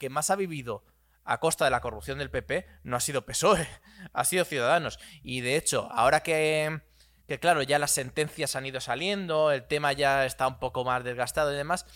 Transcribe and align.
que 0.00 0.10
más 0.10 0.30
ha 0.30 0.36
vivido 0.36 0.82
a 1.24 1.38
costa 1.38 1.66
de 1.66 1.70
la 1.70 1.80
corrupción 1.80 2.18
del 2.18 2.30
PP 2.30 2.66
no 2.82 2.96
ha 2.96 3.00
sido 3.00 3.24
PSOE, 3.24 3.68
ha 4.12 4.24
sido 4.24 4.44
Ciudadanos. 4.44 4.98
Y 5.22 5.42
de 5.42 5.56
hecho, 5.56 5.88
ahora 5.92 6.24
que, 6.24 6.80
que 7.28 7.38
claro, 7.38 7.62
ya 7.62 7.78
las 7.78 7.92
sentencias 7.92 8.56
han 8.56 8.66
ido 8.66 8.80
saliendo, 8.80 9.52
el 9.52 9.68
tema 9.68 9.92
ya 9.92 10.26
está 10.26 10.48
un 10.48 10.58
poco 10.58 10.82
más 10.84 11.04
desgastado 11.04 11.52
y 11.52 11.56
demás, 11.56 11.86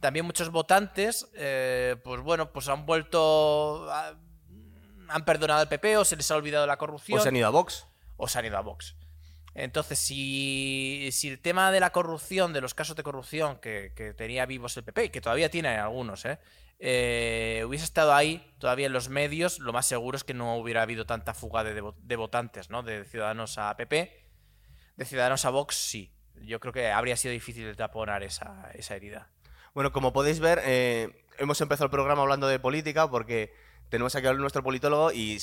también 0.00 0.24
muchos 0.24 0.50
votantes, 0.50 1.30
eh, 1.34 1.96
pues 2.02 2.22
bueno, 2.22 2.52
pues 2.52 2.68
han 2.68 2.86
vuelto, 2.86 3.88
han 3.92 5.24
perdonado 5.26 5.60
al 5.60 5.68
PP 5.68 5.98
o 5.98 6.04
se 6.04 6.16
les 6.16 6.30
ha 6.30 6.36
olvidado 6.36 6.66
la 6.66 6.78
corrupción. 6.78 7.18
O 7.18 7.22
se 7.22 7.28
han 7.28 7.36
ido 7.36 7.46
a 7.46 7.50
Vox. 7.50 7.86
O 8.16 8.26
se 8.26 8.38
han 8.38 8.46
ido 8.46 8.56
a 8.56 8.62
Vox. 8.62 8.96
Entonces, 9.54 9.98
si, 9.98 11.10
el 11.24 11.40
tema 11.40 11.72
de 11.72 11.80
la 11.80 11.90
corrupción, 11.90 12.52
de 12.52 12.60
los 12.60 12.74
casos 12.74 12.96
de 12.96 13.02
corrupción 13.02 13.58
que, 13.58 14.14
tenía 14.16 14.46
vivos 14.46 14.76
el 14.76 14.84
PP, 14.84 15.06
y 15.06 15.10
que 15.10 15.20
todavía 15.20 15.50
tiene 15.50 15.68
algunos, 15.70 16.24
¿eh? 16.24 16.38
Eh, 16.82 17.62
hubiese 17.66 17.84
estado 17.84 18.14
ahí 18.14 18.54
todavía 18.58 18.86
en 18.86 18.94
los 18.94 19.10
medios, 19.10 19.58
lo 19.58 19.72
más 19.72 19.84
seguro 19.84 20.16
es 20.16 20.24
que 20.24 20.32
no 20.32 20.56
hubiera 20.56 20.80
habido 20.80 21.04
tanta 21.04 21.34
fuga 21.34 21.62
de, 21.62 22.16
votantes, 22.16 22.70
¿no? 22.70 22.82
De 22.82 23.04
Ciudadanos 23.04 23.58
a 23.58 23.76
PP, 23.76 24.26
de 24.96 25.04
Ciudadanos 25.04 25.44
a 25.44 25.50
Vox, 25.50 25.74
sí. 25.74 26.14
Yo 26.42 26.58
creo 26.58 26.72
que 26.72 26.90
habría 26.90 27.16
sido 27.16 27.32
difícil 27.32 27.66
de 27.66 27.74
taponar 27.74 28.22
esa, 28.22 28.70
herida. 28.88 29.30
Bueno, 29.74 29.92
como 29.92 30.14
podéis 30.14 30.40
ver, 30.40 30.62
eh, 30.64 31.26
hemos 31.38 31.60
empezado 31.60 31.84
el 31.84 31.90
programa 31.90 32.22
hablando 32.22 32.48
de 32.48 32.58
política 32.58 33.10
porque 33.10 33.52
tenemos 33.90 34.14
aquí 34.14 34.26
a 34.26 34.32
nuestro 34.32 34.62
politólogo 34.62 35.12
y 35.12 35.38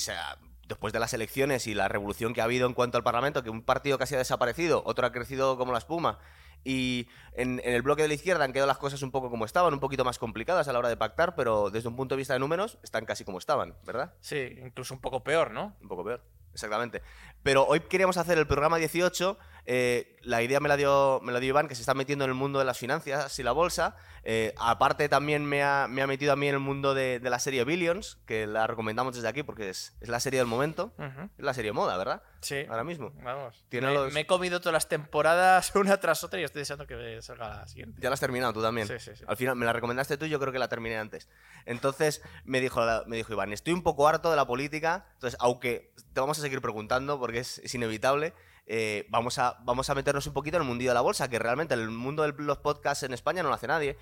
después 0.68 0.92
de 0.92 1.00
las 1.00 1.14
elecciones 1.14 1.66
y 1.66 1.74
la 1.74 1.88
revolución 1.88 2.34
que 2.34 2.40
ha 2.40 2.44
habido 2.44 2.66
en 2.66 2.74
cuanto 2.74 2.98
al 2.98 3.04
Parlamento, 3.04 3.42
que 3.42 3.50
un 3.50 3.62
partido 3.62 3.98
casi 3.98 4.14
ha 4.14 4.18
desaparecido, 4.18 4.82
otro 4.84 5.06
ha 5.06 5.12
crecido 5.12 5.56
como 5.56 5.72
la 5.72 5.78
espuma, 5.78 6.18
y 6.64 7.08
en, 7.34 7.60
el 7.64 7.82
bloque 7.82 8.02
de 8.02 8.08
la 8.08 8.14
izquierda 8.14 8.44
han 8.44 8.52
quedado 8.52 8.66
las 8.66 8.78
cosas 8.78 9.02
un 9.02 9.10
poco 9.10 9.30
como 9.30 9.44
estaban, 9.44 9.72
un 9.72 9.80
poquito 9.80 10.04
más 10.04 10.18
complicadas 10.18 10.68
a 10.68 10.72
la 10.72 10.78
hora 10.78 10.88
de 10.88 10.96
pactar, 10.96 11.34
pero 11.34 11.70
desde 11.70 11.88
un 11.88 11.96
punto 11.96 12.14
de 12.14 12.18
vista 12.18 12.34
de 12.34 12.40
números 12.40 12.78
están 12.82 13.04
casi 13.06 13.24
como 13.24 13.38
estaban, 13.38 13.74
¿verdad? 13.86 14.14
Sí, 14.20 14.56
incluso 14.62 14.94
un 14.94 15.00
poco 15.00 15.22
peor, 15.22 15.50
¿no? 15.50 15.76
Un 15.80 15.88
poco 15.88 16.04
peor, 16.04 16.22
exactamente. 16.52 17.02
Pero 17.42 17.64
hoy 17.66 17.80
queríamos 17.80 18.16
hacer 18.16 18.38
el 18.38 18.46
programa 18.46 18.76
18 18.76 19.38
eh, 19.70 20.16
la 20.22 20.42
idea 20.42 20.60
me 20.60 20.68
la, 20.70 20.78
dio, 20.78 21.20
me 21.22 21.30
la 21.30 21.40
dio 21.40 21.50
Iván, 21.50 21.68
que 21.68 21.74
se 21.74 21.82
está 21.82 21.92
metiendo 21.92 22.24
en 22.24 22.30
el 22.30 22.34
mundo 22.34 22.58
de 22.58 22.64
las 22.64 22.78
finanzas 22.78 23.38
y 23.38 23.42
la 23.42 23.52
bolsa. 23.52 23.96
Eh, 24.24 24.54
aparte, 24.56 25.10
también 25.10 25.44
me 25.44 25.62
ha, 25.62 25.86
metido 25.88 26.32
a 26.32 26.36
mí 26.36 26.48
en 26.48 26.54
el 26.54 26.60
mundo 26.60 26.94
de, 26.94 27.20
la 27.22 27.38
serie 27.38 27.64
Billions, 27.64 28.18
que 28.24 28.46
la 28.46 28.66
recomendamos 28.66 29.14
desde 29.14 29.28
aquí 29.28 29.42
porque 29.42 29.68
es, 29.68 29.94
la 30.00 30.20
serie 30.20 30.40
del 30.40 30.46
momento. 30.46 30.94
Es 31.36 31.44
la 31.44 31.52
serie 31.52 31.72
moda, 31.72 31.98
¿verdad? 31.98 32.22
Sí. 32.40 32.64
Ahora 32.66 32.82
mismo. 32.82 33.12
Vamos. 33.22 33.62
me, 33.70 34.20
he 34.20 34.26
comido 34.26 34.60
todas 34.60 34.72
las 34.72 34.88
temporadas 34.88 35.70
una 35.74 36.00
tras 36.00 36.24
otra 36.24 36.40
y 36.40 36.44
estoy 36.44 36.60
deseando 36.60 36.86
que 36.86 37.20
salga 37.20 37.48
la 37.48 37.66
siguiente. 37.66 38.00
Ya 38.00 38.08
la 38.08 38.14
has 38.14 38.20
terminado 38.20 38.54
tú 38.54 38.62
también. 38.62 38.88
Sí, 38.88 38.98
sí, 38.98 39.10
sí. 39.16 39.24
Al 39.28 39.36
final 39.36 39.54
me 39.54 39.66
la 39.66 39.74
recomendaste 39.74 40.16
tú 40.16 40.24
y 40.24 40.30
yo 40.30 40.40
creo 40.40 40.50
que 40.50 40.58
la 40.58 40.68
terminé 40.68 40.96
antes. 40.96 41.28
Entonces 41.66 42.22
me 42.44 42.62
dijo, 42.62 42.80
me 43.06 43.16
dijo 43.16 43.34
Iván, 43.34 43.52
estoy 43.52 43.74
un 43.74 43.82
poco 43.82 44.08
harto 44.08 44.30
de 44.30 44.36
la 44.36 44.46
política. 44.46 45.04
Entonces, 45.12 45.36
aunque 45.42 45.92
te 46.14 46.20
vamos 46.20 46.38
a 46.38 46.40
seguir 46.40 46.62
preguntando 46.62 47.18
porque 47.18 47.40
es, 47.40 47.58
es 47.58 47.74
inevitable. 47.74 48.32
Eh, 48.70 49.06
vamos, 49.08 49.38
a, 49.38 49.56
vamos 49.62 49.88
a 49.88 49.94
meternos 49.94 50.26
un 50.26 50.34
poquito 50.34 50.58
en 50.58 50.62
el 50.62 50.68
mundillo 50.68 50.90
de 50.90 50.94
la 50.94 51.00
bolsa, 51.00 51.28
que 51.28 51.38
realmente 51.38 51.72
el 51.72 51.88
mundo 51.88 52.22
de 52.22 52.34
los 52.36 52.58
podcasts 52.58 53.02
en 53.02 53.14
España 53.14 53.42
no 53.42 53.48
lo 53.48 53.54
hace 53.54 53.66
nadie. 53.66 53.96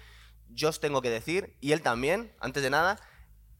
Yo 0.48 0.70
os 0.70 0.80
tengo 0.80 1.00
que 1.02 1.10
decir, 1.10 1.56
y 1.60 1.70
él 1.70 1.82
también, 1.82 2.32
antes 2.40 2.64
de 2.64 2.70
nada, 2.70 3.00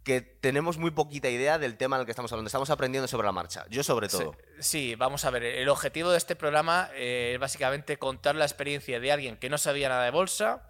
que 0.02 0.20
tenemos 0.20 0.78
muy 0.78 0.90
poquita 0.90 1.28
idea 1.28 1.58
del 1.58 1.76
tema 1.76 1.96
del 1.96 2.06
que 2.06 2.10
estamos 2.10 2.32
hablando. 2.32 2.48
Estamos 2.48 2.70
aprendiendo 2.70 3.06
sobre 3.06 3.26
la 3.26 3.32
marcha. 3.32 3.64
Yo 3.70 3.84
sobre 3.84 4.08
todo. 4.08 4.36
Sí, 4.58 4.96
vamos 4.96 5.24
a 5.24 5.30
ver. 5.30 5.44
El 5.44 5.68
objetivo 5.68 6.10
de 6.10 6.18
este 6.18 6.34
programa 6.34 6.90
eh, 6.94 7.32
es 7.34 7.40
básicamente 7.40 7.98
contar 7.98 8.34
la 8.34 8.44
experiencia 8.44 8.98
de 8.98 9.12
alguien 9.12 9.36
que 9.36 9.48
no 9.48 9.58
sabía 9.58 9.88
nada 9.88 10.04
de 10.04 10.10
bolsa 10.10 10.66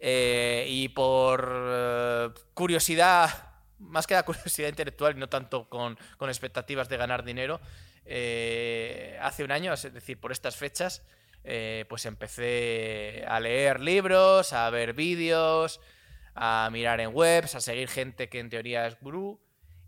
eh, 0.00 0.66
y 0.68 0.88
por 0.90 2.34
curiosidad, 2.52 3.30
más 3.78 4.06
que 4.06 4.14
la 4.14 4.24
curiosidad 4.24 4.68
intelectual 4.68 5.16
y 5.16 5.20
no 5.20 5.30
tanto 5.30 5.68
con, 5.70 5.98
con 6.18 6.28
expectativas 6.28 6.90
de 6.90 6.96
ganar 6.98 7.24
dinero, 7.24 7.60
eh, 8.08 9.18
hace 9.20 9.44
un 9.44 9.52
año, 9.52 9.72
es 9.72 9.92
decir, 9.92 10.18
por 10.18 10.32
estas 10.32 10.56
fechas, 10.56 11.04
eh, 11.44 11.84
pues 11.88 12.06
empecé 12.06 13.24
a 13.28 13.38
leer 13.38 13.80
libros, 13.80 14.52
a 14.52 14.68
ver 14.70 14.94
vídeos, 14.94 15.80
a 16.34 16.68
mirar 16.72 17.00
en 17.00 17.14
webs, 17.14 17.54
a 17.54 17.60
seguir 17.60 17.88
gente 17.88 18.28
que 18.28 18.40
en 18.40 18.48
teoría 18.50 18.86
es 18.86 18.98
gurú. 19.00 19.40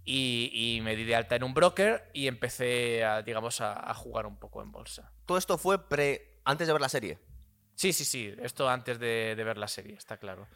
Y, 0.04 0.80
me 0.82 0.96
di 0.96 1.04
de 1.04 1.14
alta 1.14 1.36
en 1.36 1.44
un 1.44 1.54
broker 1.54 2.10
y 2.12 2.26
empecé, 2.26 3.04
a, 3.04 3.22
digamos, 3.22 3.60
a, 3.60 3.94
jugar 3.94 4.26
un 4.26 4.38
poco 4.38 4.60
en 4.60 4.72
bolsa. 4.72 5.12
¿Todo 5.24 5.38
esto 5.38 5.56
fue 5.56 5.88
pre 5.88 6.40
antes 6.44 6.66
de 6.66 6.72
ver 6.72 6.82
la 6.82 6.88
serie? 6.88 7.18
Sí, 7.76 7.92
sí, 7.92 8.04
sí. 8.04 8.34
Esto 8.42 8.68
antes 8.68 8.98
de 8.98 9.34
ver 9.36 9.56
la 9.56 9.68
serie, 9.68 9.94
está 9.94 10.16
claro. 10.16 10.48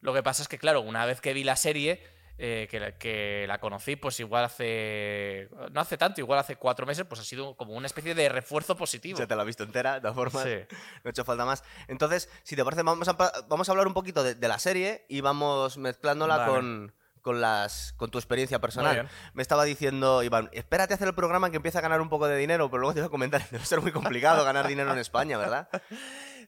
Lo 0.00 0.14
que 0.14 0.22
pasa 0.22 0.42
es 0.42 0.48
que, 0.48 0.58
claro, 0.58 0.80
una 0.80 1.04
vez 1.06 1.20
que 1.20 1.32
vi 1.32 1.44
la 1.44 1.56
serie, 1.56 2.02
eh, 2.42 2.68
que, 2.98 3.44
la, 3.46 3.58
conocí, 3.58 3.96
pues 3.96 4.18
igual 4.18 4.44
hace. 4.44 5.50
No 5.72 5.82
hace 5.82 5.98
tanto, 5.98 6.22
igual 6.22 6.38
hace 6.38 6.56
cuatro 6.56 6.86
meses, 6.86 7.04
pues 7.04 7.20
ha 7.20 7.24
sido 7.24 7.54
como 7.54 7.74
una 7.74 7.86
especie 7.86 8.14
de 8.14 8.30
refuerzo 8.30 8.74
positivo. 8.78 9.18
Ya 9.18 9.26
te 9.26 9.36
la 9.36 9.42
has 9.42 9.46
visto 9.46 9.62
entera, 9.62 9.96
de 9.96 10.00
todas 10.00 10.16
formas. 10.16 10.44
Sí. 10.44 10.76
No 11.04 11.08
ha 11.08 11.10
hecho 11.10 11.22
falta 11.22 11.44
más. 11.44 11.62
Entonces, 11.86 12.30
si 12.42 12.56
te 12.56 12.64
parece, 12.64 12.82
vamos 12.82 13.06
a, 13.08 13.12
vamos 13.46 13.68
a 13.68 13.72
hablar 13.72 13.86
un 13.86 13.92
poquito 13.92 14.24
de, 14.24 14.48
la 14.48 14.58
serie 14.58 15.04
y 15.06 15.20
vamos 15.20 15.76
mezclándola 15.76 16.46
con, 16.46 16.94
con, 17.20 17.42
las, 17.42 17.92
con 17.98 18.10
tu 18.10 18.16
experiencia 18.16 18.58
personal. 18.58 19.10
Me 19.34 19.42
estaba 19.42 19.64
diciendo, 19.64 20.22
Iván, 20.22 20.48
espérate 20.52 20.94
a 20.94 20.96
hacer 20.96 21.08
el 21.08 21.14
programa 21.14 21.50
que 21.50 21.56
empieza 21.56 21.80
a 21.80 21.82
ganar 21.82 22.00
un 22.00 22.08
poco 22.08 22.26
de 22.26 22.38
dinero, 22.38 22.70
pero 22.70 22.80
luego 22.80 22.94
te 22.94 23.00
voy 23.00 23.08
a 23.08 23.10
comentar, 23.10 23.46
debe 23.50 23.66
ser 23.66 23.82
muy 23.82 23.92
complicado 23.92 24.46
ganar 24.46 24.66
dinero 24.66 24.90
en 24.90 24.98
España, 24.98 25.36
¿verdad? 25.36 25.68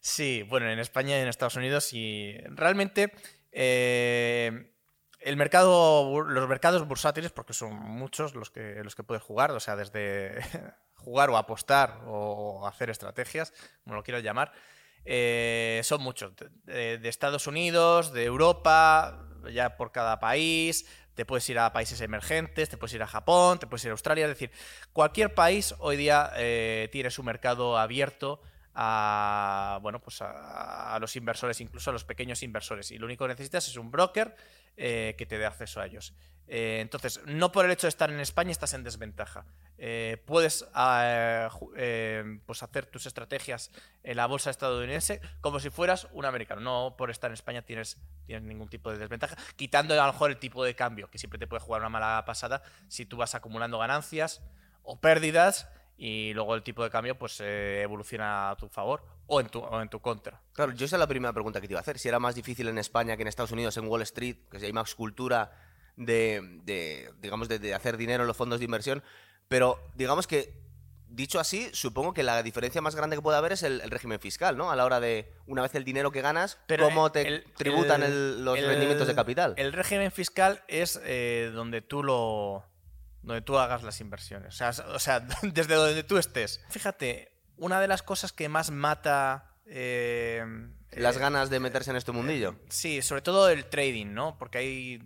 Sí, 0.04 0.42
bueno, 0.48 0.68
en 0.68 0.80
España 0.80 1.16
y 1.18 1.20
en 1.20 1.28
Estados 1.28 1.56
Unidos 1.56 1.92
y 1.92 2.36
realmente... 2.48 3.12
Eh, 3.52 4.71
el 5.24 5.36
mercado, 5.36 6.22
los 6.22 6.48
mercados 6.48 6.86
bursátiles, 6.86 7.32
porque 7.32 7.52
son 7.52 7.74
muchos 7.74 8.34
los 8.34 8.50
que, 8.50 8.82
los 8.82 8.94
que 8.94 9.02
puedes 9.02 9.22
jugar, 9.22 9.50
o 9.52 9.60
sea, 9.60 9.76
desde 9.76 10.40
jugar 10.96 11.30
o 11.30 11.36
apostar 11.36 12.00
o 12.06 12.66
hacer 12.66 12.90
estrategias, 12.90 13.52
como 13.84 13.96
lo 13.96 14.02
quieras 14.02 14.22
llamar, 14.22 14.52
eh, 15.04 15.80
son 15.84 16.02
muchos. 16.02 16.32
De, 16.64 17.00
Estados 17.08 17.46
Unidos, 17.46 18.12
de 18.12 18.24
Europa, 18.24 19.26
ya 19.52 19.76
por 19.76 19.92
cada 19.92 20.20
país, 20.20 20.86
te 21.14 21.26
puedes 21.26 21.48
ir 21.48 21.58
a 21.58 21.72
países 21.72 22.00
emergentes, 22.00 22.68
te 22.68 22.76
puedes 22.76 22.94
ir 22.94 23.02
a 23.02 23.06
Japón, 23.06 23.58
te 23.58 23.66
puedes 23.66 23.84
ir 23.84 23.90
a 23.90 23.92
Australia, 23.92 24.24
es 24.24 24.30
decir, 24.30 24.50
cualquier 24.92 25.34
país 25.34 25.74
hoy 25.78 25.96
día 25.96 26.32
eh, 26.36 26.88
tiene 26.92 27.10
su 27.10 27.22
mercado 27.22 27.76
abierto 27.76 28.40
a 28.74 29.78
bueno 29.82 30.00
pues 30.00 30.22
a, 30.22 30.96
los 31.00 31.14
inversores, 31.16 31.60
incluso 31.60 31.90
a 31.90 31.92
los 31.92 32.04
pequeños 32.04 32.42
inversores. 32.42 32.90
Y 32.90 32.98
lo 32.98 33.06
único 33.06 33.24
que 33.24 33.28
necesitas 33.28 33.68
es 33.68 33.76
un 33.76 33.90
broker 33.90 34.34
eh, 34.76 35.14
que 35.18 35.26
te 35.26 35.38
dé 35.38 35.46
acceso 35.46 35.80
a 35.80 35.86
ellos. 35.86 36.14
Eh, 36.48 36.80
entonces, 36.80 37.20
no 37.24 37.52
por 37.52 37.64
el 37.64 37.70
hecho 37.70 37.86
de 37.86 37.90
estar 37.90 38.10
en 38.10 38.20
España 38.20 38.50
estás 38.50 38.74
en 38.74 38.82
desventaja. 38.82 39.46
Eh, 39.78 40.22
puedes 40.26 40.64
pues 42.46 42.62
hacer 42.62 42.86
tus 42.86 43.06
estrategias 43.06 43.70
en 44.02 44.16
la 44.16 44.26
bolsa 44.26 44.50
estadounidense 44.50 45.20
como 45.40 45.60
si 45.60 45.70
fueras 45.70 46.08
un 46.12 46.24
americano. 46.24 46.60
No 46.60 46.96
por 46.96 47.10
estar 47.10 47.30
en 47.30 47.34
España 47.34 47.62
tienes, 47.62 47.98
tienes 48.26 48.44
ningún 48.44 48.68
tipo 48.68 48.90
de 48.90 48.98
desventaja, 48.98 49.36
quitando 49.56 49.94
a 49.94 50.06
lo 50.06 50.12
mejor 50.12 50.30
el 50.30 50.38
tipo 50.38 50.64
de 50.64 50.74
cambio, 50.74 51.10
que 51.10 51.18
siempre 51.18 51.38
te 51.38 51.46
puede 51.46 51.60
jugar 51.60 51.80
una 51.80 51.90
mala 51.90 52.24
pasada 52.26 52.62
si 52.88 53.06
tú 53.06 53.16
vas 53.16 53.34
acumulando 53.34 53.78
ganancias 53.78 54.42
o 54.82 55.00
pérdidas 55.00 55.68
y 56.04 56.34
luego 56.34 56.56
el 56.56 56.64
tipo 56.64 56.82
de 56.82 56.90
cambio 56.90 57.16
pues 57.16 57.40
eh, 57.40 57.80
evoluciona 57.80 58.50
a 58.50 58.56
tu 58.56 58.68
favor 58.68 59.04
o 59.28 59.40
en 59.40 59.46
tu, 59.46 59.64
en 59.80 59.88
tu 59.88 60.00
contra. 60.00 60.40
Claro, 60.52 60.72
yo 60.72 60.86
esa 60.86 60.96
es 60.96 61.00
la 61.00 61.06
primera 61.06 61.32
pregunta 61.32 61.60
que 61.60 61.68
te 61.68 61.74
iba 61.74 61.78
a 61.78 61.82
hacer. 61.82 61.96
Si 62.00 62.08
era 62.08 62.18
más 62.18 62.34
difícil 62.34 62.66
en 62.66 62.76
España 62.78 63.16
que 63.16 63.22
en 63.22 63.28
Estados 63.28 63.52
Unidos, 63.52 63.76
en 63.76 63.86
Wall 63.86 64.02
Street, 64.02 64.34
que 64.50 64.58
si 64.58 64.66
hay 64.66 64.72
más 64.72 64.96
cultura 64.96 65.52
de, 65.94 67.12
digamos, 67.20 67.48
de, 67.48 67.72
hacer 67.72 67.96
dinero 67.96 68.24
en 68.24 68.26
los 68.26 68.36
fondos 68.36 68.58
de 68.58 68.64
inversión, 68.64 69.00
pero 69.46 69.78
digamos 69.94 70.26
que 70.26 70.60
dicho 71.06 71.38
así, 71.38 71.70
supongo 71.72 72.12
que 72.14 72.24
la 72.24 72.42
diferencia 72.42 72.80
más 72.80 72.96
grande 72.96 73.14
que 73.14 73.22
puede 73.22 73.38
haber 73.38 73.52
es 73.52 73.62
el, 73.62 73.80
régimen 73.88 74.18
fiscal, 74.18 74.56
¿no? 74.56 74.72
A 74.72 74.76
la 74.76 74.84
hora 74.84 74.98
de, 74.98 75.32
una 75.46 75.62
vez 75.62 75.72
el 75.76 75.84
dinero 75.84 76.10
que 76.10 76.20
ganas, 76.20 76.58
cómo 76.80 77.12
te 77.12 77.44
tributan 77.56 78.44
los 78.44 78.60
rendimientos 78.60 79.06
de 79.06 79.14
capital. 79.14 79.54
El 79.56 79.72
régimen 79.72 80.10
fiscal 80.10 80.64
es 80.66 81.00
eh, 81.04 81.52
donde 81.54 81.80
tú 81.80 82.02
lo 82.02 82.71
donde 83.22 83.42
tú 83.42 83.58
hagas 83.58 83.82
las 83.82 84.00
inversiones. 84.00 84.60
O 84.60 84.98
sea, 84.98 85.20
desde 85.42 85.74
donde 85.74 86.02
tú 86.04 86.18
estés. 86.18 86.60
Fíjate, 86.68 87.32
una 87.56 87.80
de 87.80 87.88
las 87.88 88.02
cosas 88.02 88.32
que 88.32 88.48
más 88.48 88.70
mata... 88.70 89.56
Eh, 89.66 90.44
las 90.90 91.16
ganas 91.16 91.48
de 91.48 91.60
meterse 91.60 91.90
en 91.90 91.96
este 91.96 92.12
mundillo. 92.12 92.56
sí, 92.68 93.00
sobre 93.00 93.22
todo 93.22 93.48
el 93.48 93.64
trading, 93.66 94.12
¿no? 94.12 94.36
Porque 94.38 94.58
hay, 94.58 95.00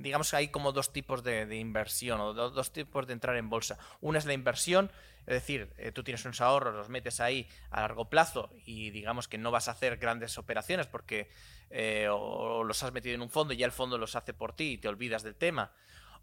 digamos 0.00 0.30
que 0.30 0.36
hay 0.36 0.48
como 0.48 0.72
dos 0.72 0.92
tipos 0.92 1.22
de, 1.22 1.56
inversión 1.56 2.20
o 2.20 2.32
dos, 2.32 2.72
tipos 2.72 3.06
de 3.06 3.12
entrar 3.12 3.36
en 3.36 3.48
bolsa. 3.48 3.78
Una 4.00 4.18
es 4.18 4.24
la 4.24 4.32
inversión, 4.32 4.90
es 5.20 5.34
decir, 5.34 5.72
eh, 5.76 5.92
tú 5.92 6.02
tienes 6.02 6.24
unos 6.24 6.40
ahorros, 6.40 6.74
los 6.74 6.88
metes 6.88 7.20
ahí 7.20 7.48
a 7.70 7.82
largo 7.82 8.08
plazo 8.08 8.50
y 8.64 8.90
digamos 8.90 9.28
que 9.28 9.38
no 9.38 9.52
vas 9.52 9.68
a 9.68 9.72
hacer 9.72 9.98
grandes 9.98 10.38
operaciones 10.38 10.88
porque 10.88 11.30
eh, 11.70 12.08
o 12.10 12.64
los 12.64 12.82
has 12.82 12.92
metido 12.92 13.14
en 13.14 13.22
un 13.22 13.30
fondo 13.30 13.54
y 13.54 13.58
ya 13.58 13.66
el 13.66 13.72
fondo 13.72 13.98
los 13.98 14.16
hace 14.16 14.34
por 14.34 14.56
ti 14.56 14.72
y 14.72 14.78
te 14.78 14.88
olvidas 14.88 15.22
del 15.22 15.36
tema 15.36 15.72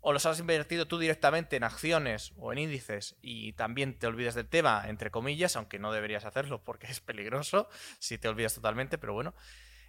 o 0.02 0.14
los 0.14 0.26
has 0.26 0.40
invertido 0.40 0.88
tú 0.88 0.98
directamente 0.98 1.56
en 1.56 1.64
acciones 1.64 2.34
o 2.38 2.54
en 2.54 2.60
índices 2.60 3.18
y 3.22 3.54
también 3.54 3.98
te 3.98 4.08
olvidas 4.08 4.36
del 4.36 4.48
tema, 4.48 4.86
entre 4.88 5.12
comillas, 5.12 5.56
aunque 5.56 5.80
no 5.80 5.92
deberías 5.92 6.26
hacerlo 6.26 6.64
porque 6.64 6.88
es 6.88 7.02
peligroso 7.02 7.70
si 8.00 8.18
te 8.18 8.28
olvidas 8.28 8.56
totalmente, 8.56 8.98
pero 8.98 9.14
bueno. 9.14 9.34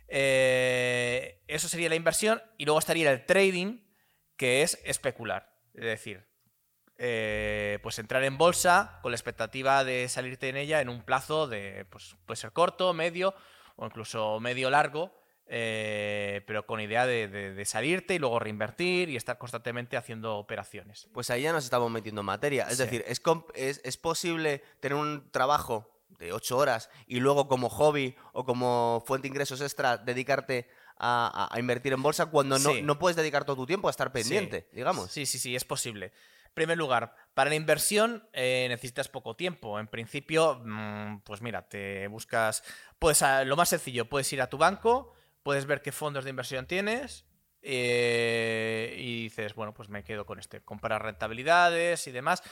Eh, 0.08 1.40
eso 1.46 1.68
sería 1.68 1.88
la 1.88 1.94
inversión 1.94 2.42
y 2.58 2.64
luego 2.64 2.80
estaría 2.80 3.12
el 3.12 3.24
trading, 3.24 3.78
que 4.36 4.62
es 4.62 4.80
especular. 4.84 5.54
Es 5.74 5.84
decir, 5.84 6.26
eh, 6.98 7.78
pues 7.82 7.98
entrar 7.98 8.24
en 8.24 8.36
bolsa 8.36 8.98
con 9.02 9.12
la 9.12 9.16
expectativa 9.16 9.84
de 9.84 10.08
salirte 10.08 10.48
en 10.48 10.56
ella 10.56 10.80
en 10.80 10.88
un 10.88 11.02
plazo 11.02 11.46
de, 11.46 11.86
pues 11.88 12.16
puede 12.26 12.36
ser 12.36 12.52
corto, 12.52 12.92
medio 12.92 13.34
o 13.76 13.86
incluso 13.86 14.40
medio 14.40 14.68
largo, 14.68 15.19
eh, 15.52 16.42
pero 16.46 16.64
con 16.64 16.80
idea 16.80 17.06
de, 17.06 17.64
salirte 17.64 18.14
y 18.14 18.20
luego 18.20 18.38
reinvertir 18.38 19.08
y 19.08 19.16
estar 19.16 19.36
constantemente 19.36 19.96
haciendo 19.96 20.36
operaciones. 20.36 21.08
Pues 21.12 21.28
ahí 21.30 21.42
ya 21.42 21.52
nos 21.52 21.64
estamos 21.64 21.90
metiendo 21.90 22.20
en 22.20 22.26
materia. 22.26 22.68
Es 22.70 22.78
decir, 22.78 23.04
¿es, 23.08 23.20
es, 23.54 23.80
es 23.82 23.96
posible 23.96 24.62
tener 24.78 24.96
un 24.96 25.28
trabajo 25.32 25.90
de 26.20 26.32
ocho 26.32 26.56
horas 26.56 26.88
y 27.06 27.18
luego 27.18 27.48
como 27.48 27.68
hobby 27.68 28.14
o 28.32 28.44
como 28.44 29.02
fuente 29.06 29.24
de 29.24 29.28
ingresos 29.30 29.60
extra 29.60 29.96
dedicarte 29.98 30.68
a, 31.02 31.50
invertir 31.58 31.94
en 31.94 32.02
bolsa 32.02 32.26
cuando 32.26 32.58
no, 32.58 32.74
no, 32.82 32.98
puedes 32.98 33.16
dedicar 33.16 33.44
todo 33.44 33.56
tu 33.56 33.66
tiempo 33.66 33.88
a 33.88 33.90
estar 33.90 34.12
pendiente, 34.12 34.68
digamos. 34.72 35.10
Sí, 35.10 35.26
sí, 35.26 35.38
sí, 35.38 35.56
es 35.56 35.64
posible. 35.64 36.12
En 36.46 36.54
primer 36.54 36.78
lugar, 36.78 37.16
para 37.34 37.50
la 37.50 37.56
inversión 37.56 38.28
eh, 38.32 38.66
necesitas 38.68 39.08
poco 39.08 39.34
tiempo. 39.34 39.80
En 39.80 39.88
principio, 39.88 40.60
mm, 40.64 41.20
pues 41.24 41.40
mira, 41.40 41.68
te 41.68 42.06
buscas. 42.08 42.62
Puedes, 42.98 43.24
lo 43.46 43.56
más 43.56 43.70
sencillo, 43.70 44.08
puedes 44.08 44.30
ir 44.32 44.42
a 44.42 44.48
tu 44.48 44.58
banco, 44.58 45.14
puedes 45.42 45.66
ver 45.66 45.82
qué 45.82 45.92
fondos 45.92 46.24
de 46.24 46.30
inversión 46.30 46.66
tienes. 46.66 47.24
Eh, 47.62 48.94
y 48.98 49.24
dices, 49.24 49.54
bueno, 49.54 49.74
pues 49.74 49.88
me 49.88 50.04
quedo 50.04 50.24
con 50.24 50.38
este. 50.38 50.60
Comparar 50.62 51.02
rentabilidades 51.02 52.06
y 52.06 52.12
demás. 52.12 52.42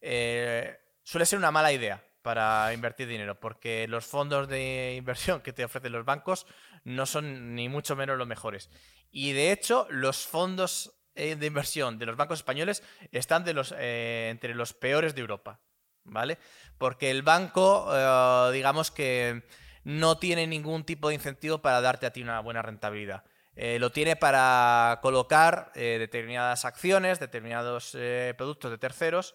Eh, 0.00 0.78
suele 1.02 1.26
ser 1.26 1.38
una 1.38 1.50
mala 1.50 1.72
idea 1.72 2.04
para 2.22 2.72
invertir 2.72 3.08
dinero, 3.08 3.40
porque 3.40 3.88
los 3.88 4.06
fondos 4.06 4.48
de 4.48 4.94
inversión 4.96 5.40
que 5.40 5.52
te 5.52 5.64
ofrecen 5.64 5.92
los 5.92 6.04
bancos 6.04 6.46
no 6.84 7.06
son 7.06 7.54
ni 7.54 7.68
mucho 7.68 7.96
menos 7.96 8.16
los 8.16 8.28
mejores. 8.28 8.70
Y 9.10 9.32
de 9.32 9.50
hecho, 9.50 9.86
los 9.90 10.24
fondos 10.24 10.94
eh, 11.16 11.34
de 11.34 11.46
inversión 11.46 11.98
de 11.98 12.06
los 12.06 12.16
bancos 12.16 12.38
españoles 12.38 12.82
están 13.10 13.44
de 13.44 13.54
los, 13.54 13.74
entre 13.76 14.54
los 14.54 14.72
peores 14.72 15.16
de 15.16 15.20
Europa, 15.20 15.60
¿vale? 16.04 16.38
Porque 16.78 17.10
el 17.10 17.22
banco, 17.22 17.92
digamos 18.52 18.92
que 18.92 19.42
no 19.84 20.18
tiene 20.18 20.46
ningún 20.46 20.84
tipo 20.84 21.08
de 21.08 21.14
incentivo 21.14 21.58
para 21.58 21.80
darte 21.80 22.06
a 22.06 22.12
ti 22.12 22.22
una 22.22 22.40
buena 22.40 22.62
rentabilidad. 22.62 23.24
lo 23.54 23.90
tiene 23.90 24.16
para 24.16 25.00
colocar 25.02 25.72
determinadas 25.74 26.64
acciones, 26.64 27.20
determinados 27.20 27.96
productos 28.36 28.70
de 28.70 28.78
terceros 28.78 29.34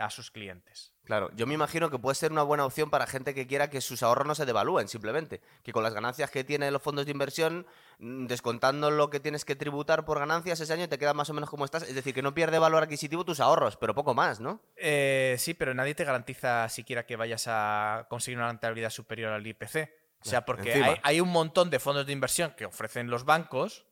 a 0.00 0.10
sus 0.10 0.30
clientes. 0.30 0.91
Claro, 1.04 1.30
yo 1.34 1.48
me 1.48 1.54
imagino 1.54 1.90
que 1.90 1.98
puede 1.98 2.14
ser 2.14 2.30
una 2.30 2.44
buena 2.44 2.64
opción 2.64 2.88
para 2.88 3.08
gente 3.08 3.34
que 3.34 3.48
quiera 3.48 3.68
que 3.68 3.80
sus 3.80 4.04
ahorros 4.04 4.26
no 4.26 4.36
se 4.36 4.46
devalúen, 4.46 4.86
simplemente. 4.86 5.40
Que 5.64 5.72
con 5.72 5.82
las 5.82 5.94
ganancias 5.94 6.30
que 6.30 6.44
tienen 6.44 6.72
los 6.72 6.80
fondos 6.80 7.06
de 7.06 7.10
inversión, 7.10 7.66
mm, 7.98 8.26
descontando 8.26 8.90
lo 8.90 9.10
que 9.10 9.18
tienes 9.18 9.44
que 9.44 9.56
tributar 9.56 10.04
por 10.04 10.20
ganancias 10.20 10.60
ese 10.60 10.72
año, 10.72 10.88
te 10.88 10.98
queda 10.98 11.12
más 11.12 11.28
o 11.28 11.34
menos 11.34 11.50
como 11.50 11.64
estás. 11.64 11.82
Es 11.82 11.94
decir, 11.96 12.14
que 12.14 12.22
no 12.22 12.34
pierde 12.34 12.58
valor 12.60 12.84
adquisitivo 12.84 13.24
tus 13.24 13.40
ahorros, 13.40 13.76
pero 13.76 13.94
poco 13.94 14.14
más, 14.14 14.38
¿no? 14.38 14.60
Eh, 14.76 15.34
sí, 15.38 15.54
pero 15.54 15.74
nadie 15.74 15.96
te 15.96 16.04
garantiza 16.04 16.68
siquiera 16.68 17.04
que 17.04 17.16
vayas 17.16 17.46
a 17.48 18.06
conseguir 18.08 18.38
una 18.38 18.48
rentabilidad 18.48 18.90
superior 18.90 19.32
al 19.32 19.44
IPC. 19.44 19.90
O 20.20 20.24
sea, 20.24 20.44
porque 20.44 20.72
hay, 20.72 20.96
hay, 21.02 21.20
un 21.20 21.30
montón 21.30 21.68
de 21.68 21.80
fondos 21.80 22.06
de 22.06 22.12
inversión 22.12 22.54
que 22.56 22.64
ofrecen 22.64 23.10
los 23.10 23.24
bancos 23.24 23.86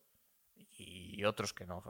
y 1.20 1.24
otros 1.24 1.52
que 1.52 1.66
no, 1.66 1.82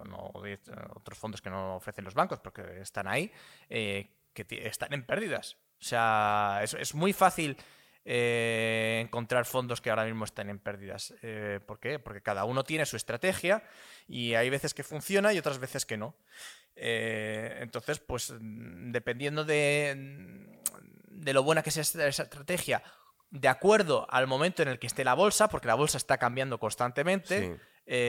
otros 0.94 1.18
fondos 1.18 1.40
que 1.40 1.50
no 1.50 1.76
ofrecen 1.76 2.04
los 2.04 2.14
bancos 2.14 2.40
porque 2.40 2.80
están 2.80 3.06
ahí. 3.06 3.32
Eh, 3.68 4.10
que 4.44 4.66
están 4.66 4.92
en 4.92 5.04
pérdidas. 5.04 5.56
O 5.80 5.84
sea, 5.84 6.60
es, 6.62 6.94
muy 6.94 7.12
fácil 7.12 7.56
eh, 8.04 9.00
encontrar 9.02 9.46
fondos 9.46 9.80
que 9.80 9.88
ahora 9.88 10.04
mismo 10.04 10.24
están 10.24 10.50
en 10.50 10.58
pérdidas. 10.58 11.14
Eh, 11.22 11.60
¿Por 11.66 11.80
qué? 11.80 11.98
Porque 11.98 12.20
cada 12.20 12.44
uno 12.44 12.64
tiene 12.64 12.84
su 12.84 12.96
estrategia 12.96 13.62
y 14.06 14.34
hay 14.34 14.50
veces 14.50 14.74
que 14.74 14.82
funciona 14.82 15.32
y 15.32 15.38
otras 15.38 15.58
veces 15.58 15.86
que 15.86 15.96
no. 15.96 16.14
Eh, 16.76 17.58
entonces, 17.60 17.98
pues 17.98 18.34
dependiendo 18.38 19.44
de, 19.44 20.46
de 21.08 21.32
lo 21.32 21.42
buena 21.42 21.62
que 21.62 21.70
sea 21.70 21.82
esa 21.82 22.22
estrategia, 22.22 22.82
de 23.30 23.48
acuerdo 23.48 24.06
al 24.10 24.26
momento 24.26 24.62
en 24.62 24.68
el 24.68 24.78
que 24.78 24.86
esté 24.86 25.02
la 25.02 25.14
bolsa, 25.14 25.48
porque 25.48 25.68
la 25.68 25.76
bolsa 25.76 25.96
está 25.96 26.18
cambiando 26.18 26.58
constantemente, 26.58 27.58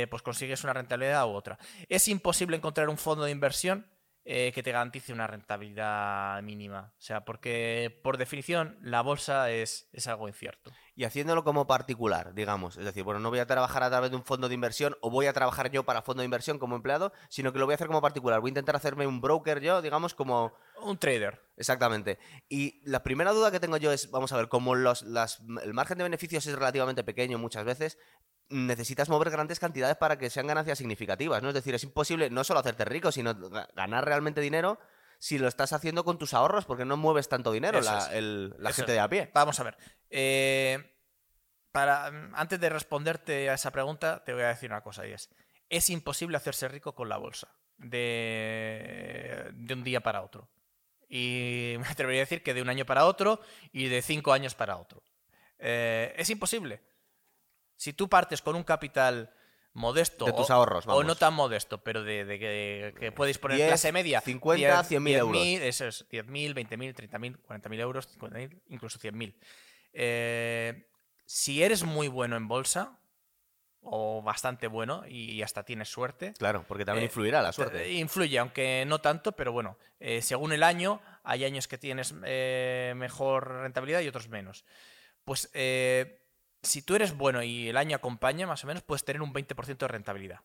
pues 0.10 0.22
consigues 0.24 0.64
una 0.64 0.74
rentabilidad 0.74 1.26
u 1.26 1.32
otra. 1.32 1.58
Es 1.88 2.08
imposible 2.08 2.58
encontrar 2.58 2.90
un 2.90 2.98
fondo 2.98 3.24
de 3.24 3.32
inversión 3.32 3.86
eh, 4.24 4.52
que 4.54 4.62
te 4.62 4.72
garantice 4.72 5.14
una 5.14 5.26
rentabilidad 5.26 6.42
mínima. 6.44 6.94
O 6.96 7.02
sea, 7.02 7.26
porque 7.26 8.00
por 8.04 8.18
definición 8.18 8.78
la 8.82 9.02
bolsa 9.02 9.50
es, 9.50 9.90
es, 9.94 10.06
algo 10.06 10.28
incierto. 10.28 10.72
Y 10.96 11.06
haciéndolo 11.06 11.44
como 11.44 11.66
particular, 11.66 12.36
digamos. 12.36 12.78
Es 12.78 12.86
decir, 12.86 13.04
bueno, 13.04 13.20
no 13.20 13.32
voy 13.32 13.40
a 13.40 13.48
trabajar 13.48 13.82
a 13.82 13.90
través 13.90 14.12
de 14.12 14.18
un 14.18 14.24
fondo 14.24 14.48
de 14.48 14.54
inversión 14.54 14.96
o 15.02 15.10
voy 15.10 15.26
a 15.26 15.34
trabajar 15.34 15.72
yo 15.72 15.84
para 15.86 16.04
fondo 16.04 16.22
de 16.22 16.26
inversión 16.26 16.60
como 16.60 16.76
empleado, 16.76 17.12
sino 17.30 17.52
que 17.52 17.58
lo 17.58 17.66
voy 17.66 17.74
a 17.74 17.76
hacer 17.76 17.88
como 17.88 18.00
particular. 18.00 18.42
Voy 18.42 18.50
a 18.50 18.52
intentar 18.52 18.76
hacerme 18.76 19.08
un 19.08 19.22
broker 19.22 19.60
yo, 19.60 19.82
digamos, 19.82 20.14
como... 20.14 20.54
Un 20.84 21.00
trader. 21.00 21.42
Exactamente. 21.58 22.20
Y 22.48 22.82
la 22.88 23.02
primera 23.02 23.32
duda 23.32 23.52
que 23.52 23.60
tengo 23.60 23.78
yo 23.78 23.92
es, 23.92 24.12
vamos 24.12 24.32
a 24.34 24.38
ver, 24.38 24.50
como 24.50 24.76
los, 24.76 25.04
el 25.04 25.74
margen 25.74 25.98
de 25.98 26.04
beneficios 26.04 26.46
es 26.46 26.56
relativamente 26.56 27.04
pequeño 27.04 27.40
muchas 27.40 27.66
veces, 27.66 27.98
necesitas 28.52 29.10
mover 29.10 29.30
grandes 29.30 29.60
cantidades 29.60 29.98
para 29.98 30.18
que 30.18 30.30
sean 30.30 30.48
ganancias 30.48 30.78
significativas, 30.78 31.42
¿no? 31.42 31.50
Es 31.50 31.56
decir, 31.56 31.74
es 31.76 31.84
imposible 31.84 32.30
no 32.30 32.44
solo 32.44 32.60
hacerte 32.60 32.86
rico, 32.86 33.12
sino 33.12 33.34
ganar 33.76 34.06
realmente 34.06 34.42
dinero 34.42 34.80
si 35.18 35.38
lo 35.38 35.48
estás 35.48 35.72
haciendo 35.74 36.04
con 36.04 36.18
tus 36.18 36.34
ahorros, 36.34 36.66
porque 36.66 36.86
no 36.86 36.98
mueves 36.98 37.30
tanto 37.30 37.52
dinero 37.52 37.80
la, 37.82 38.74
gente 38.74 38.92
de 38.92 39.00
a 39.00 39.08
pie. 39.08 39.30
Vamos 39.34 39.60
a 39.60 39.64
ver. 39.64 39.78
Eh, 40.10 40.96
para, 41.72 42.08
antes 42.34 42.60
de 42.60 42.70
responderte 42.70 43.50
a 43.50 43.54
esa 43.54 43.72
pregunta, 43.72 44.24
te 44.24 44.34
voy 44.34 44.44
a 44.44 44.48
decir 44.48 44.72
una 44.72 44.82
cosa 44.82 45.08
y 45.08 45.12
es, 45.12 45.30
es 45.70 45.90
imposible 45.90 46.38
hacerse 46.38 46.68
rico 46.68 46.96
con 46.96 47.08
la 47.08 47.18
bolsa 47.18 47.50
de, 47.78 49.52
de 49.54 49.74
un 49.74 49.84
día 49.84 50.02
para 50.02 50.22
otro. 50.22 50.50
Y 51.08 51.76
me 51.80 51.88
atrevería 51.88 52.22
a 52.22 52.26
decir 52.26 52.42
que 52.42 52.54
de 52.54 52.62
un 52.62 52.70
año 52.70 52.86
para 52.86 53.06
otro 53.06 53.42
y 53.72 53.90
de 53.90 54.02
cinco 54.02 54.34
años 54.34 54.56
para 54.56 54.78
otro. 54.78 55.04
Eh, 55.60 56.14
es 56.18 56.30
imposible. 56.30 56.82
Si 57.82 57.94
tú 57.94 58.08
partes 58.08 58.44
con 58.44 58.56
un 58.56 58.64
capital 58.64 59.34
modesto 59.74 60.26
de 60.26 60.34
tus 60.34 60.52
ahorros, 60.52 60.86
o 60.86 61.04
no 61.04 61.16
tan 61.16 61.34
modesto, 61.34 61.80
pero 61.80 62.04
de, 62.04 62.94
que, 63.00 63.12
puedes 63.12 63.40
poner 63.40 63.70
clase 63.70 63.92
media 63.92 64.22
50, 64.22 64.84
100 64.84 65.02
mil 65.02 65.16
euros. 65.16 65.42
Eso 65.44 65.88
es 65.88 66.08
10.000, 66.12 66.54
20.000, 66.54 67.10
30.000, 67.10 67.40
40.000 67.44 67.80
euros, 67.80 68.20
50.000, 68.20 68.62
incluso 68.68 69.00
100.000. 69.00 69.34
Eh, 69.94 70.92
si 71.26 71.64
eres 71.64 71.84
muy 71.84 72.08
bueno 72.08 72.38
en 72.38 72.48
bolsa, 72.48 73.00
o 73.82 74.22
bastante 74.22 74.68
bueno 74.68 75.04
y 75.08 75.42
hasta 75.42 75.64
tienes 75.64 75.90
suerte. 75.90 76.36
Claro, 76.38 76.64
porque 76.68 76.86
también 76.86 77.06
eh, 77.06 77.08
influirá 77.08 77.42
la 77.42 77.52
suerte. 77.52 77.86
Eh, 77.86 77.94
influye, 77.94 78.38
aunque 78.38 78.86
no 78.86 79.02
tanto, 79.02 79.32
pero 79.32 79.54
bueno, 79.54 79.80
según 80.22 80.54
el 80.54 80.62
año, 80.62 81.02
hay 81.24 81.46
años 81.46 81.68
que 81.68 81.80
tienes 81.80 82.14
mejor 82.14 83.48
rentabilidad 83.64 84.02
y 84.02 84.08
otros 84.08 84.30
menos. 84.30 84.66
Pues 85.24 85.50
si 86.64 86.82
tú 86.82 86.96
eres 86.96 87.16
bueno 87.16 87.44
y 87.44 87.70
el 87.70 87.78
año 87.78 87.96
acompaña, 87.96 88.48
más 88.48 88.64
o 88.64 88.68
menos, 88.68 88.84
puedes 88.84 89.04
tener 89.04 89.22
un 89.22 89.34
20% 89.34 89.78
de 89.78 89.88
rentabilidad. 89.88 90.42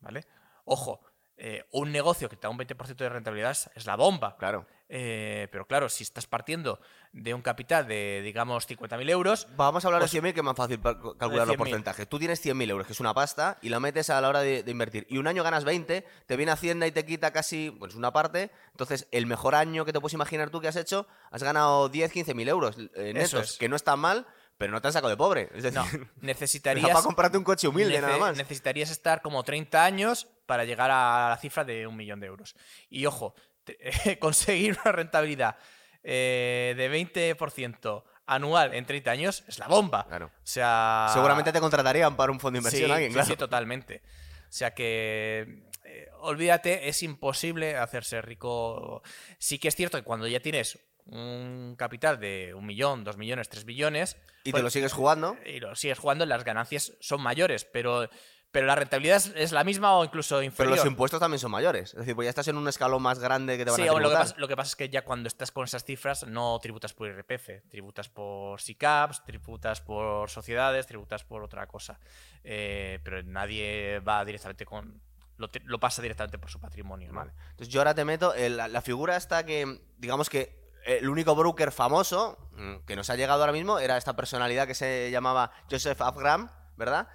¿Vale? 0.00 0.26
Ojo, 0.64 1.00
eh, 1.40 1.64
un 1.70 1.92
negocio 1.92 2.28
que 2.28 2.36
te 2.36 2.42
da 2.42 2.50
un 2.50 2.58
20% 2.58 2.96
de 2.96 3.08
rentabilidad 3.08 3.56
es, 3.74 3.86
la 3.86 3.94
bomba. 3.94 4.36
Claro. 4.36 4.66
Eh, 4.88 5.46
pero 5.52 5.66
claro, 5.66 5.88
si 5.88 6.02
estás 6.02 6.26
partiendo 6.26 6.80
de 7.12 7.32
un 7.32 7.42
capital 7.42 7.86
de, 7.86 8.22
digamos, 8.24 8.68
50.000 8.68 9.10
euros. 9.10 9.46
Vamos 9.56 9.84
a 9.84 9.88
hablar 9.88 10.02
de 10.02 10.08
100.000, 10.08 10.20
pues 10.20 10.34
que 10.34 10.40
es 10.40 10.44
más 10.44 10.56
fácil 10.56 10.80
calcular 10.80 11.46
los 11.46 11.56
porcentajes. 11.56 12.08
Tú 12.08 12.18
tienes 12.18 12.44
100.000 12.44 12.70
euros, 12.70 12.86
que 12.86 12.92
es 12.92 13.00
una 13.00 13.14
pasta, 13.14 13.58
y 13.62 13.68
lo 13.68 13.78
metes 13.78 14.10
a 14.10 14.20
la 14.20 14.28
hora 14.28 14.40
de, 14.40 14.64
invertir. 14.66 15.06
Y 15.08 15.18
un 15.18 15.28
año 15.28 15.44
ganas 15.44 15.64
20, 15.64 16.04
te 16.26 16.36
viene 16.36 16.50
Hacienda 16.50 16.86
y 16.86 16.92
te 16.92 17.04
quita 17.04 17.32
casi 17.32 17.70
pues, 17.70 17.94
una 17.94 18.12
parte. 18.12 18.50
Entonces, 18.72 19.06
el 19.12 19.26
mejor 19.26 19.54
año 19.54 19.84
que 19.84 19.92
te 19.92 20.00
puedes 20.00 20.14
imaginar 20.14 20.50
tú 20.50 20.60
que 20.60 20.68
has 20.68 20.76
hecho, 20.76 21.06
has 21.30 21.42
ganado 21.42 21.88
10, 21.88 22.12
15.000 22.12 22.48
euros 22.48 22.76
eh, 22.94 23.12
netos, 23.14 23.58
que 23.58 23.68
no 23.68 23.76
está 23.76 23.94
mal 23.94 24.26
pero 24.58 24.72
no 24.72 24.82
te 24.82 24.88
han 24.88 24.92
sacado 24.92 25.08
de 25.10 25.16
pobre. 25.16 25.48
Es 25.54 25.62
decir, 25.62 25.78
no, 25.78 25.86
necesitarías. 26.20 26.88
para 26.88 27.02
comprarte 27.02 27.38
un 27.38 27.44
coche 27.44 27.68
humilde, 27.68 28.00
nada 28.00 28.18
más. 28.18 28.36
Necesitarías 28.36 28.90
estar 28.90 29.22
como 29.22 29.44
30 29.44 29.82
años 29.82 30.26
para 30.46 30.64
llegar 30.64 30.90
a 30.90 31.28
la 31.30 31.38
cifra 31.40 31.64
de 31.64 31.86
un 31.86 31.96
millón 31.96 32.20
de 32.20 32.26
euros. 32.26 32.56
Y 32.90 33.06
ojo, 33.06 33.34
conseguir 34.18 34.76
una 34.84 34.92
rentabilidad 34.92 35.56
eh, 36.02 36.74
de 36.76 37.36
20% 37.36 38.04
anual 38.26 38.74
en 38.74 38.84
30 38.84 39.10
años 39.10 39.44
es 39.46 39.58
la 39.58 39.68
bomba. 39.68 40.06
Claro. 40.06 40.26
O 40.26 40.46
sea. 40.46 41.08
Seguramente 41.12 41.52
te 41.52 41.60
contratarían 41.60 42.16
para 42.16 42.32
un 42.32 42.40
fondo 42.40 42.56
de 42.56 42.58
inversión 42.58 42.90
alguien, 42.90 43.12
claro. 43.12 43.28
Sí, 43.28 43.36
totalmente. 43.36 44.02
O 44.48 44.52
sea 44.52 44.74
que. 44.74 45.66
Eh, 45.84 46.10
olvídate, 46.20 46.88
es 46.88 47.02
imposible 47.02 47.76
hacerse 47.76 48.20
rico. 48.20 49.02
Sí 49.38 49.58
que 49.58 49.68
es 49.68 49.76
cierto 49.76 49.96
que 49.96 50.04
cuando 50.04 50.26
ya 50.26 50.40
tienes 50.40 50.78
un 51.08 51.74
capital 51.76 52.20
de 52.20 52.54
un 52.54 52.66
millón, 52.66 53.04
dos 53.04 53.16
millones, 53.16 53.48
tres 53.48 53.64
billones. 53.64 54.16
Y 54.42 54.44
te 54.44 54.52
pues, 54.52 54.62
lo 54.62 54.70
sigues 54.70 54.92
jugando. 54.92 55.36
Y 55.46 55.60
lo 55.60 55.74
sigues 55.74 55.98
jugando, 55.98 56.26
las 56.26 56.44
ganancias 56.44 56.92
son 57.00 57.22
mayores, 57.22 57.64
pero, 57.64 58.08
pero 58.50 58.66
la 58.66 58.74
rentabilidad 58.74 59.22
es, 59.34 59.52
la 59.52 59.64
misma 59.64 59.96
o 59.96 60.04
incluso 60.04 60.42
inferior. 60.42 60.74
Pero 60.74 60.84
los 60.84 60.90
impuestos 60.90 61.18
también 61.18 61.38
son 61.38 61.50
mayores. 61.50 61.90
Es 61.94 62.00
decir, 62.00 62.14
pues 62.14 62.26
ya 62.26 62.30
estás 62.30 62.48
en 62.48 62.56
un 62.56 62.68
escalón 62.68 63.02
más 63.02 63.18
grande 63.18 63.56
que 63.56 63.64
te 63.64 63.70
van 63.70 63.80
a 63.80 63.84
tributar. 63.84 64.02
Lo 64.02 64.10
que, 64.10 64.16
pasa, 64.16 64.34
lo 64.36 64.48
que 64.48 64.56
pasa 64.56 64.68
es 64.68 64.76
que 64.76 64.88
ya 64.90 65.02
cuando 65.04 65.28
estás 65.28 65.50
con 65.50 65.64
esas 65.64 65.84
cifras 65.84 66.26
no 66.26 66.58
tributas 66.60 66.92
por 66.92 67.08
IRPF, 67.08 67.68
tributas 67.70 68.08
por 68.08 68.60
SICAPs, 68.60 69.24
tributas 69.24 69.80
por 69.80 70.28
sociedades, 70.28 70.86
tributas 70.86 71.24
por 71.24 71.42
otra 71.42 71.66
cosa. 71.66 71.98
Eh, 72.44 73.00
pero 73.02 73.22
nadie 73.22 74.00
va 74.00 74.24
directamente 74.24 74.66
con, 74.66 75.00
lo, 75.38 75.48
te- 75.48 75.60
lo 75.64 75.80
pasa 75.80 76.02
directamente 76.02 76.38
por 76.38 76.50
su 76.50 76.60
patrimonio. 76.60 77.08
¿no? 77.12 77.18
Vale. 77.20 77.32
Entonces 77.50 77.68
yo 77.68 77.80
ahora 77.80 77.94
te 77.94 78.04
meto 78.04 78.34
en 78.34 78.56
la, 78.58 78.68
la 78.68 78.82
figura 78.82 79.16
esta 79.16 79.46
que, 79.46 79.80
digamos 79.96 80.28
que 80.28 80.57
el 80.88 81.08
único 81.08 81.34
broker 81.34 81.70
famoso 81.72 82.38
mm, 82.52 82.84
que 82.86 82.96
nos 82.96 83.10
ha 83.10 83.16
llegado 83.16 83.40
ahora 83.42 83.52
mismo 83.52 83.78
era 83.78 83.96
esta 83.96 84.16
personalidad 84.16 84.66
que 84.66 84.74
se 84.74 85.10
llamaba 85.10 85.52
Joseph 85.70 86.00
Afgram, 86.00 86.50
¿verdad? 86.76 87.08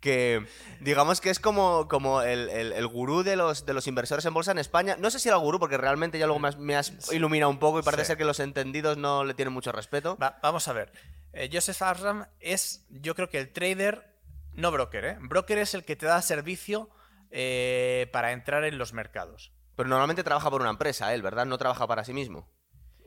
Que 0.00 0.46
digamos 0.80 1.20
que 1.20 1.28
es 1.30 1.40
como, 1.40 1.88
como 1.88 2.22
el, 2.22 2.48
el- 2.50 2.72
el 2.72 2.86
gurú 2.86 3.24
de 3.24 3.34
los, 3.34 3.66
de 3.66 3.74
los 3.74 3.86
inversores 3.88 4.24
en 4.26 4.32
bolsa 4.32 4.52
en 4.52 4.58
España. 4.58 4.96
No 4.98 5.10
sé 5.10 5.18
si 5.18 5.28
era 5.28 5.36
el 5.38 5.42
gurú, 5.42 5.58
porque 5.58 5.76
realmente 5.76 6.18
ya 6.20 6.26
luego 6.26 6.38
me 6.38 6.48
has, 6.48 6.56
me 6.56 6.76
has 6.76 7.12
iluminado 7.12 7.50
un 7.50 7.58
poco 7.58 7.80
y 7.80 7.82
parece 7.82 8.04
Sí. 8.04 8.06
ser 8.08 8.16
que 8.16 8.24
los 8.24 8.38
entendidos 8.38 8.96
no 8.96 9.24
le 9.24 9.34
tienen 9.34 9.52
mucho 9.52 9.72
respeto. 9.72 10.16
Va- 10.16 10.38
vamos 10.40 10.68
a 10.68 10.72
ver. 10.72 10.92
Eh, 11.32 11.50
Joseph 11.52 11.82
Arram 11.82 12.26
es, 12.38 12.86
yo 12.90 13.14
creo 13.16 13.28
que 13.28 13.38
el 13.40 13.52
trader, 13.52 14.14
no 14.54 14.70
broker, 14.70 15.04
¿eh? 15.04 15.16
Broker 15.20 15.58
es 15.58 15.74
el 15.74 15.84
que 15.84 15.96
te 15.96 16.06
da 16.06 16.22
servicio 16.22 16.88
eh, 17.32 18.08
para 18.12 18.30
entrar 18.32 18.62
en 18.64 18.78
los 18.78 18.92
mercados. 18.92 19.52
Pero 19.76 19.88
normalmente 19.88 20.24
trabaja 20.24 20.48
por 20.50 20.60
una 20.60 20.70
empresa, 20.70 21.12
él, 21.12 21.22
¿verdad? 21.22 21.44
No 21.44 21.58
trabaja 21.58 21.86
para 21.86 22.04
sí 22.04 22.12
mismo. 22.12 22.48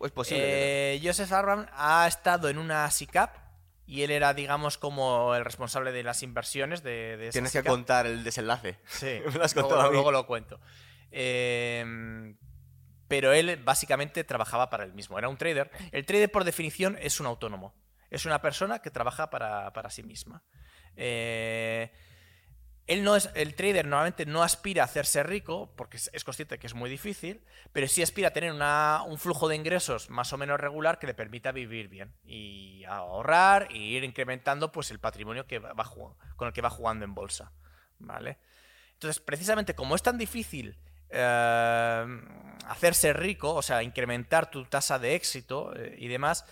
¿O 0.02 0.06
es 0.06 0.12
posible? 0.12 0.44
que- 0.44 0.94
Eh, 0.96 1.02
Joseph 1.04 1.32
Arram 1.32 1.68
ha 1.74 2.08
estado 2.08 2.50
en 2.50 2.58
una 2.58 2.90
SICAP 2.90 3.36
y 3.86 4.04
él 4.04 4.12
era, 4.12 4.34
digamos, 4.34 4.78
como 4.78 5.36
el 5.36 5.44
responsable 5.46 5.92
de 5.92 6.04
las 6.04 6.24
inversiones 6.24 6.82
de, 6.84 7.18
de 7.18 7.28
esa 7.28 7.34
Tienes 7.34 7.52
que 7.52 7.60
SICAP. 7.60 7.72
contar 7.72 8.06
el 8.08 8.24
desenlace. 8.24 8.80
Sí, 8.88 9.20
Me 9.26 9.32
lo 9.34 9.44
has 9.44 9.54
luego, 9.56 9.70
contado 9.70 9.90
mí. 9.90 9.96
luego 9.96 10.12
lo 10.12 10.26
cuento. 10.26 10.60
Eh, 11.12 12.34
pero 13.08 13.34
él 13.34 13.58
básicamente 13.64 14.24
trabajaba 14.24 14.70
para 14.70 14.86
él 14.86 14.94
mismo, 14.94 15.18
era 15.20 15.28
un 15.30 15.38
trader. 15.38 15.70
El 15.92 16.06
trader 16.06 16.32
por 16.32 16.46
definición 16.46 16.98
es 17.02 17.20
un 17.20 17.26
autónomo, 17.26 17.76
es 18.10 18.26
una 18.26 18.42
persona 18.42 18.80
que 18.80 18.90
trabaja 18.90 19.30
para, 19.30 19.74
para 19.74 19.90
sí 19.90 20.02
misma. 20.04 20.44
Eh, 20.96 21.92
él 22.88 23.04
no 23.04 23.16
es, 23.16 23.30
el 23.36 23.56
trader 23.56 23.86
normalmente 23.86 24.26
no 24.26 24.44
aspira 24.44 24.84
a 24.84 24.86
hacerse 24.86 25.24
rico, 25.24 25.72
porque 25.76 25.98
es, 25.98 26.24
consciente 26.24 26.58
que 26.58 26.68
es 26.68 26.74
muy 26.74 26.90
difícil, 26.90 27.42
pero 27.72 27.88
sí 27.88 28.02
aspira 28.02 28.30
a 28.30 28.32
tener 28.32 28.52
un 28.54 29.18
flujo 29.18 29.48
de 29.48 29.56
ingresos 29.56 30.10
más 30.10 30.34
o 30.34 30.38
menos 30.38 30.60
regular 30.60 31.00
que 31.00 31.08
le 31.08 31.14
permita 31.14 31.52
vivir 31.52 31.88
bien 31.88 32.14
y 32.24 32.84
ahorrar 32.86 33.68
y 33.72 33.96
ir 33.96 34.04
incrementando 34.04 34.72
pues, 34.72 34.92
el 34.92 35.00
patrimonio 35.00 35.46
que 35.46 35.60
va, 35.60 35.74
con 36.36 36.48
el 36.48 36.54
que 36.54 36.62
va 36.62 36.70
jugando 36.70 37.06
en 37.06 37.14
bolsa. 37.14 37.52
¿Vale? 38.00 38.40
Entonces, 38.94 39.22
precisamente 39.22 39.76
como 39.76 39.96
es 39.96 40.02
tan 40.02 40.18
difícil 40.18 40.78
eh, 41.10 42.06
hacerse 42.68 43.14
rico, 43.14 43.54
o 43.54 43.62
sea, 43.62 43.84
incrementar 43.84 44.50
tu 44.50 44.66
tasa 44.66 44.98
de 44.98 45.16
éxito 45.16 45.74
eh, 45.76 45.96
y 46.00 46.08
demás, 46.08 46.46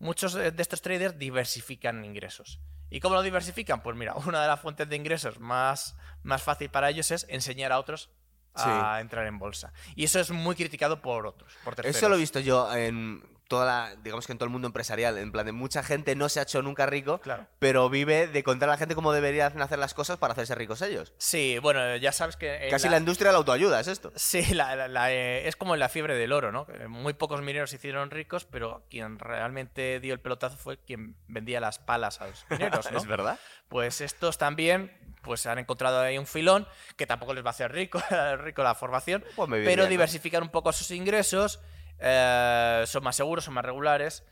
muchos 0.00 0.34
de 0.34 0.52
estos 0.58 0.82
traders 0.82 1.18
diversifican 1.18 2.04
ingresos. 2.04 2.60
¿Y 2.90 3.00
cómo 3.00 3.14
lo 3.14 3.22
diversifican? 3.22 3.82
Pues 3.82 3.96
mira, 3.96 4.14
una 4.26 4.42
de 4.42 4.48
las 4.48 4.60
fuentes 4.60 4.88
de 4.88 4.96
ingresos 4.96 5.38
más, 5.40 5.96
más 6.22 6.42
fácil 6.42 6.70
para 6.70 6.90
ellos 6.90 7.10
es 7.10 7.26
enseñar 7.28 7.72
a 7.72 7.78
otros 7.78 8.10
a 8.54 9.00
entrar 9.00 9.26
en 9.26 9.38
bolsa. 9.38 9.72
Y 9.94 10.04
eso 10.04 10.18
es 10.18 10.30
muy 10.32 10.56
criticado 10.56 11.00
por 11.00 11.26
otros, 11.26 11.52
por 11.62 11.76
terceros. 11.76 11.96
Eso 11.96 12.08
lo 12.08 12.16
he 12.16 12.18
visto 12.18 12.40
yo 12.40 12.74
en 12.74 13.22
toda 13.48 13.64
la, 13.66 13.96
digamos 13.96 14.26
que 14.26 14.32
en 14.32 14.38
todo 14.38 14.44
el 14.44 14.50
mundo 14.52 14.66
empresarial, 14.66 15.18
en 15.18 15.32
plan 15.32 15.46
de 15.46 15.52
mucha 15.52 15.82
gente 15.82 16.14
no 16.14 16.28
se 16.28 16.38
ha 16.38 16.42
hecho 16.44 16.62
nunca 16.62 16.86
rico, 16.86 17.18
Claro. 17.20 17.46
pero 17.58 17.88
vive 17.90 18.28
de 18.28 18.42
contar 18.44 18.68
a 18.68 18.72
la 18.72 18.78
gente 18.78 18.94
cómo 18.94 19.12
deberían 19.12 19.60
hacer 19.60 19.78
las 19.78 19.94
cosas 19.94 20.18
para 20.18 20.32
hacerse 20.32 20.54
ricos 20.54 20.82
ellos. 20.82 21.12
Sí, 21.18 21.58
bueno, 21.60 21.96
ya 21.96 22.12
sabes 22.12 22.36
que... 22.36 22.68
Casi 22.70 22.88
la... 22.88 22.98
industria 22.98 23.28
de 23.28 23.32
la 23.32 23.38
autoayuda 23.38 23.80
es 23.80 23.88
esto. 23.88 24.12
Sí, 24.16 24.54
la- 24.54 24.76
la- 24.76 24.88
la, 24.88 25.12
eh, 25.12 25.48
es 25.48 25.56
como 25.56 25.74
la 25.76 25.88
fiebre 25.88 26.14
del 26.14 26.32
oro, 26.32 26.52
¿no? 26.52 26.66
Que 26.66 26.86
Muy 26.88 27.14
pocos 27.14 27.40
mineros 27.42 27.70
se 27.70 27.76
hicieron 27.76 28.10
ricos, 28.10 28.44
pero 28.44 28.84
quien 28.90 29.18
realmente 29.18 29.98
dio 30.00 30.12
el 30.14 30.20
pelotazo 30.20 30.56
fue 30.56 30.76
quien 30.78 31.16
vendía 31.26 31.58
las 31.60 31.78
palas 31.78 32.20
a 32.20 32.26
los 32.28 32.44
mineros, 32.50 32.88
¿no? 32.92 32.98
¿Es 32.98 33.06
verdad? 33.06 33.38
Pues 33.68 34.00
estos 34.00 34.38
también 34.38 34.96
pues 35.22 35.46
han 35.46 35.58
encontrado 35.58 36.00
ahí 36.00 36.16
un 36.16 36.26
filón 36.26 36.66
que 36.96 37.06
tampoco 37.06 37.34
les 37.34 37.44
va 37.44 37.48
a 37.48 37.50
hacer 37.50 37.72
rico, 37.72 38.00
rico 38.38 38.62
la 38.62 38.74
formación, 38.74 39.24
Pues 39.36 39.48
pero 39.64 39.84
¿no? 39.88 40.42
un 40.42 40.48
poco 40.50 40.72
sus 40.72 40.90
ingresos, 40.90 41.60
eh, 42.00 42.84
son 42.86 43.02
más 43.04 43.16
seguros, 43.16 43.44
son 43.44 43.54
más 43.54 43.64
regulares. 43.64 44.24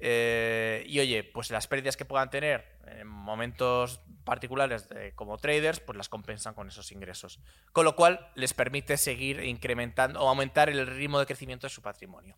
eh, 0.00 0.84
y 0.88 0.98
oye, 1.00 1.22
pues 1.24 1.50
las 1.50 1.66
pérdidas 1.68 1.96
que 1.96 2.04
puedan 2.04 2.28
tener 2.28 2.78
en 2.88 3.06
momentos 3.06 4.00
particulares 4.24 4.88
de- 4.88 5.14
como 5.14 5.38
traders, 5.38 5.80
pues 5.80 5.96
las 5.96 6.08
compensan 6.08 6.52
con 6.54 6.66
esos 6.68 6.90
ingresos. 6.92 7.38
Con 7.72 7.84
lo 7.84 7.94
cual 7.96 8.28
les 8.34 8.52
permite 8.54 8.96
seguir 8.96 9.42
incrementando 9.44 10.20
o 10.20 10.28
aumentar 10.28 10.68
el 10.68 10.86
ritmo 10.86 11.18
de 11.20 11.26
crecimiento 11.26 11.66
de 11.66 11.70
su 11.70 11.80
patrimonio. 11.80 12.34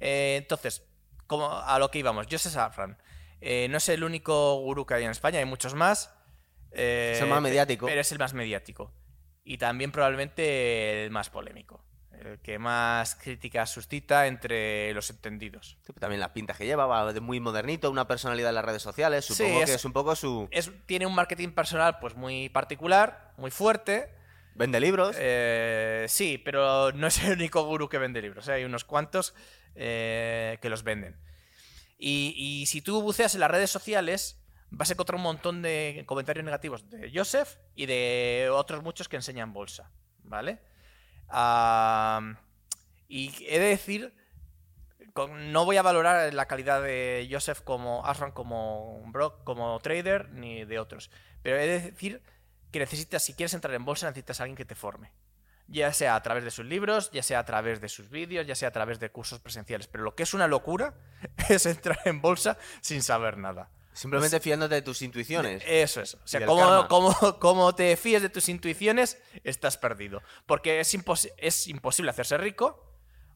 Eh, 0.00 0.36
entonces, 0.38 0.86
como 1.26 1.50
a 1.52 1.78
lo 1.78 1.90
que 1.90 1.98
íbamos, 1.98 2.26
Joseph 2.30 2.52
Safran 2.52 2.96
eh, 3.40 3.66
no 3.68 3.76
es 3.78 3.88
el 3.88 4.02
único 4.04 4.56
gurú 4.60 4.86
que 4.86 4.94
hay 4.94 5.04
en 5.04 5.10
España, 5.10 5.40
hay 5.40 5.44
muchos 5.44 5.74
más. 5.74 6.14
Es 6.70 7.20
el 7.20 7.28
más 7.28 7.42
mediático. 7.42 7.86
Pero 7.86 8.00
es 8.00 8.12
el 8.12 8.18
más 8.18 8.34
mediático. 8.34 8.92
Y 9.44 9.58
también 9.58 9.90
probablemente 9.92 11.04
el 11.04 11.10
más 11.10 11.28
polémico. 11.28 11.84
El 12.20 12.38
que 12.40 12.58
más 12.58 13.14
críticas 13.14 13.70
suscita 13.70 14.26
entre 14.26 14.92
los 14.94 15.08
entendidos. 15.10 15.78
Sí, 15.86 15.92
También 16.00 16.20
las 16.20 16.30
pintas 16.30 16.56
que 16.56 16.66
lleva, 16.66 16.86
va 16.86 17.12
de 17.12 17.20
muy 17.20 17.38
modernito, 17.40 17.90
una 17.90 18.06
personalidad 18.08 18.48
en 18.50 18.56
las 18.56 18.64
redes 18.64 18.82
sociales, 18.82 19.24
Sí, 19.24 19.34
supongo 19.34 19.58
que 19.58 19.64
es- 19.64 19.70
es 19.70 19.84
un 19.84 19.92
poco 19.92 20.16
su... 20.16 20.48
Es, 20.50 20.70
tiene 20.86 21.06
un 21.06 21.14
marketing 21.14 21.50
personal 21.50 21.98
pues 22.00 22.14
muy 22.16 22.48
particular, 22.48 23.32
muy 23.36 23.50
fuerte. 23.50 24.12
Vende 24.54 24.80
libros. 24.80 25.14
Eh, 25.18 26.06
sí, 26.08 26.38
pero 26.44 26.90
no 26.92 27.06
es 27.06 27.22
el 27.22 27.32
único 27.34 27.62
gurú 27.64 27.88
que 27.88 27.98
vende 27.98 28.20
libros. 28.20 28.48
¿eh? 28.48 28.54
Hay 28.54 28.64
unos 28.64 28.84
cuantos 28.84 29.34
eh, 29.76 30.58
que 30.60 30.68
los 30.68 30.82
venden. 30.82 31.16
Y, 31.98 32.34
y 32.36 32.66
si 32.66 32.82
tú 32.82 33.00
buceas 33.02 33.34
en 33.34 33.40
las 33.40 33.50
redes 33.50 33.70
sociales, 33.70 34.40
vas 34.70 34.90
a 34.90 34.94
encontrar 34.94 35.16
un 35.16 35.22
montón 35.22 35.62
de 35.62 36.02
comentarios 36.06 36.44
negativos 36.44 36.88
de 36.90 37.10
Joseph 37.14 37.56
y 37.76 37.86
de 37.86 38.48
otros 38.52 38.82
muchos 38.82 39.08
que 39.08 39.16
enseñan 39.16 39.52
bolsa. 39.52 39.90
¿Vale? 40.24 40.58
Y 43.08 43.34
he 43.46 43.58
de 43.58 43.66
decir, 43.66 44.14
no 45.26 45.64
voy 45.64 45.76
a 45.76 45.82
valorar 45.82 46.32
la 46.32 46.46
calidad 46.46 46.82
de 46.82 47.28
Joseph 47.30 47.60
como 47.62 48.06
Asran, 48.06 48.32
como 48.32 49.02
Brock, 49.06 49.42
como 49.44 49.78
trader, 49.80 50.30
ni 50.30 50.64
de 50.64 50.78
otros. 50.78 51.10
Pero 51.42 51.56
he 51.56 51.66
de 51.66 51.80
decir 51.80 52.22
que 52.70 52.78
necesitas, 52.78 53.24
si 53.24 53.34
quieres 53.34 53.54
entrar 53.54 53.74
en 53.74 53.84
bolsa, 53.84 54.06
necesitas 54.06 54.40
a 54.40 54.44
alguien 54.44 54.56
que 54.56 54.64
te 54.64 54.74
forme. 54.74 55.12
Ya 55.66 55.92
sea 55.92 56.14
a 56.14 56.22
través 56.22 56.44
de 56.44 56.50
sus 56.50 56.64
libros, 56.64 57.10
ya 57.10 57.22
sea 57.22 57.40
a 57.40 57.44
través 57.44 57.80
de 57.80 57.88
sus 57.88 58.08
vídeos, 58.08 58.46
ya 58.46 58.54
sea 58.54 58.68
a 58.68 58.72
través 58.72 59.00
de 59.00 59.10
cursos 59.10 59.40
presenciales. 59.40 59.86
Pero 59.86 60.04
lo 60.04 60.14
que 60.14 60.22
es 60.22 60.34
una 60.34 60.46
locura 60.46 60.94
es 61.48 61.66
entrar 61.66 61.98
en 62.04 62.20
bolsa 62.20 62.56
sin 62.80 63.02
saber 63.02 63.36
nada. 63.36 63.70
Simplemente 63.98 64.38
fiándote 64.40 64.76
de 64.76 64.82
tus 64.82 65.02
intuiciones. 65.02 65.62
Eso 65.66 66.00
es. 66.00 66.14
O 66.14 66.26
sea, 66.26 66.40
como 67.40 67.74
te 67.74 67.96
fíes 67.96 68.22
de 68.22 68.28
tus 68.28 68.48
intuiciones, 68.48 69.18
estás 69.44 69.76
perdido. 69.76 70.22
Porque 70.46 70.80
es, 70.80 70.94
impos- 70.94 71.32
es 71.36 71.66
imposible 71.66 72.10
hacerse 72.10 72.38
rico, 72.38 72.84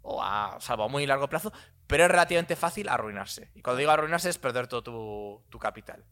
o 0.02 0.22
a, 0.22 0.58
salvo 0.60 0.84
a 0.84 0.88
muy 0.88 1.04
largo 1.06 1.28
plazo, 1.28 1.52
pero 1.86 2.04
es 2.04 2.10
relativamente 2.10 2.54
fácil 2.56 2.88
arruinarse. 2.88 3.50
Y 3.54 3.62
cuando 3.62 3.78
digo 3.78 3.90
arruinarse 3.90 4.28
es 4.30 4.38
perder 4.38 4.66
todo 4.68 4.82
tu, 4.82 5.42
tu 5.50 5.58
capital. 5.58 6.04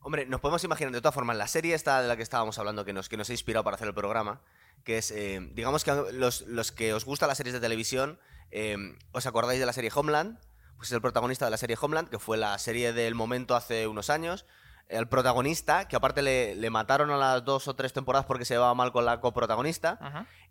Hombre, 0.00 0.26
nos 0.26 0.40
podemos 0.40 0.62
imaginar 0.62 0.92
de 0.92 1.00
todas 1.00 1.14
formas 1.14 1.36
la 1.36 1.48
serie 1.48 1.74
esta 1.74 2.00
de 2.00 2.06
la 2.08 2.16
que 2.16 2.22
estábamos 2.22 2.58
hablando 2.58 2.84
que 2.84 2.92
nos, 2.92 3.08
que 3.08 3.16
nos 3.16 3.28
ha 3.28 3.32
inspirado 3.32 3.64
para 3.64 3.76
hacer 3.76 3.88
el 3.88 3.94
programa, 3.94 4.40
que 4.84 4.98
es, 4.98 5.10
eh, 5.10 5.40
digamos 5.52 5.82
que 5.84 5.92
los, 6.12 6.42
los 6.42 6.70
que 6.70 6.92
os 6.94 7.04
gustan 7.04 7.28
las 7.28 7.38
series 7.38 7.54
de 7.54 7.60
televisión, 7.60 8.20
eh, 8.50 8.76
¿os 9.12 9.26
acordáis 9.26 9.58
de 9.58 9.66
la 9.66 9.72
serie 9.72 9.90
Homeland? 9.92 10.38
Pues 10.76 10.88
es 10.88 10.92
el 10.92 11.00
protagonista 11.00 11.44
de 11.46 11.50
la 11.50 11.56
serie 11.56 11.76
Homeland, 11.80 12.08
que 12.08 12.18
fue 12.18 12.36
la 12.36 12.58
serie 12.58 12.92
del 12.92 13.14
momento 13.14 13.54
hace 13.56 13.86
unos 13.86 14.10
años. 14.10 14.44
El 14.88 15.08
protagonista, 15.08 15.88
que 15.88 15.96
aparte 15.96 16.22
le, 16.22 16.54
le 16.54 16.70
mataron 16.70 17.10
a 17.10 17.16
las 17.16 17.44
dos 17.44 17.66
o 17.66 17.74
tres 17.74 17.92
temporadas 17.92 18.26
porque 18.26 18.44
se 18.44 18.54
llevaba 18.54 18.74
mal 18.74 18.92
con 18.92 19.04
la 19.04 19.20
coprotagonista. 19.20 19.98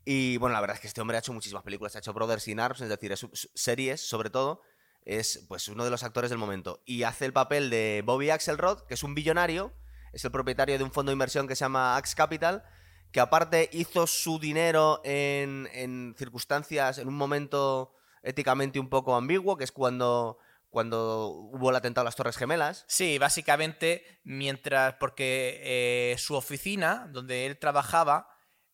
Y 0.03 0.37
bueno, 0.37 0.53
la 0.53 0.61
verdad 0.61 0.75
es 0.75 0.81
que 0.81 0.87
este 0.87 0.99
hombre 1.01 1.15
ha 1.17 1.19
hecho 1.21 1.31
muchísimas 1.31 1.63
películas, 1.63 1.95
ha 1.95 1.99
hecho 1.99 2.11
Brothers 2.13 2.47
in 2.49 2.59
Arms, 2.59 2.81
es 2.81 2.89
decir, 2.89 3.11
es- 3.11 3.27
series 3.53 4.01
sobre 4.07 4.29
todo. 4.29 4.61
Es 5.05 5.45
pues 5.47 5.67
uno 5.67 5.85
de 5.85 5.91
los 5.91 6.03
actores 6.03 6.31
del 6.31 6.39
momento. 6.39 6.81
Y 6.85 7.03
hace 7.03 7.25
el 7.25 7.31
papel 7.33 7.69
de 7.69 8.03
Bobby 8.05 8.29
Axelrod, 8.31 8.81
que 8.87 8.95
es 8.95 9.03
un 9.03 9.13
billonario, 9.15 9.71
es 10.11 10.25
el 10.25 10.31
propietario 10.31 10.77
de 10.77 10.83
un 10.83 10.91
fondo 10.91 11.11
de 11.11 11.13
inversión 11.13 11.47
que 11.47 11.55
se 11.55 11.63
llama 11.63 11.95
Axe 11.95 12.15
Capital, 12.15 12.63
que 13.11 13.19
aparte 13.21 13.69
hizo 13.71 14.05
su 14.07 14.39
dinero 14.39 14.99
en, 15.05 15.69
en 15.73 16.13
circunstancias, 16.17 16.97
en 16.97 17.07
un 17.07 17.15
momento 17.15 17.94
éticamente 18.25 18.79
un 18.79 18.89
poco 18.89 19.15
ambiguo, 19.15 19.55
que 19.55 19.63
es 19.63 19.71
cuando, 19.71 20.39
cuando 20.69 21.27
hubo 21.29 21.69
el 21.69 21.75
atentado 21.75 22.01
a 22.01 22.05
las 22.05 22.15
Torres 22.15 22.37
Gemelas. 22.37 22.83
Sí, 22.87 23.17
básicamente, 23.17 24.19
mientras. 24.23 24.95
Porque 24.95 25.61
eh, 25.63 26.17
su 26.17 26.35
oficina, 26.35 27.07
donde 27.11 27.45
él 27.45 27.57
trabajaba, 27.59 28.27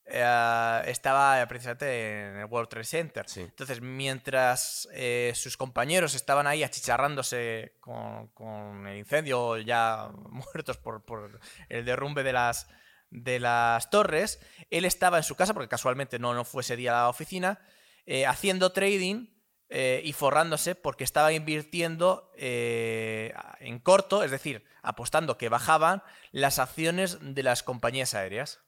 eh, 0.05 0.81
estaba 0.87 1.45
precisamente 1.47 2.29
en 2.29 2.37
el 2.37 2.45
World 2.45 2.69
Trade 2.69 2.85
Center. 2.85 3.29
Sí. 3.29 3.41
Entonces, 3.41 3.81
mientras 3.81 4.87
eh, 4.93 5.33
sus 5.35 5.57
compañeros 5.57 6.15
estaban 6.15 6.47
ahí 6.47 6.63
achicharrándose 6.63 7.77
con, 7.81 8.29
con 8.29 8.87
el 8.87 8.97
incendio, 8.97 9.57
ya 9.57 10.09
muertos 10.29 10.77
por, 10.77 11.03
por 11.03 11.39
el 11.69 11.85
derrumbe 11.85 12.23
de 12.23 12.33
las, 12.33 12.67
de 13.09 13.39
las 13.39 13.89
torres, 13.89 14.39
él 14.69 14.85
estaba 14.85 15.17
en 15.17 15.23
su 15.23 15.35
casa, 15.35 15.53
porque 15.53 15.69
casualmente 15.69 16.19
no, 16.19 16.33
no 16.33 16.45
fue 16.45 16.61
ese 16.61 16.77
día 16.77 16.93
a 16.93 17.03
la 17.03 17.09
oficina, 17.09 17.59
haciendo 18.27 18.71
trading 18.71 19.27
eh, 19.73 20.01
y 20.03 20.11
forrándose 20.13 20.75
porque 20.75 21.03
estaba 21.05 21.31
invirtiendo 21.31 22.29
eh, 22.37 23.33
en 23.61 23.79
corto, 23.79 24.21
es 24.23 24.29
decir, 24.31 24.65
apostando 24.83 25.37
que 25.37 25.47
bajaban 25.49 26.03
las 26.31 26.59
acciones 26.59 27.17
de 27.21 27.41
las 27.41 27.63
compañías 27.63 28.13
aéreas. 28.13 28.59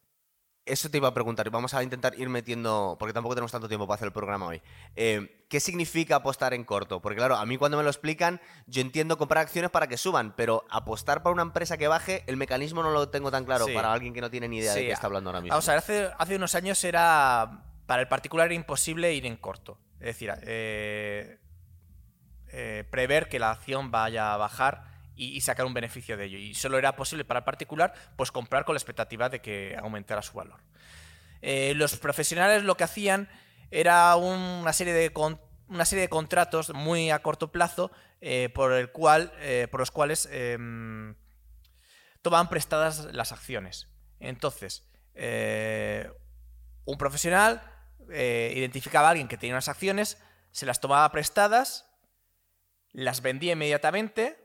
eso 0.66 0.88
te 0.90 0.96
iba 0.96 1.08
a 1.08 1.12
preguntar. 1.12 1.50
Vamos 1.50 1.74
a 1.74 1.82
intentar 1.82 2.18
ir 2.18 2.30
metiendo, 2.30 2.96
porque 2.98 3.12
tampoco 3.12 3.34
tenemos 3.34 3.52
tanto 3.52 3.68
tiempo 3.68 3.86
para 3.86 3.96
hacer 3.96 4.06
el 4.06 4.12
programa 4.14 4.46
hoy. 4.46 4.62
Eh, 4.96 5.44
¿Qué 5.50 5.60
significa 5.60 6.16
apostar 6.16 6.54
en 6.54 6.64
corto? 6.64 7.02
Porque 7.02 7.16
claro, 7.18 7.36
a 7.36 7.44
mí 7.44 7.58
cuando 7.58 7.76
me 7.76 7.82
lo 7.84 7.90
explican, 7.90 8.40
yo 8.66 8.80
entiendo 8.80 9.18
comprar 9.18 9.42
acciones 9.42 9.70
para 9.70 9.88
que 9.88 9.98
suban, 9.98 10.32
pero 10.34 10.64
apostar 10.70 11.22
para 11.22 11.34
una 11.34 11.42
empresa 11.42 11.76
que 11.76 11.86
baje, 11.86 12.24
el 12.26 12.38
mecanismo 12.38 12.82
no 12.82 12.90
lo 12.92 13.10
tengo 13.10 13.30
tan 13.30 13.44
claro 13.44 13.66
Sí. 13.66 13.74
para 13.74 13.92
alguien 13.92 14.14
que 14.14 14.22
no 14.22 14.30
tiene 14.30 14.48
ni 14.48 14.56
idea 14.60 14.72
de 14.72 14.86
qué 14.86 14.92
está 14.92 15.06
hablando 15.06 15.28
ahora 15.28 15.42
mismo. 15.42 15.52
Vamos 15.52 15.68
a 15.68 15.72
ver, 15.72 15.78
hace, 15.80 16.10
hace 16.16 16.36
unos 16.36 16.54
años 16.54 16.82
era. 16.82 17.62
Para 17.84 18.00
el 18.00 18.08
particular 18.08 18.50
imposible 18.50 19.12
ir 19.12 19.26
en 19.26 19.36
corto. 19.36 19.76
Es 20.00 20.06
decir, 20.06 20.32
eh, 20.42 21.38
eh, 22.48 22.84
prever 22.90 23.28
que 23.28 23.38
la 23.38 23.52
acción 23.52 23.90
vaya 23.90 24.34
a 24.34 24.36
bajar 24.36 24.84
y, 25.16 25.40
sacar 25.40 25.64
un 25.64 25.74
beneficio 25.74 26.16
de 26.16 26.24
ello. 26.24 26.38
Y 26.38 26.54
solo 26.54 26.76
era 26.76 26.96
posible 26.96 27.24
para 27.24 27.38
el 27.38 27.44
particular, 27.44 27.94
pues 28.16 28.32
comprar 28.32 28.64
con 28.64 28.74
la 28.74 28.78
expectativa 28.78 29.28
de 29.28 29.40
que 29.40 29.76
aumentara 29.80 30.22
su 30.22 30.32
valor. 30.32 30.60
Eh, 31.40 31.74
los 31.76 31.96
profesionales 31.96 32.64
lo 32.64 32.76
que 32.76 32.84
hacían 32.84 33.28
era 33.70 34.16
una 34.16 34.72
serie 34.72 34.92
de, 34.92 35.12
una 35.68 35.84
serie 35.84 36.02
de 36.02 36.08
contratos 36.08 36.74
muy 36.74 37.10
a 37.10 37.20
corto 37.20 37.52
plazo 37.52 37.90
por, 38.54 38.72
el 38.72 38.90
cual, 38.90 39.32
por 39.70 39.80
los 39.80 39.90
cuales 39.90 40.28
em, 40.32 41.14
tomaban 42.22 42.48
prestadas 42.48 43.12
las 43.12 43.32
acciones. 43.32 43.88
Entonces, 44.18 44.88
un 46.84 46.98
profesional 46.98 47.73
eh, 48.10 48.52
identificaba 48.56 49.08
a 49.08 49.10
alguien 49.10 49.28
que 49.28 49.36
tenía 49.36 49.54
unas 49.54 49.68
acciones, 49.68 50.18
se 50.50 50.66
las 50.66 50.80
tomaba 50.80 51.10
prestadas, 51.10 51.86
las 52.92 53.22
vendía 53.22 53.52
inmediatamente 53.52 54.38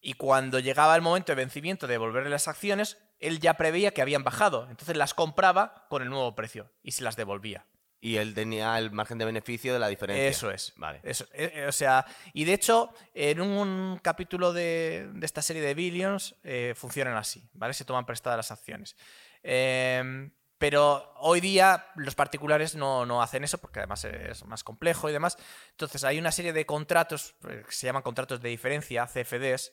y 0.00 0.14
cuando 0.14 0.58
llegaba 0.58 0.96
el 0.96 1.02
momento 1.02 1.32
de 1.32 1.36
vencimiento 1.36 1.86
de 1.86 1.94
devolverle 1.94 2.30
las 2.30 2.48
acciones, 2.48 2.98
él 3.20 3.38
ya 3.38 3.54
preveía 3.54 3.92
que 3.92 4.02
habían 4.02 4.24
bajado. 4.24 4.66
Entonces 4.68 4.96
las 4.96 5.14
compraba 5.14 5.86
con 5.88 6.02
el 6.02 6.10
nuevo 6.10 6.34
precio 6.34 6.70
y 6.82 6.92
se 6.92 7.04
las 7.04 7.16
devolvía. 7.16 7.66
Y 8.00 8.16
él 8.16 8.34
tenía 8.34 8.76
el 8.78 8.90
margen 8.90 9.16
de 9.18 9.24
beneficio 9.24 9.72
de 9.72 9.78
la 9.78 9.86
diferencia. 9.86 10.26
Eso 10.26 10.50
es. 10.50 10.72
Vale. 10.74 10.98
Eso, 11.04 11.24
eh, 11.32 11.52
eh, 11.54 11.66
o 11.68 11.72
sea, 11.72 12.04
y 12.32 12.44
de 12.44 12.52
hecho, 12.52 12.92
en 13.14 13.40
un 13.40 14.00
capítulo 14.02 14.52
de, 14.52 15.08
de 15.14 15.24
esta 15.24 15.40
serie 15.40 15.62
de 15.62 15.72
Billions 15.74 16.34
eh, 16.42 16.74
funcionan 16.76 17.16
así, 17.16 17.48
¿vale? 17.52 17.74
Se 17.74 17.84
toman 17.84 18.04
prestadas 18.04 18.38
las 18.38 18.50
acciones. 18.50 18.96
Em, 19.44 20.32
pero 20.62 21.12
hoy 21.16 21.40
día 21.40 21.88
los 21.96 22.14
particulares 22.14 22.76
no, 22.76 23.04
no 23.04 23.20
hacen 23.20 23.42
eso 23.42 23.58
porque 23.58 23.80
además 23.80 24.04
es 24.04 24.44
más 24.44 24.62
complejo 24.62 25.10
y 25.10 25.12
demás. 25.12 25.36
Entonces 25.70 26.04
hay 26.04 26.20
una 26.20 26.30
serie 26.30 26.52
de 26.52 26.64
contratos 26.66 27.34
eh, 27.48 27.64
que 27.66 27.72
se 27.72 27.86
llaman 27.86 28.02
contratos 28.02 28.40
de 28.40 28.48
diferencia, 28.48 29.08
CFDs, 29.08 29.72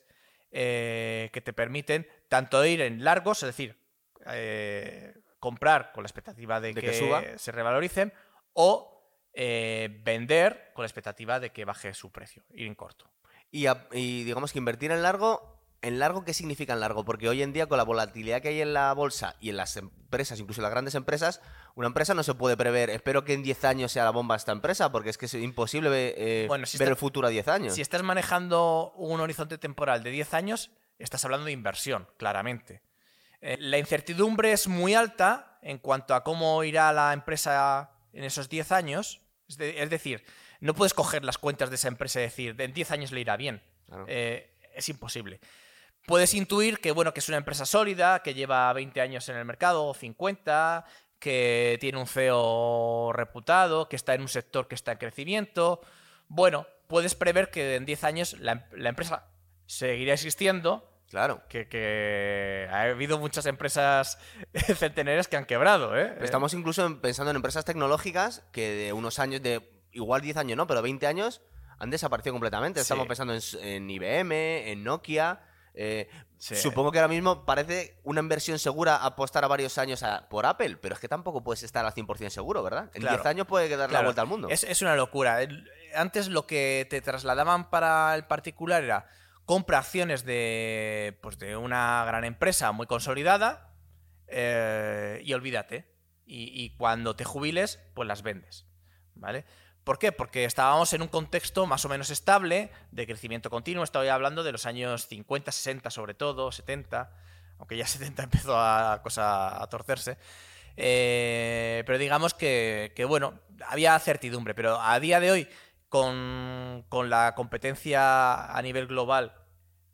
eh, 0.50 1.30
que 1.32 1.40
te 1.40 1.52
permiten 1.52 2.08
tanto 2.28 2.64
ir 2.66 2.80
en 2.80 3.04
largos, 3.04 3.40
es 3.44 3.46
decir, 3.46 3.78
eh, 4.26 5.14
comprar 5.38 5.92
con 5.92 6.02
la 6.02 6.08
expectativa 6.08 6.60
de, 6.60 6.74
De 6.74 6.80
que, 6.80 6.88
que 6.88 6.98
suba. 6.98 7.22
se 7.36 7.52
revaloricen, 7.52 8.12
o 8.52 9.06
eh, 9.32 10.00
vender 10.02 10.72
con 10.74 10.82
la 10.82 10.86
expectativa 10.88 11.38
de 11.38 11.50
que 11.52 11.64
baje 11.64 11.94
su 11.94 12.10
precio, 12.10 12.42
ir 12.50 12.66
en 12.66 12.74
corto. 12.74 13.08
Y, 13.52 13.66
a- 13.66 13.86
y 13.92 14.24
digamos 14.24 14.52
que 14.52 14.58
invertir 14.58 14.90
en 14.90 15.02
largo, 15.04 15.59
¿en 15.82 15.98
largo 15.98 16.24
qué 16.24 16.34
significa 16.34 16.72
en 16.74 16.80
largo? 16.80 17.04
Porque 17.04 17.28
hoy 17.28 17.42
en 17.42 17.52
día 17.52 17.66
con 17.66 17.78
la 17.78 17.84
volatilidad 17.84 18.40
que 18.42 18.48
hay 18.48 18.60
en 18.60 18.72
la 18.74 18.92
bolsa 18.92 19.36
y 19.40 19.50
en 19.50 19.56
las 19.56 19.76
empresas, 19.76 20.38
incluso 20.40 20.60
en 20.60 20.64
las 20.64 20.70
grandes 20.72 20.94
empresas, 20.94 21.40
una 21.74 21.86
empresa 21.86 22.14
no 22.14 22.22
se 22.22 22.34
puede 22.34 22.56
prever. 22.56 22.90
Espero 22.90 23.24
que 23.24 23.32
en 23.34 23.42
10 23.42 23.64
años 23.64 23.92
sea 23.92 24.04
la 24.04 24.10
bomba 24.10 24.36
esta 24.36 24.52
empresa, 24.52 24.92
porque 24.92 25.10
es 25.10 25.18
que 25.18 25.26
es 25.26 25.34
imposible 25.34 25.88
eh, 26.16 26.46
Bueno, 26.48 26.66
si 26.66 26.76
ver 26.78 26.86
está- 26.86 26.92
el 26.92 26.96
futuro 26.98 27.26
a 27.26 27.30
10 27.30 27.48
años. 27.48 27.74
Si 27.74 27.80
estás 27.80 28.02
manejando 28.02 28.92
un 28.96 29.20
horizonte 29.20 29.58
temporal 29.58 30.02
de 30.02 30.10
10 30.10 30.34
años, 30.34 30.70
estás 30.98 31.24
hablando 31.24 31.46
de 31.46 31.52
inversión, 31.52 32.06
claramente. 32.18 32.82
Eh, 33.40 33.56
la 33.58 33.78
incertidumbre 33.78 34.52
es 34.52 34.68
muy 34.68 34.94
alta 34.94 35.58
en 35.62 35.78
cuanto 35.78 36.14
a 36.14 36.22
cómo 36.24 36.62
irá 36.64 36.92
la 36.92 37.12
empresa 37.14 37.90
en 38.12 38.24
esos 38.24 38.48
10 38.50 38.70
años. 38.72 39.22
Es, 39.48 39.56
de- 39.56 39.82
es 39.82 39.88
decir, 39.88 40.24
no 40.60 40.74
puedes 40.74 40.92
coger 40.92 41.24
las 41.24 41.38
cuentas 41.38 41.70
de 41.70 41.76
esa 41.76 41.88
empresa 41.88 42.20
y 42.20 42.24
decir, 42.24 42.54
en 42.60 42.74
10 42.74 42.90
años 42.90 43.12
le 43.12 43.20
irá 43.22 43.38
bien. 43.38 43.62
Claro. 43.86 44.04
Eh, 44.08 44.54
es 44.74 44.88
imposible. 44.90 45.40
Puedes 46.06 46.34
intuir 46.34 46.80
que, 46.80 46.92
bueno, 46.92 47.12
que 47.14 47.20
es 47.20 47.28
una 47.28 47.38
empresa 47.38 47.66
sólida, 47.66 48.22
que 48.22 48.34
lleva 48.34 48.72
20 48.72 49.00
años 49.00 49.28
en 49.28 49.36
el 49.36 49.44
mercado, 49.44 49.84
o 49.86 49.94
50, 49.94 50.84
que 51.18 51.76
tiene 51.80 51.98
un 51.98 52.06
CEO 52.06 53.12
reputado, 53.12 53.88
que 53.88 53.96
está 53.96 54.14
en 54.14 54.22
un 54.22 54.28
sector 54.28 54.66
que 54.66 54.74
está 54.74 54.92
en 54.92 54.98
crecimiento. 54.98 55.80
Bueno, 56.28 56.66
puedes 56.88 57.14
prever 57.14 57.50
que 57.50 57.76
en 57.76 57.84
10 57.84 58.04
años 58.04 58.36
la, 58.40 58.52
em- 58.52 58.62
la 58.72 58.88
empresa 58.88 59.26
seguirá 59.66 60.14
existiendo, 60.14 60.86
Claro. 61.10 61.42
que, 61.48 61.68
que 61.68 62.68
ha 62.70 62.82
habido 62.82 63.18
muchas 63.18 63.44
empresas 63.46 64.18
centenarias 64.76 65.28
que 65.28 65.36
han 65.36 65.44
quebrado, 65.44 65.96
¿eh? 65.98 66.16
Estamos 66.22 66.54
incluso 66.54 66.86
en- 66.86 67.00
pensando 67.00 67.30
en 67.30 67.36
empresas 67.36 67.64
tecnológicas 67.64 68.42
que 68.52 68.70
de 68.70 68.92
unos 68.92 69.18
años, 69.18 69.42
de 69.42 69.60
igual 69.92 70.22
10 70.22 70.36
años 70.38 70.56
no, 70.56 70.66
pero 70.66 70.82
20 70.82 71.06
años 71.06 71.42
han 71.78 71.90
desaparecido 71.90 72.32
completamente. 72.34 72.80
Estamos 72.80 73.06
pensando 73.06 73.34
en 73.60 73.90
IBM, 73.90 74.70
en 74.72 74.82
Nokia. 74.84 75.40
Eh, 75.74 76.08
Sí. 76.38 76.56
Supongo 76.56 76.90
que 76.90 76.98
ahora 76.98 77.08
mismo 77.08 77.44
parece 77.44 77.98
una 78.02 78.20
inversión 78.20 78.58
segura 78.58 78.96
apostar 79.04 79.44
a 79.44 79.46
varios 79.46 79.76
años 79.76 80.02
a- 80.02 80.26
por 80.30 80.46
Apple, 80.46 80.78
pero 80.78 80.94
es 80.94 81.00
que 81.00 81.06
tampoco 81.06 81.44
puedes 81.44 81.62
estar 81.64 81.84
al 81.84 81.92
100% 81.92 82.30
seguro, 82.30 82.62
¿verdad? 82.62 82.90
En 82.94 83.02
Claro. 83.02 83.18
10 83.18 83.26
años 83.26 83.46
puede 83.46 83.68
dar 83.76 83.92
la 83.92 84.00
vuelta 84.00 84.22
al 84.22 84.26
mundo. 84.26 84.48
Es, 84.48 84.64
es 84.64 84.80
una 84.80 84.96
locura. 84.96 85.38
Antes 85.94 86.28
lo 86.28 86.46
que 86.46 86.86
te 86.88 87.02
trasladaban 87.02 87.68
para 87.68 88.14
el 88.14 88.24
particular 88.24 88.82
era 88.82 89.06
compra 89.44 89.80
acciones 89.80 90.24
de, 90.24 91.18
pues 91.20 91.38
de 91.38 91.58
una 91.58 92.04
gran 92.06 92.24
empresa 92.24 92.72
muy 92.72 92.86
consolidada 92.86 93.74
eh, 94.28 95.20
y 95.24 95.34
olvídate. 95.34 95.84
Y, 96.24 96.44
y 96.64 96.76
cuando 96.76 97.16
te 97.16 97.24
jubiles, 97.24 97.80
pues 97.94 98.06
las 98.08 98.22
vendes. 98.22 98.64
¿Vale? 99.14 99.44
¿Por 99.84 99.98
qué? 99.98 100.12
Porque 100.12 100.44
estábamos 100.44 100.92
en 100.92 101.02
un 101.02 101.08
contexto 101.08 101.66
más 101.66 101.84
o 101.84 101.88
menos 101.88 102.10
estable 102.10 102.70
de 102.90 103.06
crecimiento 103.06 103.50
continuo. 103.50 103.82
Estoy 103.82 104.08
hablando 104.08 104.42
de 104.42 104.52
los 104.52 104.66
años 104.66 105.06
50, 105.06 105.50
60 105.50 105.90
sobre 105.90 106.14
todo, 106.14 106.52
70, 106.52 107.10
aunque 107.58 107.76
ya 107.76 107.86
70 107.86 108.22
empezó 108.24 108.58
a 108.58 109.00
cosa 109.02 109.62
a 109.62 109.66
torcerse. 109.68 110.18
Eh, 110.76 111.82
pero 111.86 111.98
digamos 111.98 112.34
que, 112.34 112.92
que, 112.94 113.04
bueno, 113.04 113.40
había 113.66 113.98
certidumbre, 113.98 114.54
pero 114.54 114.80
a 114.80 114.98
día 115.00 115.20
de 115.20 115.30
hoy, 115.30 115.48
con, 115.88 116.84
con 116.88 117.10
la 117.10 117.34
competencia 117.34 118.56
a 118.56 118.62
nivel 118.62 118.86
global, 118.86 119.34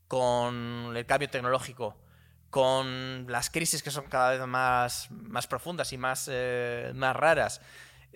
con 0.09 0.94
el 0.96 1.07
cambio 1.07 1.31
tecnológico, 1.31 1.96
con 2.51 3.27
las 3.29 3.51
crisis 3.51 3.83
que 3.83 3.90
son 3.90 4.05
cada 4.05 4.31
vez 4.31 4.46
más, 4.46 5.11
más 5.11 5.46
profundas 5.46 5.92
y 5.92 5.99
más, 5.99 6.29
eh, 6.31 6.92
más 6.94 7.16
raras, 7.16 7.61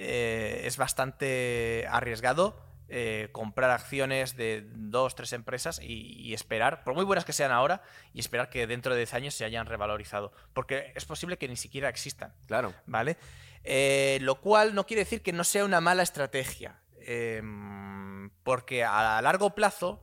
eh, 0.02 0.62
es 0.64 0.78
bastante 0.78 1.86
arriesgado 1.90 2.58
eh, 2.88 3.28
comprar 3.32 3.70
acciones 3.70 4.34
de 4.34 4.66
dos, 4.74 5.14
tres 5.14 5.34
empresas 5.34 5.78
y, 5.78 6.16
y 6.18 6.32
esperar, 6.32 6.82
por 6.84 6.94
muy 6.94 7.04
buenas 7.04 7.26
que 7.26 7.34
sean 7.34 7.52
ahora, 7.52 7.82
y 8.14 8.20
esperar 8.20 8.48
que 8.48 8.66
dentro 8.66 8.94
de 8.94 9.00
10 9.00 9.14
años 9.14 9.34
se 9.34 9.44
hayan 9.44 9.66
revalorizado. 9.66 10.32
Porque 10.54 10.90
es 10.96 11.04
posible 11.04 11.36
que 11.36 11.48
ni 11.48 11.56
siquiera 11.56 11.90
existan. 11.90 12.32
Claro. 12.46 12.72
¿Vale? 12.86 13.18
Eh, 13.62 14.18
lo 14.22 14.40
cual 14.40 14.74
no 14.74 14.86
quiere 14.86 15.04
decir 15.04 15.22
que 15.22 15.34
no 15.34 15.44
sea 15.44 15.64
una 15.64 15.80
mala 15.80 16.02
estrategia. 16.02 16.80
em, 17.02 18.30
porque 18.42 18.84
a 18.84 19.20
largo 19.22 19.54
plazo 19.54 20.02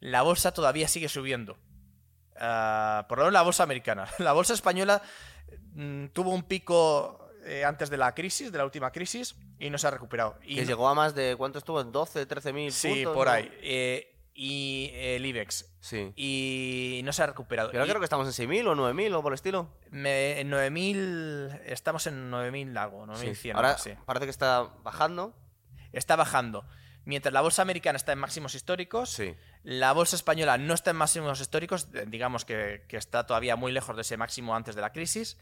la 0.00 0.22
bolsa 0.22 0.52
todavía 0.52 0.88
sigue 0.88 1.08
subiendo. 1.08 1.58
Ah, 2.36 3.06
por 3.08 3.18
lo 3.18 3.24
menos 3.24 3.34
la 3.34 3.42
bolsa 3.42 3.62
americana. 3.62 4.06
La 4.18 4.32
bolsa 4.32 4.54
española 4.54 5.00
mm, 5.74 6.06
tuvo 6.08 6.34
un 6.34 6.42
pico 6.42 7.27
eh, 7.48 7.64
antes 7.64 7.90
de 7.90 7.96
la 7.96 8.14
crisis, 8.14 8.52
de 8.52 8.58
la 8.58 8.64
última 8.64 8.90
crisis, 8.92 9.34
y 9.58 9.70
no 9.70 9.78
se 9.78 9.86
ha 9.86 9.90
recuperado. 9.90 10.38
Y 10.44 10.56
Que 10.56 10.62
no- 10.62 10.66
llegó 10.68 10.88
a 10.88 10.94
más 10.94 11.14
de, 11.14 11.34
¿cuánto 11.36 11.58
estuvo? 11.58 11.82
¿12, 11.84 12.26
13 12.26 12.52
mil 12.52 12.70
sí, 12.72 12.88
puntos? 12.88 13.14
por 13.14 13.26
¿no? 13.26 13.32
ahí. 13.32 13.50
Eh, 13.62 14.14
y 14.40 14.90
el 14.94 15.26
IBEX. 15.26 15.66
Sí. 15.80 16.12
Y 16.14 17.00
no 17.04 17.12
se 17.12 17.22
ha 17.24 17.26
recuperado. 17.26 17.70
Pero 17.72 17.84
Y 17.84 17.88
creo 17.88 18.00
que 18.00 18.04
estamos 18.04 18.26
en 18.38 18.48
6.000 18.48 18.66
o 18.68 18.74
9.000 18.76 19.12
o 19.14 19.22
por 19.22 19.32
el 19.32 19.34
estilo. 19.34 19.68
me- 19.90 20.38
en 20.40 20.48
9.000, 20.50 21.60
estamos 21.64 22.06
en 22.06 22.30
9.000 22.30 22.76
algo, 22.76 23.04
9.100. 23.06 23.34
Sí. 23.34 23.50
Ahora 23.50 23.70
así. 23.72 23.90
parece 24.06 24.26
que 24.26 24.30
está 24.30 24.62
bajando. 24.84 25.34
está 25.92 26.16
bajando. 26.16 26.64
Mientras 27.04 27.32
la 27.32 27.40
bolsa 27.40 27.62
americana 27.62 27.96
está 27.96 28.12
en 28.12 28.18
máximos 28.18 28.54
históricos, 28.54 29.08
Sí. 29.10 29.34
la 29.62 29.92
bolsa 29.92 30.14
española 30.16 30.58
no 30.58 30.74
está 30.74 30.90
en 30.90 30.96
máximos 30.98 31.40
históricos, 31.40 31.88
eh, 31.94 32.04
digamos 32.06 32.44
que, 32.44 32.84
que 32.86 32.98
está 32.98 33.24
todavía 33.26 33.56
muy 33.56 33.72
lejos 33.72 33.96
de 33.96 34.02
ese 34.02 34.18
máximo 34.18 34.54
antes 34.54 34.74
de 34.74 34.82
la 34.82 34.92
crisis, 34.92 35.38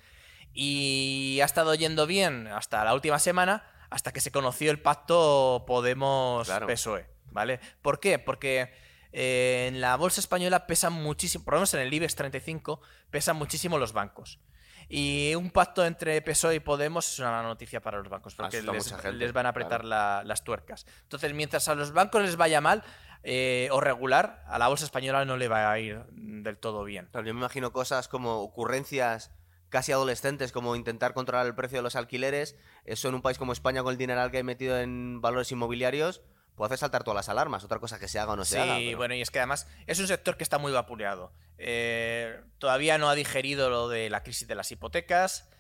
y 0.59 1.39
ha 1.43 1.45
estado 1.45 1.75
yendo 1.75 2.07
bien 2.07 2.47
hasta 2.49 2.83
la 2.85 2.95
última 2.95 3.19
semana, 3.19 3.63
hasta 3.91 4.13
que 4.13 4.21
se 4.21 4.31
conoció 4.33 4.71
el 4.71 4.81
pacto 4.81 5.65
Podemos-PSOE, 5.67 7.07
¿vale? 7.31 7.61
¿Por 7.83 8.01
qué? 8.01 8.19
Porque 8.19 8.73
eh, 9.13 9.67
en 9.69 9.81
la 9.81 9.97
bolsa 9.97 10.21
española 10.21 10.67
pesan 10.67 10.93
muchísimo, 10.95 11.45
por 11.45 11.55
lo 11.55 11.59
menos 11.61 11.75
en 11.75 11.81
el 11.81 11.93
IBEX 11.93 12.15
35, 12.17 12.81
pesan 13.11 13.37
muchísimo 13.37 13.79
los 13.79 13.93
bancos. 13.93 14.41
Y 14.89 15.35
un 15.35 15.51
pacto 15.51 15.85
entre 15.85 16.23
PSOE 16.23 16.55
y 16.57 16.61
Podemos 16.61 17.13
es 17.13 17.19
una 17.19 17.33
mala 17.33 17.49
noticia 17.49 17.81
para 17.81 17.99
los 17.99 18.09
bancos, 18.09 18.35
porque 18.37 18.63
les, 18.63 18.89
gente, 18.93 19.13
les 19.13 19.33
van 19.33 19.47
a 19.47 19.49
apretar 19.49 19.81
claro. 19.83 19.89
la- 19.89 20.23
las 20.25 20.45
tuercas. 20.45 20.87
Entonces, 21.03 21.35
mientras 21.35 21.67
a 21.69 21.75
los 21.75 21.93
bancos 21.93 22.23
les 22.23 22.37
vaya 22.37 22.61
mal 22.61 22.85
eh, 23.25 23.69
o 23.73 23.81
regular, 23.81 24.45
a 24.47 24.59
la 24.59 24.69
bolsa 24.69 24.85
española 24.85 25.25
no 25.25 25.37
le 25.37 25.49
va 25.49 25.71
a 25.73 25.79
ir 25.81 26.05
del 26.13 26.57
todo 26.57 26.85
bien. 26.85 27.09
Claro, 27.11 27.27
yo 27.27 27.35
me 27.35 27.41
imagino 27.41 27.73
cosas 27.73 28.07
como 28.07 28.37
ocurrencias 28.43 29.33
casi 29.69 29.93
adolescentes 29.93 30.53
como 30.53 30.77
intentar 30.77 31.13
controlar 31.15 31.47
el 31.47 31.55
precio 31.55 31.79
de 31.79 31.83
los 31.83 31.97
alquileres, 31.97 32.57
eso 32.85 33.09
en 33.09 33.15
un 33.15 33.23
país 33.23 33.39
como 33.39 33.53
España 33.53 33.83
con 33.83 33.93
el 33.93 33.99
dineral 33.99 34.31
que 34.31 34.39
hay 34.39 34.43
metido 34.45 34.79
en 34.79 35.21
valores 35.21 35.51
inmobiliarios, 35.53 36.23
puede 36.55 36.69
hacer 36.69 36.79
saltar 36.79 37.05
todas 37.05 37.17
las 37.17 37.29
alarmas. 37.29 37.65
Otra 37.65 37.79
cosa 37.81 37.99
que 37.99 38.09
se 38.09 38.19
haga 38.19 38.33
o 38.33 38.37
no 38.37 38.45
se 38.45 38.59
haga. 38.59 38.77
Sí, 38.77 38.87
pero- 38.87 38.97
bueno, 38.99 39.15
y 39.15 39.21
es 39.21 39.31
que 39.31 39.39
además 39.41 39.69
es 39.87 39.99
un 40.01 40.07
sector 40.07 40.37
que 40.37 40.43
está 40.45 40.57
muy 40.59 40.73
vapuleado. 40.73 41.33
Eh, 41.59 42.41
todavía 42.59 42.97
no 42.97 43.09
ha 43.11 43.15
digerido 43.15 43.69
lo 43.71 43.89
de 43.89 44.09
la 44.09 44.23
crisis 44.23 44.49
de 44.49 44.55
las 44.55 44.71
hipotecas. 44.73 45.51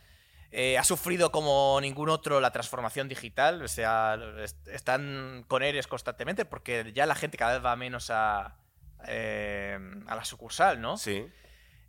eh, 0.53 0.79
ha 0.79 0.85
sufrido 0.85 1.33
como 1.33 1.79
ningún 1.83 2.09
otro 2.09 2.41
la 2.41 2.53
transformación 2.53 3.09
digital. 3.09 3.61
O 3.63 3.69
sea, 3.69 4.17
est- 4.39 4.67
están 4.69 5.45
con 5.49 5.63
ERES 5.65 5.87
constantemente 5.89 6.45
porque 6.47 6.93
ya 6.95 7.05
la 7.05 7.17
gente 7.17 7.37
cada 7.37 7.55
vez 7.55 7.65
va 7.67 7.75
menos 7.77 8.11
a, 8.11 8.57
eh, 9.09 9.77
a 10.07 10.15
la 10.15 10.25
sucursal, 10.25 10.81
¿no? 10.81 10.97
Sí. 10.97 11.27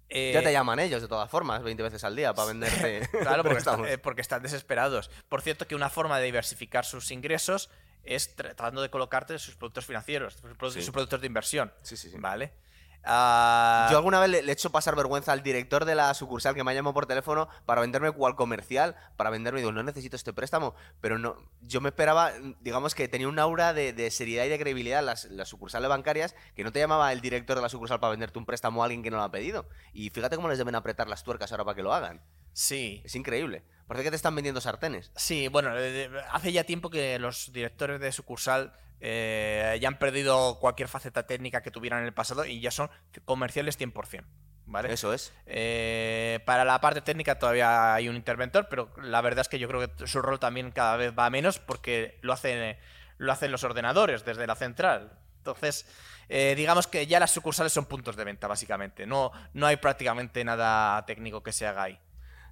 Eh, 0.10 0.32
Ya 0.34 0.42
te 0.42 0.52
llaman 0.52 0.80
ellos, 0.80 1.02
de 1.02 1.08
todas 1.08 1.30
formas, 1.30 1.62
20 1.64 1.84
veces 1.84 2.04
al 2.04 2.16
día 2.16 2.34
para 2.34 2.48
venderte. 2.48 3.08
Claro, 3.12 3.44
porque, 3.44 3.58
está- 3.58 3.72
préstamos. 3.72 3.88
eh, 3.90 3.98
porque 3.98 4.22
están 4.22 4.42
desesperados. 4.42 5.10
Por 5.30 5.42
cierto, 5.42 5.68
que 5.68 5.76
una 5.76 5.90
forma 5.90 6.18
de 6.20 6.26
diversificar 6.26 6.86
sus 6.86 7.12
ingresos 7.12 7.70
es 8.04 8.36
tratando 8.36 8.82
de 8.82 8.90
colocarte 8.90 9.38
sus 9.38 9.56
productos 9.56 9.86
financieros, 9.86 10.38
sus, 10.60 10.74
Sí. 10.74 10.82
sus 10.82 10.92
productos 10.92 11.20
de 11.20 11.28
inversión. 11.28 11.74
Sí, 11.84 11.98
sí, 11.98 12.10
sí. 12.10 12.16
¿Vale? 12.20 12.54
Ah, 13.04 13.88
Yo 13.90 13.98
alguna 13.98 14.20
vez 14.20 14.30
le, 14.30 14.40
he 14.40 14.52
hecho 14.52 14.70
pasar 14.70 14.96
vergüenza 14.96 15.32
al 15.32 15.44
director 15.44 15.86
de 15.86 15.96
la 15.96 16.14
sucursal 16.14 16.56
que 16.56 16.64
me 16.64 16.72
ha 16.72 16.74
llamado 16.74 16.94
por 16.94 17.06
teléfono 17.06 17.48
para 17.66 17.82
venderme 17.82 18.12
cual 18.12 18.36
comercial, 18.36 18.96
para 19.16 19.30
venderme, 19.30 19.60
digo, 19.60 19.72
no 19.72 19.82
necesito 19.84 20.16
este 20.16 20.34
préstamo, 20.34 20.76
pero 21.00 21.18
no, 21.18 21.38
yo 21.62 21.80
me 21.80 21.90
esperaba, 21.90 22.32
digamos 22.60 22.96
que 22.96 23.08
tenía 23.08 23.30
un 23.30 23.40
aura 23.40 23.74
de, 23.74 23.94
de 23.94 24.12
seriedad 24.12 24.46
y 24.46 24.50
de 24.50 24.60
credibilidad 24.60 25.04
las, 25.04 25.26
las 25.26 25.48
sucursales 25.48 25.90
bancarias, 25.90 26.36
que 26.56 26.64
no 26.64 26.72
te 26.72 26.80
llamaba 26.80 27.14
el 27.14 27.22
director 27.22 27.56
de 27.56 27.62
la 27.62 27.70
sucursal 27.70 28.00
para 28.00 28.12
venderte 28.12 28.40
un 28.40 28.46
préstamo 28.46 28.82
a 28.82 28.86
alguien 28.86 29.04
que 29.04 29.12
no 29.12 29.18
lo 29.18 29.24
ha 29.24 29.32
pedido. 29.32 29.70
Y 29.94 30.10
fíjate 30.10 30.36
cómo 30.36 30.50
les 30.50 30.58
deben 30.58 30.76
apretar 30.76 31.08
las 31.08 31.24
tuercas 31.24 31.52
ahora 31.52 31.64
para 31.66 31.76
que 31.76 31.84
lo 31.84 31.94
hagan. 31.94 32.22
Sí. 32.54 33.02
Es 33.06 33.16
increíble. 33.16 33.64
Parece 33.88 34.04
que 34.04 34.10
te 34.10 34.16
están 34.18 34.36
vendiendo 34.36 34.60
sartenes. 34.60 35.12
Sí, 35.16 35.48
bueno, 35.48 35.72
eh, 35.78 36.10
hace 36.32 36.52
ya 36.52 36.66
tiempo 36.66 36.90
que 36.90 37.20
los 37.20 37.54
directores 37.54 38.02
de 38.02 38.12
sucursal 38.12 38.74
eh, 39.00 39.78
ya 39.82 39.88
han 39.88 40.00
perdido 40.00 40.60
cualquier 40.60 40.88
faceta 40.88 41.28
técnica 41.28 41.62
que 41.62 41.72
tuvieran 41.72 42.00
en 42.00 42.06
el 42.06 42.14
pasado 42.14 42.46
y 42.46 42.60
ya 42.60 42.72
son 42.72 42.90
comerciales 43.26 43.80
100%. 43.80 44.24
¿Vale? 44.70 44.92
Eso 44.92 45.14
es. 45.14 45.34
Eh, 45.46 46.42
para 46.46 46.66
la 46.66 46.82
parte 46.82 47.02
técnica 47.02 47.40
todavía 47.40 47.94
hay 47.94 48.10
un 48.10 48.18
interventor, 48.18 48.68
pero 48.70 48.92
la 49.02 49.22
verdad 49.22 49.42
es 49.42 49.48
que 49.48 49.60
yo 49.60 49.68
creo 49.70 49.96
que 49.96 50.08
su 50.08 50.22
rol 50.22 50.40
también 50.40 50.72
cada 50.72 50.98
vez 50.98 51.14
va 51.18 51.26
a 51.26 51.30
menos 51.30 51.60
porque 51.60 52.20
lo 52.22 52.34
hacen, 52.34 52.78
lo 53.18 53.32
hacen 53.32 53.52
los 53.52 53.64
ordenadores 53.64 54.26
desde 54.26 54.46
la 54.46 54.56
central. 54.56 55.18
Entonces, 55.38 55.86
eh, 56.28 56.54
digamos 56.58 56.88
que 56.88 57.08
ya 57.08 57.22
las 57.22 57.32
sucursales 57.32 57.72
son 57.72 57.86
puntos 57.86 58.18
de 58.18 58.26
venta, 58.26 58.48
básicamente. 58.48 59.06
No, 59.06 59.32
no 59.54 59.68
hay 59.68 59.78
prácticamente 59.78 60.44
nada 60.44 61.06
técnico 61.06 61.42
que 61.42 61.54
se 61.54 61.66
haga 61.66 61.84
ahí. 61.84 62.00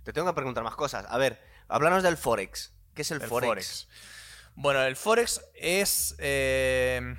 Te 0.03 0.13
tengo 0.13 0.27
que 0.27 0.35
preguntar 0.35 0.63
más 0.63 0.75
cosas. 0.75 1.05
A 1.09 1.17
ver, 1.17 1.41
háblanos 1.67 2.03
del 2.03 2.15
Forex. 2.15 2.73
¿Qué 2.93 3.01
es 3.01 3.11
el, 3.11 3.21
El 3.21 3.27
Forex? 3.27 3.89
Bueno, 4.55 4.81
el 4.83 4.95
Forex 4.95 5.41
es. 5.53 6.15
eh, 6.19 7.15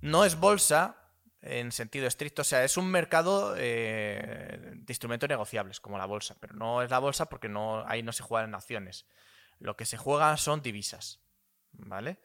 no 0.00 0.24
es 0.24 0.38
bolsa 0.38 0.96
en 1.40 1.72
sentido 1.72 2.06
estricto, 2.06 2.42
o 2.42 2.44
sea, 2.44 2.64
es 2.64 2.76
un 2.76 2.90
mercado 2.90 3.54
eh, 3.56 4.72
de 4.74 4.92
instrumentos 4.92 5.28
negociables, 5.28 5.80
como 5.80 5.98
la 5.98 6.06
bolsa, 6.06 6.36
pero 6.40 6.54
no 6.54 6.82
es 6.82 6.90
la 6.90 6.98
bolsa 6.98 7.26
porque 7.26 7.48
no, 7.48 7.86
ahí 7.86 8.02
no 8.02 8.12
se 8.12 8.22
juegan 8.22 8.54
acciones. 8.54 9.06
Lo 9.58 9.76
que 9.76 9.86
se 9.86 9.96
juega 9.96 10.36
son 10.36 10.62
divisas. 10.62 11.20
¿Vale? 11.72 12.18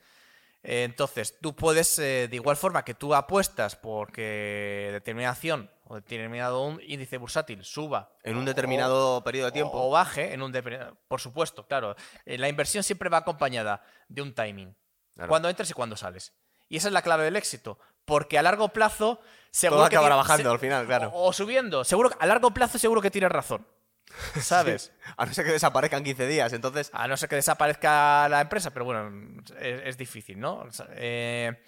Entonces, 0.61 1.37
tú 1.39 1.55
puedes, 1.55 1.97
eh, 1.99 2.27
de 2.29 2.35
igual 2.35 2.57
forma 2.57 2.83
que 2.83 2.93
tú 2.93 3.15
apuestas 3.15 3.75
porque 3.77 4.89
determinada 4.91 5.31
acción 5.33 5.71
o 5.85 5.95
determinado 5.95 6.61
un 6.63 6.81
índice 6.85 7.17
bursátil 7.17 7.63
suba 7.63 8.11
En 8.23 8.35
un 8.37 8.43
o- 8.43 8.45
determinado 8.45 9.23
periodo 9.23 9.47
de 9.47 9.51
tiempo. 9.53 9.71
o, 9.77 9.87
o 9.87 9.91
baje 9.91 10.33
en 10.33 10.41
un 10.41 10.51
determinado- 10.51 10.97
por 11.07 11.21
supuesto, 11.21 11.65
claro. 11.65 11.95
Eh, 12.25 12.37
La 12.37 12.49
inversión 12.49 12.83
siempre 12.83 13.09
va 13.09 13.17
acompañada 13.19 13.81
de 14.09 14.21
un 14.21 14.33
timing. 14.33 14.75
Claro. 15.15 15.29
Cuando 15.29 15.49
entras 15.49 15.69
y 15.69 15.73
cuando 15.73 15.95
sales. 15.97 16.33
Y 16.67 16.77
esa 16.77 16.87
es 16.89 16.93
la 16.93 17.01
clave 17.01 17.23
del 17.23 17.35
éxito. 17.35 17.79
Porque 18.05 18.37
a 18.37 18.43
largo 18.43 18.69
plazo, 18.69 19.19
seguro 19.51 19.81
Todo 19.81 19.89
que 19.89 19.95
acabará 19.95 20.15
tiene- 20.15 20.23
bajando 20.23 20.49
se- 20.49 20.53
al 20.53 20.59
final, 20.59 20.85
claro. 20.85 21.09
O, 21.13 21.27
o 21.29 21.33
subiendo. 21.33 21.83
Seguro, 21.83 22.09
que- 22.09 22.17
a 22.19 22.25
largo 22.25 22.51
plazo 22.51 22.77
seguro 22.77 23.01
que 23.01 23.11
tienes 23.11 23.31
razón. 23.31 23.65
¿Sabes? 24.41 24.91
A 25.17 25.25
no 25.25 25.33
ser 25.33 25.45
que 25.45 25.51
desaparezcan 25.51 26.03
15 26.03 26.27
días. 26.27 26.53
Entonces, 26.53 26.89
A 26.93 27.07
no 27.07 27.17
ser 27.17 27.29
que 27.29 27.35
desaparezca 27.35 28.27
la 28.29 28.41
empresa, 28.41 28.71
pero 28.71 28.85
bueno, 28.85 29.41
es, 29.59 29.81
es 29.85 29.97
difícil, 29.97 30.39
¿no? 30.39 30.67
Eh, 30.95 31.63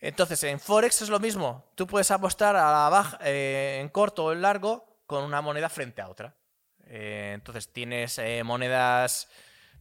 entonces, 0.00 0.42
en 0.44 0.60
Forex 0.60 1.02
es 1.02 1.08
lo 1.08 1.20
mismo. 1.20 1.70
Tú 1.74 1.86
puedes 1.86 2.10
apostar 2.10 2.56
a 2.56 2.72
la 2.72 2.88
baja, 2.88 3.18
eh, 3.22 3.78
en 3.80 3.88
corto 3.88 4.26
o 4.26 4.32
en 4.32 4.42
largo 4.42 5.02
con 5.06 5.24
una 5.24 5.40
moneda 5.40 5.68
frente 5.68 6.00
a 6.00 6.08
otra. 6.08 6.34
Eh, 6.86 7.32
entonces, 7.34 7.72
tienes 7.72 8.20
monedas, 8.44 9.28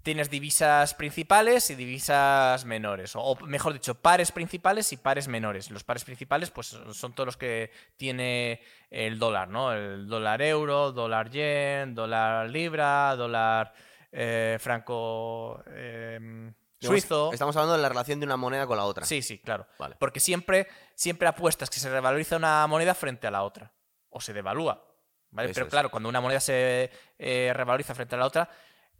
tienes 0.03 0.29
divisas 0.29 0.93
principales 0.93 1.69
y 1.69 1.75
divisas 1.75 2.65
menores. 2.65 3.15
O, 3.15 3.21
o 3.21 3.35
mejor 3.45 3.73
dicho, 3.73 3.95
pares 3.95 4.31
principales 4.31 4.91
y 4.93 4.97
pares 4.97 5.27
menores. 5.27 5.71
Los 5.71 5.83
pares 5.83 6.03
principales, 6.03 6.51
pues 6.51 6.67
son 6.67 7.13
todos 7.13 7.27
los 7.27 7.37
que 7.37 7.71
tiene 7.97 8.61
el 8.89 9.19
dólar, 9.19 9.49
¿no? 9.49 9.73
El 9.73 10.07
dólar 10.07 10.41
euro, 10.41 10.91
dólar 10.91 11.29
yen, 11.29 11.95
dólar 11.95 12.49
libra, 12.49 13.15
dólar 13.15 13.73
eh, 14.11 14.57
franco 14.59 15.63
em, 15.67 16.53
suizo. 16.79 17.31
estamos 17.31 17.55
hablando 17.55 17.75
de 17.75 17.81
la 17.81 17.89
relación 17.89 18.19
de 18.19 18.25
una 18.25 18.37
moneda 18.37 18.65
con 18.65 18.77
la 18.77 18.85
otra. 18.85 19.05
Sí, 19.05 19.21
sí, 19.21 19.39
claro. 19.39 19.67
Vale. 19.77 19.95
Porque 19.99 20.19
siempre, 20.19 20.67
siempre 20.95 21.27
apuestas 21.27 21.69
que 21.69 21.79
se 21.79 21.89
revaloriza 21.89 22.37
una 22.37 22.65
moneda 22.67 22.95
frente 22.95 23.27
a 23.27 23.31
la 23.31 23.43
otra. 23.43 23.71
O 24.09 24.21
se 24.21 24.33
devalúa. 24.33 24.83
¿vale? 25.29 25.49
Eso 25.49 25.55
Pero 25.55 25.65
es. 25.67 25.71
claro, 25.71 25.91
cuando 25.91 26.09
una 26.09 26.21
moneda 26.21 26.39
se 26.39 26.89
eh, 27.17 27.51
revaloriza 27.53 27.93
frente 27.93 28.15
a 28.15 28.17
la 28.17 28.25
otra, 28.25 28.49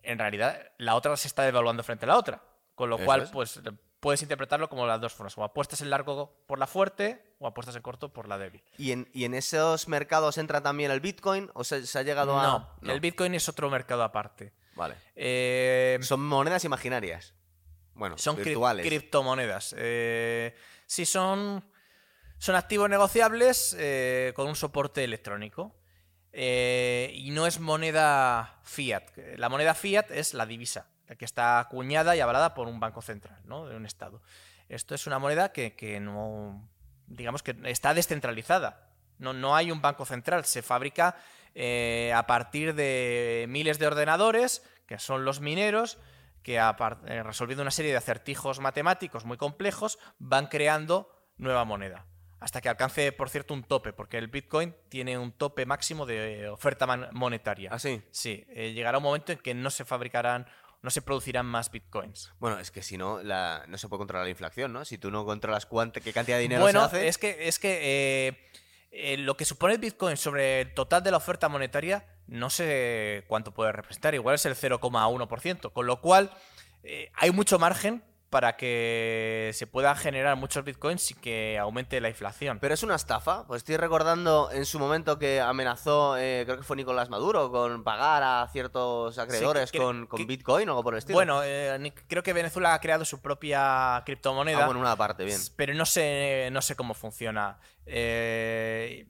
en 0.03 0.19
realidad 0.19 0.71
la 0.77 0.95
otra 0.95 1.15
se 1.17 1.27
está 1.27 1.43
devaluando 1.43 1.83
frente 1.83 2.05
a 2.05 2.09
la 2.09 2.17
otra. 2.17 2.41
Con 2.75 2.89
lo 2.89 2.95
Eso 2.95 3.05
cual, 3.05 3.21
es. 3.23 3.29
pues 3.31 3.59
puedes 3.99 4.21
interpretarlo 4.21 4.69
como 4.69 4.87
las 4.87 5.01
dos 5.01 5.13
formas. 5.13 5.37
O 5.37 5.43
apuestas 5.43 5.81
en 5.81 5.89
largo 5.89 6.41
por 6.47 6.57
la 6.59 6.67
fuerte 6.67 7.35
o 7.39 7.47
apuestas 7.47 7.75
en 7.75 7.81
corto 7.81 8.13
por 8.13 8.27
la 8.29 8.37
débil. 8.37 8.63
¿Y 8.77 8.91
en, 8.93 9.09
y 9.13 9.25
en 9.25 9.33
esos 9.33 9.87
mercados 9.89 10.37
entra 10.37 10.61
también 10.61 10.89
el 10.91 11.01
Bitcoin? 11.01 11.49
¿O 11.53 11.63
se, 11.65 11.85
se 11.85 11.99
ha 11.99 12.03
llegado 12.03 12.39
a.? 12.39 12.77
No, 12.81 12.93
el 12.93 12.99
Bitcoin 13.01 13.35
es 13.35 13.49
otro 13.49 13.69
mercado 13.69 14.03
aparte. 14.03 14.53
Vale. 14.75 14.95
Eh, 15.15 15.99
Son 16.01 16.23
monedas 16.25 16.63
imaginarias. 16.63 17.33
Bueno, 17.95 18.17
Son 18.17 18.37
cri- 18.37 18.45
virtuales. 18.45 18.85
criptomonedas. 18.85 19.75
Eh, 19.77 20.55
sí, 20.85 21.05
son, 21.05 21.65
son 22.37 22.55
activos 22.55 22.89
negociables 22.89 23.75
eh, 23.77 24.31
con 24.37 24.47
un 24.47 24.55
soporte 24.55 25.03
electrónico. 25.03 25.75
Eh, 26.31 27.11
y 27.15 27.31
no 27.31 27.47
es 27.47 27.59
moneda 27.59 28.59
fiat. 28.63 29.03
La 29.37 29.49
moneda 29.49 29.73
fiat 29.73 30.11
es 30.11 30.33
la 30.33 30.45
divisa, 30.45 30.87
la 31.07 31.15
que 31.15 31.25
está 31.25 31.59
acuñada 31.59 32.15
y 32.15 32.19
avalada 32.19 32.53
por 32.53 32.67
un 32.67 32.79
banco 32.79 33.01
central, 33.01 33.39
¿no? 33.45 33.67
De 33.67 33.75
un 33.75 33.85
estado. 33.85 34.21
Esto 34.67 34.93
es 34.93 35.07
una 35.07 35.19
moneda 35.19 35.51
que, 35.51 35.99
no. 35.99 36.69
digamos 37.07 37.41
que 37.41 37.55
está 37.65 37.93
descentralizada. 37.93 38.87
No, 39.17 39.55
hay 39.55 39.71
un 39.71 39.81
banco 39.81 40.05
central. 40.05 40.45
Se 40.45 40.61
fabrica 40.61 41.17
eh, 41.55 42.13
a 42.15 42.25
partir 42.27 42.75
de 42.75 43.45
miles 43.49 43.79
de 43.79 43.87
ordenadores, 43.87 44.63
que 44.85 44.99
son 44.99 45.25
los 45.25 45.41
mineros, 45.41 45.97
que 46.43 46.55
eh, 46.55 47.23
resolviendo 47.23 47.63
una 47.63 47.71
serie 47.71 47.91
de 47.91 47.97
acertijos 47.97 48.59
matemáticos 48.59 49.25
muy 49.25 49.37
complejos, 49.37 49.99
van 50.19 50.47
creando 50.47 51.11
nueva 51.37 51.65
moneda. 51.65 52.05
Hasta 52.39 52.61
que 52.61 52.69
alcance, 52.69 53.11
por 53.11 53.29
cierto, 53.29 53.53
un 53.53 53.63
tope, 53.63 53.91
porque 53.91 54.17
el 54.17 54.27
Bitcoin 54.27 54.73
tiene 54.87 55.17
un 55.17 55.31
tope 55.31 55.65
máximo 55.65 56.05
de 56.05 56.47
oferta 56.47 56.87
monetaria. 57.11 57.69
¿Ah, 57.73 57.79
sí? 57.79 58.01
Sí, 58.11 58.45
eh, 58.49 58.71
llegará 58.71 58.99
un 58.99 59.03
momento 59.03 59.33
en 59.33 59.39
que 59.39 59.53
no 59.53 59.69
se 59.69 59.83
fabricarán, 59.83 60.47
no 60.81 60.89
se 60.89 61.01
producirán 61.01 61.45
más 61.45 61.69
Bitcoins. 61.69 62.31
Bueno, 62.39 62.57
es 62.59 62.71
que 62.71 62.81
si 62.81 62.97
no, 62.97 63.21
la, 63.21 63.65
no 63.67 63.77
se 63.77 63.89
puede 63.89 63.99
controlar 63.99 64.25
la 64.25 64.31
inflación, 64.31 64.71
¿no? 64.71 64.85
Si 64.85 64.97
tú 64.97 65.11
no 65.11 65.25
controlas 65.25 65.65
cuánto, 65.65 65.99
qué 65.99 66.13
cantidad 66.13 66.37
de 66.37 66.43
dinero 66.43 66.61
bueno, 66.61 66.79
se 66.81 66.85
hace. 66.85 67.07
es 67.09 67.17
que, 67.17 67.47
es 67.49 67.59
que 67.59 67.79
eh, 68.27 68.47
eh, 68.91 69.17
lo 69.17 69.35
que 69.35 69.43
supone 69.43 69.73
el 69.73 69.79
Bitcoin 69.79 70.15
sobre 70.15 70.61
el 70.61 70.73
total 70.73 71.03
de 71.03 71.11
la 71.11 71.17
oferta 71.17 71.49
monetaria, 71.49 72.05
no 72.27 72.49
sé 72.49 73.25
cuánto 73.27 73.53
puede 73.53 73.73
representar, 73.73 74.15
igual 74.15 74.35
es 74.35 74.45
el 74.45 74.55
0,1%, 74.55 75.73
con 75.73 75.85
lo 75.85 75.99
cual 75.99 76.31
hay 77.15 77.31
mucho 77.31 77.59
margen 77.59 78.01
para 78.29 78.57
que 78.57 79.49
se 79.55 79.65
pueda 79.65 79.95
generar 79.95 80.35
muchos 80.35 80.63
Bitcoins 80.63 81.09
y 81.09 81.13
que 81.15 81.57
aumente 81.57 81.99
la 81.99 82.09
inflación. 82.09 82.59
Pero 82.59 82.75
es 82.75 82.83
una 82.83 82.93
estafa. 82.95 83.47
Pues 83.47 83.61
estoy 83.61 83.77
recordando 83.77 84.49
en 84.51 84.65
su 84.67 84.77
momento 84.77 85.17
que 85.17 85.41
amenazó, 85.41 86.15
eh, 86.15 86.43
creo 86.45 86.57
que 86.57 86.63
fue 86.63 86.75
Nicolás 86.77 87.09
Maduro, 87.09 87.51
con 87.51 87.83
pagar 87.83 88.21
a 88.21 88.47
ciertos 88.51 89.17
acreedores 89.17 89.71
que- 89.71 89.79
con, 89.79 90.05
con 90.05 90.17
que- 90.19 90.25
Bitcoin 90.25 90.69
o 90.69 90.73
algo 90.73 90.83
por 90.83 90.93
el 90.93 90.99
estilo. 90.99 91.15
bueno, 91.15 91.41
eh, 91.43 91.91
creo 92.07 92.21
que 92.21 92.33
Venezuela 92.33 92.75
ha 92.75 92.79
creado 92.79 93.03
su 93.03 93.19
propia 93.19 94.03
criptomoneda. 94.05 94.61
ah, 94.61 94.65
bueno, 94.67 94.79
una 94.81 94.95
parte, 94.95 95.25
bien. 95.25 95.39
Pero 95.55 95.73
no 95.73 95.87
sé, 95.87 96.49
no 96.51 96.61
sé 96.61 96.75
cómo 96.75 96.93
funciona. 96.93 97.57
Eh, 97.87 99.07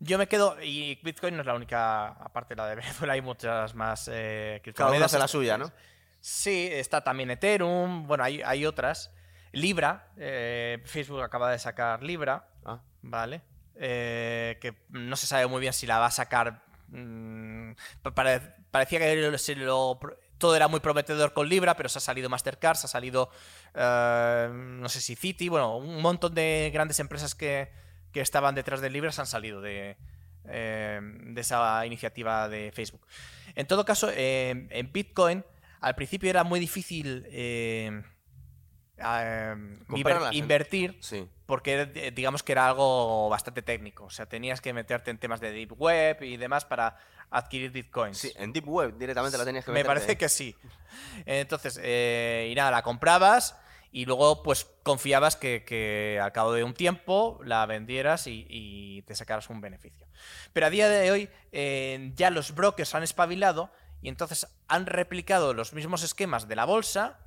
yo 0.00 0.18
me 0.18 0.26
quedo. 0.26 0.60
Y 0.62 0.98
Bitcoin 1.02 1.34
no 1.36 1.42
es 1.42 1.46
la 1.46 1.54
única. 1.54 2.08
Aparte 2.08 2.54
de 2.54 2.60
la 2.62 2.66
de 2.66 2.74
Venezuela, 3.06 3.12
hay 3.12 3.22
muchas 3.22 3.74
más 3.74 4.08
eh, 4.12 4.54
Cada 4.54 4.62
criptomonedas. 4.62 5.04
hace 5.12 5.18
la 5.20 5.28
suya, 5.28 5.58
¿no? 5.58 5.70
Sí, 6.20 6.68
está 6.70 7.02
también 7.02 7.30
Ethereum. 7.30 8.06
Bueno, 8.06 8.24
hay, 8.24 8.42
hay 8.42 8.66
otras. 8.66 9.10
Libra. 9.52 10.08
eh, 10.16 10.80
Facebook 10.84 11.22
acaba 11.22 11.50
de 11.50 11.58
sacar 11.58 12.02
Libra. 12.02 12.46
Ah, 12.64 12.80
¿Vale? 13.02 13.42
Eh, 13.76 14.58
que 14.60 14.74
no 14.90 15.16
se 15.16 15.26
sabe 15.26 15.46
muy 15.46 15.60
bien 15.60 15.72
si 15.72 15.86
la 15.86 15.98
va 15.98 16.06
a 16.06 16.10
sacar 16.10 16.62
mm, 16.88 17.72
parecía 18.02 18.98
que 18.98 19.36
todo 20.36 20.56
era 20.56 20.68
muy 20.68 20.80
prometedor 20.80 21.32
con 21.32 21.48
Libra, 21.48 21.76
pero 21.76 21.88
se 21.88 21.98
ha 21.98 22.00
salido 22.00 22.28
Mastercard, 22.28 22.76
se 22.76 22.86
ha 22.86 22.90
salido, 22.90 23.30
eh, 23.74 24.48
no 24.52 24.88
sé 24.88 25.00
si 25.00 25.16
Citi, 25.16 25.48
bueno, 25.48 25.76
un 25.76 26.00
montón 26.02 26.34
de 26.34 26.70
grandes 26.72 27.00
empresas 27.00 27.34
que, 27.34 27.70
estaban 28.12 28.54
detrás 28.54 28.80
de 28.80 28.90
Libra 28.90 29.12
se 29.12 29.20
han 29.20 29.26
salido 29.26 29.60
de, 29.60 29.96
de 30.44 31.40
esa 31.40 31.86
iniciativa 31.86 32.48
de 32.48 32.72
Facebook. 32.72 33.06
En 33.54 33.66
todo 33.66 33.84
caso, 33.84 34.10
en 34.14 34.92
Bitcoin, 34.92 35.44
al 35.80 35.94
principio 35.94 36.30
era 36.30 36.44
muy 36.44 36.60
difícil 36.60 37.26
Em, 39.02 39.78
invertir 40.32 41.00
porque 41.46 42.12
digamos 42.14 42.42
que 42.42 42.52
era 42.52 42.68
algo 42.68 43.28
bastante 43.28 43.62
técnico. 43.62 44.04
O 44.04 44.10
sea, 44.10 44.26
tenías 44.26 44.60
que 44.60 44.72
meterte 44.72 45.10
en 45.10 45.18
temas 45.18 45.40
de 45.40 45.52
Deep 45.52 45.72
Web 45.80 46.22
y 46.22 46.36
demás 46.36 46.64
para 46.64 46.96
adquirir 47.30 47.70
bitcoins. 47.70 48.18
Sí, 48.18 48.32
en 48.36 48.52
Deep 48.52 48.68
Web 48.68 48.98
directamente 48.98 49.38
la 49.38 49.44
tenías 49.44 49.64
que 49.64 49.72
meter. 49.72 49.84
Me 49.84 49.88
parece 49.88 50.16
que 50.16 50.28
sí. 50.28 50.54
Entonces, 51.24 51.80
eh, 51.82 52.48
y 52.52 52.54
nada, 52.54 52.70
la 52.70 52.82
comprabas 52.82 53.56
y 53.90 54.04
luego 54.04 54.42
pues 54.42 54.66
confiabas 54.82 55.34
que, 55.36 56.20
al 56.22 56.32
cabo 56.32 56.52
de 56.52 56.62
un 56.62 56.74
tiempo 56.74 57.40
la 57.42 57.64
vendieras 57.66 58.26
y, 58.26 59.02
te 59.06 59.14
sacaras 59.14 59.48
un 59.48 59.60
beneficio. 59.60 60.06
Pero 60.52 60.66
a 60.66 60.70
día 60.70 60.88
de 60.88 61.10
hoy 61.10 61.28
eh, 61.52 62.12
ya 62.14 62.30
los 62.30 62.54
brokers 62.54 62.94
han 62.94 63.02
espabilado 63.02 63.72
y 64.02 64.08
entonces 64.08 64.46
han 64.68 64.86
replicado 64.86 65.54
los 65.54 65.72
mismos 65.72 66.02
esquemas 66.02 66.48
de 66.48 66.56
la 66.56 66.64
bolsa 66.64 67.18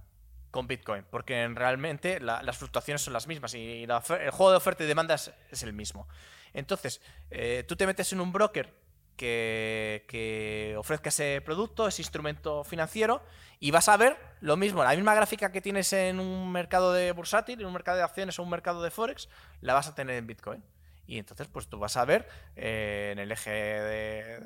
con 0.51 0.67
Bitcoin, 0.67 1.03
porque 1.09 1.47
realmente 1.55 2.19
las 2.19 2.57
fluctuaciones 2.57 3.01
son 3.01 3.13
las 3.13 3.27
mismas 3.27 3.55
y 3.55 3.83
el 3.83 4.31
juego 4.31 4.51
de 4.51 4.57
oferta 4.57 4.83
y 4.83 4.87
demanda 4.87 5.15
es, 5.15 5.63
el 5.63 5.73
mismo. 5.73 6.07
Entonces, 6.53 7.01
eh, 7.31 7.63
tú 7.67 7.75
te 7.75 7.87
metes 7.87 8.13
en 8.13 8.21
un 8.21 8.31
broker 8.31 8.71
que, 9.15 10.75
ofrezca 10.77 11.09
ese 11.09 11.41
producto, 11.43 11.87
ese 11.87 12.01
instrumento 12.01 12.63
financiero, 12.63 13.23
y 13.59 13.71
vas 13.71 13.89
a 13.89 13.97
ver 13.97 14.17
lo 14.41 14.57
mismo, 14.57 14.83
la 14.83 14.95
misma 14.95 15.15
gráfica 15.15 15.51
que 15.51 15.61
tienes 15.61 15.91
en 15.93 16.19
un 16.19 16.51
mercado 16.51 16.93
de 16.93 17.11
bursátil, 17.13 17.59
en 17.59 17.65
un 17.65 17.73
mercado 17.73 17.97
de 17.97 18.03
acciones 18.03 18.37
o 18.37 18.43
un 18.43 18.49
mercado 18.49 18.83
de 18.83 18.91
Forex, 18.91 19.29
la 19.61 19.73
vas 19.73 19.87
a 19.87 19.95
tener 19.95 20.17
en 20.17 20.27
Bitcoin. 20.27 20.63
Y 21.05 21.19
entonces, 21.19 21.47
pues 21.47 21.67
tú 21.67 21.79
vas 21.79 21.97
a 21.97 22.05
ver 22.05 22.27
eh, 22.55 23.09
en 23.11 23.19
el 23.19 23.31
eje 23.31 23.51
de, 23.51 24.39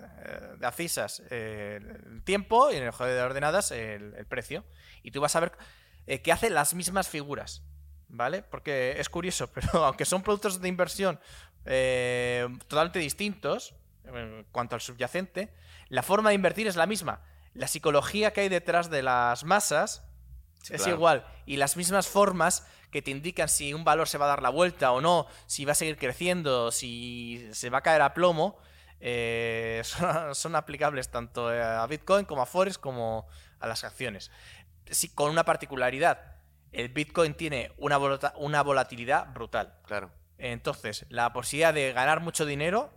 de 0.58 0.68
acisas 0.68 1.22
el 1.30 2.24
tiempo 2.24 2.72
y 2.72 2.78
en 2.78 2.84
el 2.84 2.90
eje 2.90 3.06
de 3.06 3.22
ordenadas 3.22 3.72
el 3.72 4.26
precio. 4.28 4.66
Y 5.04 5.12
tú 5.12 5.22
vas 5.22 5.36
a 5.36 5.42
ver 5.42 5.52
eh, 6.08 6.22
que 6.22 6.32
hace 6.32 6.50
las 6.50 6.74
mismas 6.74 7.10
figuras. 7.10 7.62
¿Vale? 8.10 8.42
Porque 8.42 8.96
es 9.00 9.10
curioso, 9.10 9.52
pero 9.54 9.86
aunque 9.86 10.06
son 10.06 10.24
productos 10.24 10.62
de 10.62 10.70
inversión 10.70 11.20
eh, 11.66 12.48
totalmente 12.68 13.00
distintos 13.00 13.76
en 14.06 14.46
cuanto 14.54 14.76
al 14.76 14.82
subyacente, 14.82 15.54
la 15.90 16.02
forma 16.02 16.30
de 16.30 16.36
invertir 16.36 16.68
es 16.68 16.78
la 16.78 16.88
misma. 16.88 17.22
La 17.54 17.68
psicología 17.68 18.32
que 18.32 18.42
hay 18.42 18.50
detrás 18.50 18.90
de 18.90 19.04
las 19.04 19.44
masas 19.44 20.07
es 20.72 20.88
igual. 20.88 21.26
Y 21.46 21.58
las 21.58 21.78
mismas 21.78 22.08
formas 22.08 22.68
que 22.92 23.02
te 23.02 23.12
indican 23.12 23.50
si 23.50 23.74
un 23.74 23.84
valor 23.84 24.08
se 24.08 24.18
va 24.18 24.26
a 24.26 24.30
dar 24.30 24.42
la 24.42 24.50
vuelta 24.50 24.92
o 24.92 25.02
no, 25.02 25.28
si 25.46 25.66
va 25.66 25.74
a 25.74 25.76
seguir 25.76 25.98
creciendo, 25.98 26.72
si 26.72 27.48
se 27.52 27.70
va 27.70 27.80
a 27.80 27.82
caer 27.82 28.02
a 28.02 28.14
plomo, 28.14 28.58
eh, 29.00 29.82
son, 30.34 30.56
aplicables 30.56 31.10
tanto 31.10 31.50
a 31.50 31.86
Bitcoin 31.88 32.26
como 32.26 32.42
a 32.42 32.46
Forex 32.46 32.78
como 32.78 33.28
a 33.60 33.68
las 33.68 33.84
acciones 33.84 34.32
sí, 34.92 35.10
con 35.10 35.32
una 35.32 35.44
particularidad. 35.44 36.36
El 36.72 36.90
Bitcoin 36.90 37.34
tiene 37.34 37.72
una, 37.78 37.98
una 38.36 38.62
volatilidad 38.62 39.34
brutal. 39.34 39.74
Claro. 39.86 40.12
Entonces, 40.38 41.06
la 41.10 41.34
posibilidad 41.34 41.74
de 41.74 41.94
ganar 41.94 42.22
mucho 42.22 42.46
dinero 42.46 42.92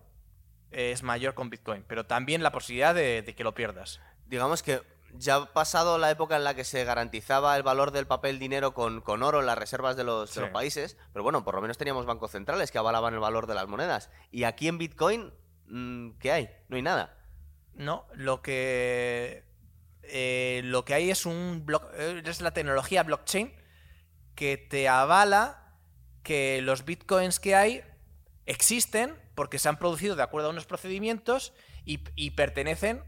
es 0.70 1.02
mayor 1.02 1.34
con 1.34 1.50
Bitcoin, 1.50 1.84
pero 1.86 2.06
también 2.06 2.42
la 2.42 2.52
posibilidad 2.52 2.94
de, 2.94 3.34
que 3.36 3.44
lo 3.44 3.54
pierdas. 3.54 4.00
Digamos 4.26 4.62
que 4.62 4.82
ya 5.16 5.36
ha 5.36 5.52
pasado 5.52 5.98
la 5.98 6.10
época 6.10 6.36
en 6.36 6.44
la 6.44 6.54
que 6.54 6.64
se 6.64 6.84
garantizaba 6.84 7.56
el 7.56 7.62
valor 7.62 7.90
del 7.90 8.06
papel 8.06 8.38
dinero 8.38 8.74
con, 8.74 9.02
oro 9.22 9.40
en 9.40 9.46
las 9.46 9.58
reservas 9.58 9.96
de 9.96 10.04
los, 10.04 10.38
países, 10.52 10.96
pero 11.12 11.22
bueno, 11.22 11.44
por 11.44 11.54
lo 11.54 11.62
menos 11.62 11.78
teníamos 11.78 12.06
bancos 12.06 12.32
centrales 12.32 12.70
que 12.70 12.78
avalaban 12.78 13.14
el 13.14 13.20
valor 13.20 13.46
de 13.46 13.54
las 13.54 13.68
monedas. 13.68 14.10
Y 14.30 14.44
aquí 14.44 14.68
en 14.68 14.78
Bitcoin, 14.78 15.32
mm, 15.66 16.18
¿qué 16.18 16.32
hay? 16.32 16.50
No 16.68 16.76
hay 16.76 16.82
nada. 16.82 17.16
No, 17.74 18.06
lo 18.14 18.42
que 18.42 19.44
eh, 20.02 20.62
lo 20.64 20.84
que 20.84 20.94
hay 20.94 21.10
es 21.10 21.24
un 21.24 21.64
eh, 21.94 22.22
es 22.24 22.40
la 22.40 22.50
tecnología 22.52 23.02
blockchain 23.04 23.52
que 24.34 24.56
te 24.56 24.88
avala 24.88 25.76
que 26.22 26.60
los 26.62 26.84
bitcoins 26.84 27.38
que 27.38 27.54
hay 27.54 27.84
existen 28.46 29.16
porque 29.34 29.58
se 29.58 29.68
han 29.68 29.78
producido 29.78 30.16
de 30.16 30.22
acuerdo 30.22 30.48
a 30.48 30.50
unos 30.50 30.66
procedimientos 30.66 31.52
y, 31.84 32.30
pertenecen 32.30 33.02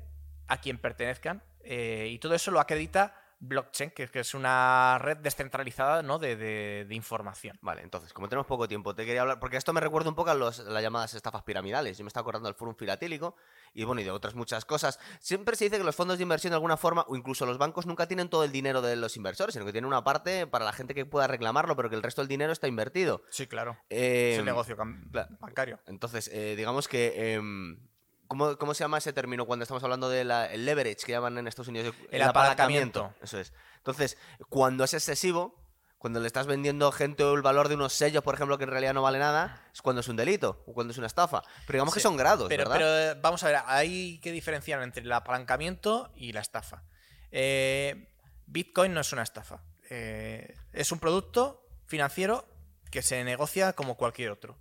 a 0.49 0.61
quien 0.61 0.79
pertenezcan. 0.79 1.43
Eh, 1.65 2.09
y 2.11 2.19
todo 2.19 2.35
eso 2.35 2.51
lo 2.51 2.61
acredita 2.61 3.23
blockchain, 3.43 3.91
que, 3.91 4.09
es 4.15 4.35
una 4.35 4.99
red 5.01 5.17
descentralizada 5.17 6.03
¿no? 6.03 6.19
de, 6.19 6.87
información. 6.91 7.59
Vale, 7.61 7.83
entonces, 7.83 8.13
como 8.13 8.29
tenemos 8.29 8.47
poco 8.47 8.69
tiempo, 8.69 8.95
te 8.95 9.05
quería 9.05 9.23
hablar, 9.23 9.41
porque 9.41 9.57
esto 9.57 9.73
me 9.73 9.81
recuerda 9.81 10.09
un 10.09 10.15
poco 10.15 10.31
a 10.31 10.35
las 10.35 10.61
llamadas 10.61 11.15
estafas 11.15 11.43
piramidales. 11.43 11.99
Yo 11.99 12.05
me 12.05 12.09
estaba 12.09 12.23
acordando 12.23 12.49
del 12.49 12.55
Forum 12.55 12.77
Filatélico 12.77 13.35
y 13.75 13.83
bueno, 13.83 14.01
y 14.01 14.05
de 14.05 14.13
otras 14.13 14.37
muchas 14.37 14.65
cosas. 14.65 15.01
Siempre 15.19 15.57
se 15.57 15.65
dice 15.65 15.79
que 15.79 15.85
los 15.85 15.97
fondos 15.97 16.19
de 16.19 16.23
inversión 16.23 16.53
de 16.53 16.55
alguna 16.55 16.77
forma, 16.77 17.05
o 17.09 17.17
incluso 17.17 17.45
los 17.45 17.59
bancos, 17.59 17.85
nunca 17.85 18.07
tienen 18.07 18.29
todo 18.29 18.45
el 18.45 18.53
dinero 18.53 18.81
de 18.81 18.95
los 18.95 19.17
inversores, 19.17 19.55
sino 19.55 19.67
que 19.67 19.73
tienen 19.73 19.89
una 19.89 20.05
parte 20.05 20.47
para 20.47 20.65
la 20.65 20.73
gente 20.73 20.95
que 20.95 21.05
pueda 21.05 21.27
reclamarlo, 21.27 21.75
pero 21.75 21.91
que 21.91 21.97
el 21.97 22.03
resto 22.03 22.21
del 22.21 22.29
dinero 22.29 22.53
está 22.53 22.69
invertido. 22.69 23.25
Sí, 23.31 23.49
claro. 23.49 23.77
es 23.89 24.39
el 24.39 24.45
negocio 24.45 24.77
bancario. 24.77 25.81
Entonces, 25.87 26.29
eh, 26.33 26.55
digamos 26.57 26.87
que... 26.87 27.35
Em, 27.35 27.92
¿Cómo, 28.33 28.57
¿Cómo, 28.57 28.73
se 28.73 28.83
llama 28.83 28.97
ese 28.97 29.13
término 29.13 29.45
cuando 29.45 29.65
estamos 29.65 29.85
hablando 29.85 30.09
del 30.09 30.29
leverage 30.65 31.05
que 31.05 31.13
llaman 31.13 31.37
en 31.37 31.47
Estados 31.49 31.69
Unidos? 31.69 31.95
El, 32.11 32.23
apalancamiento. 32.23 33.13
Eso 33.21 33.39
es. 33.39 33.53
Entonces, 33.77 34.17
cuando 34.49 34.85
es 34.85 34.95
excesivo, 34.95 35.55
cuando 35.99 36.19
le 36.19 36.29
estás 36.29 36.47
vendiendo 36.47 36.91
gente 36.93 37.31
el 37.31 37.43
valor 37.43 37.69
de 37.69 37.75
unos 37.75 37.93
sellos, 37.93 38.23
por 38.23 38.35
ejemplo, 38.35 38.57
que 38.57 38.65
en 38.65 38.71
realidad 38.71 38.95
no 38.95 39.03
vale 39.03 39.19
nada, 39.19 39.63
es 39.75 39.83
cuando 39.83 40.01
es 40.01 40.09
un 40.09 40.17
delito 40.17 40.65
o 40.67 40.73
cuando 40.73 40.93
es 40.93 40.99
una 40.99 41.09
estafa. 41.09 41.43
Pero 41.67 41.77
digamos 41.77 41.93
que 41.93 42.01
son 42.01 42.17
grados, 42.17 42.49
pero, 42.49 42.65
¿verdad? 42.65 42.77
Pero 42.77 42.99
eh, 42.99 43.21
vamos 43.21 43.43
a 43.43 43.49
ver, 43.49 43.59
hay 43.67 44.19
que 44.21 44.33
diferenciar 44.33 44.83
entre 44.83 45.03
el 45.03 45.13
apalancamiento 45.13 46.11
y 46.17 46.33
la 46.33 46.41
estafa. 46.41 46.85
Eh, 47.33 48.09
Bitcoin 48.47 48.95
no 48.95 49.03
es 49.03 49.13
una 49.13 49.25
estafa. 49.25 49.63
Eh, 49.91 50.57
es 50.73 50.91
un 50.91 51.01
producto 51.01 51.69
financiero 51.85 52.47
que 52.91 53.03
se 53.03 53.23
negocia 53.25 53.75
como 53.75 53.99
cualquier 53.99 54.31
otro. 54.31 54.57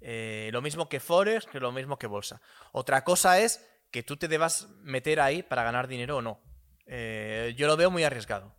Lo 0.00 0.62
mismo 0.62 0.88
que 0.88 1.00
Forex, 1.00 1.46
que 1.46 1.60
lo 1.60 1.72
mismo 1.72 1.98
que 1.98 2.06
bolsa. 2.06 2.40
Otra 2.72 3.04
cosa 3.04 3.38
es 3.38 3.66
que 3.90 4.02
tú 4.02 4.16
te 4.16 4.28
debas 4.28 4.68
meter 4.82 5.20
ahí 5.20 5.42
para 5.42 5.62
ganar 5.62 5.88
dinero 5.88 6.18
o 6.18 6.22
no. 6.22 6.40
yo 6.86 7.66
lo 7.66 7.76
veo 7.76 7.90
muy 7.90 8.04
arriesgado. 8.04 8.54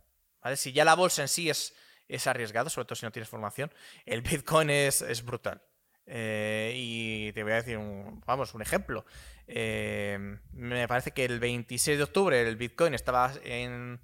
Si 0.56 0.72
ya 0.72 0.84
la 0.84 0.94
bolsa 0.94 1.22
en 1.22 1.28
sí 1.28 1.50
es 1.50 1.74
es 2.12 2.26
arriesgado, 2.26 2.70
sobre 2.70 2.86
todo 2.86 2.96
si 2.96 3.06
no 3.06 3.12
tienes 3.12 3.28
formación. 3.28 3.72
El 4.04 4.22
Bitcoin 4.22 4.70
es, 4.70 5.24
brutal. 5.24 5.62
Eh, 6.06 6.74
y 6.76 7.32
te 7.32 7.42
voy 7.42 7.52
a 7.52 7.56
decir, 7.56 7.78
un, 7.78 8.22
vamos, 8.26 8.54
un 8.54 8.62
ejemplo. 8.62 9.04
Eh, 9.46 10.38
me 10.52 10.88
parece 10.88 11.12
que 11.12 11.24
el 11.24 11.40
26 11.40 11.98
de 11.98 12.04
octubre 12.04 12.40
el 12.40 12.56
Bitcoin 12.56 12.94
estaba 12.94 13.32
en, 13.44 14.00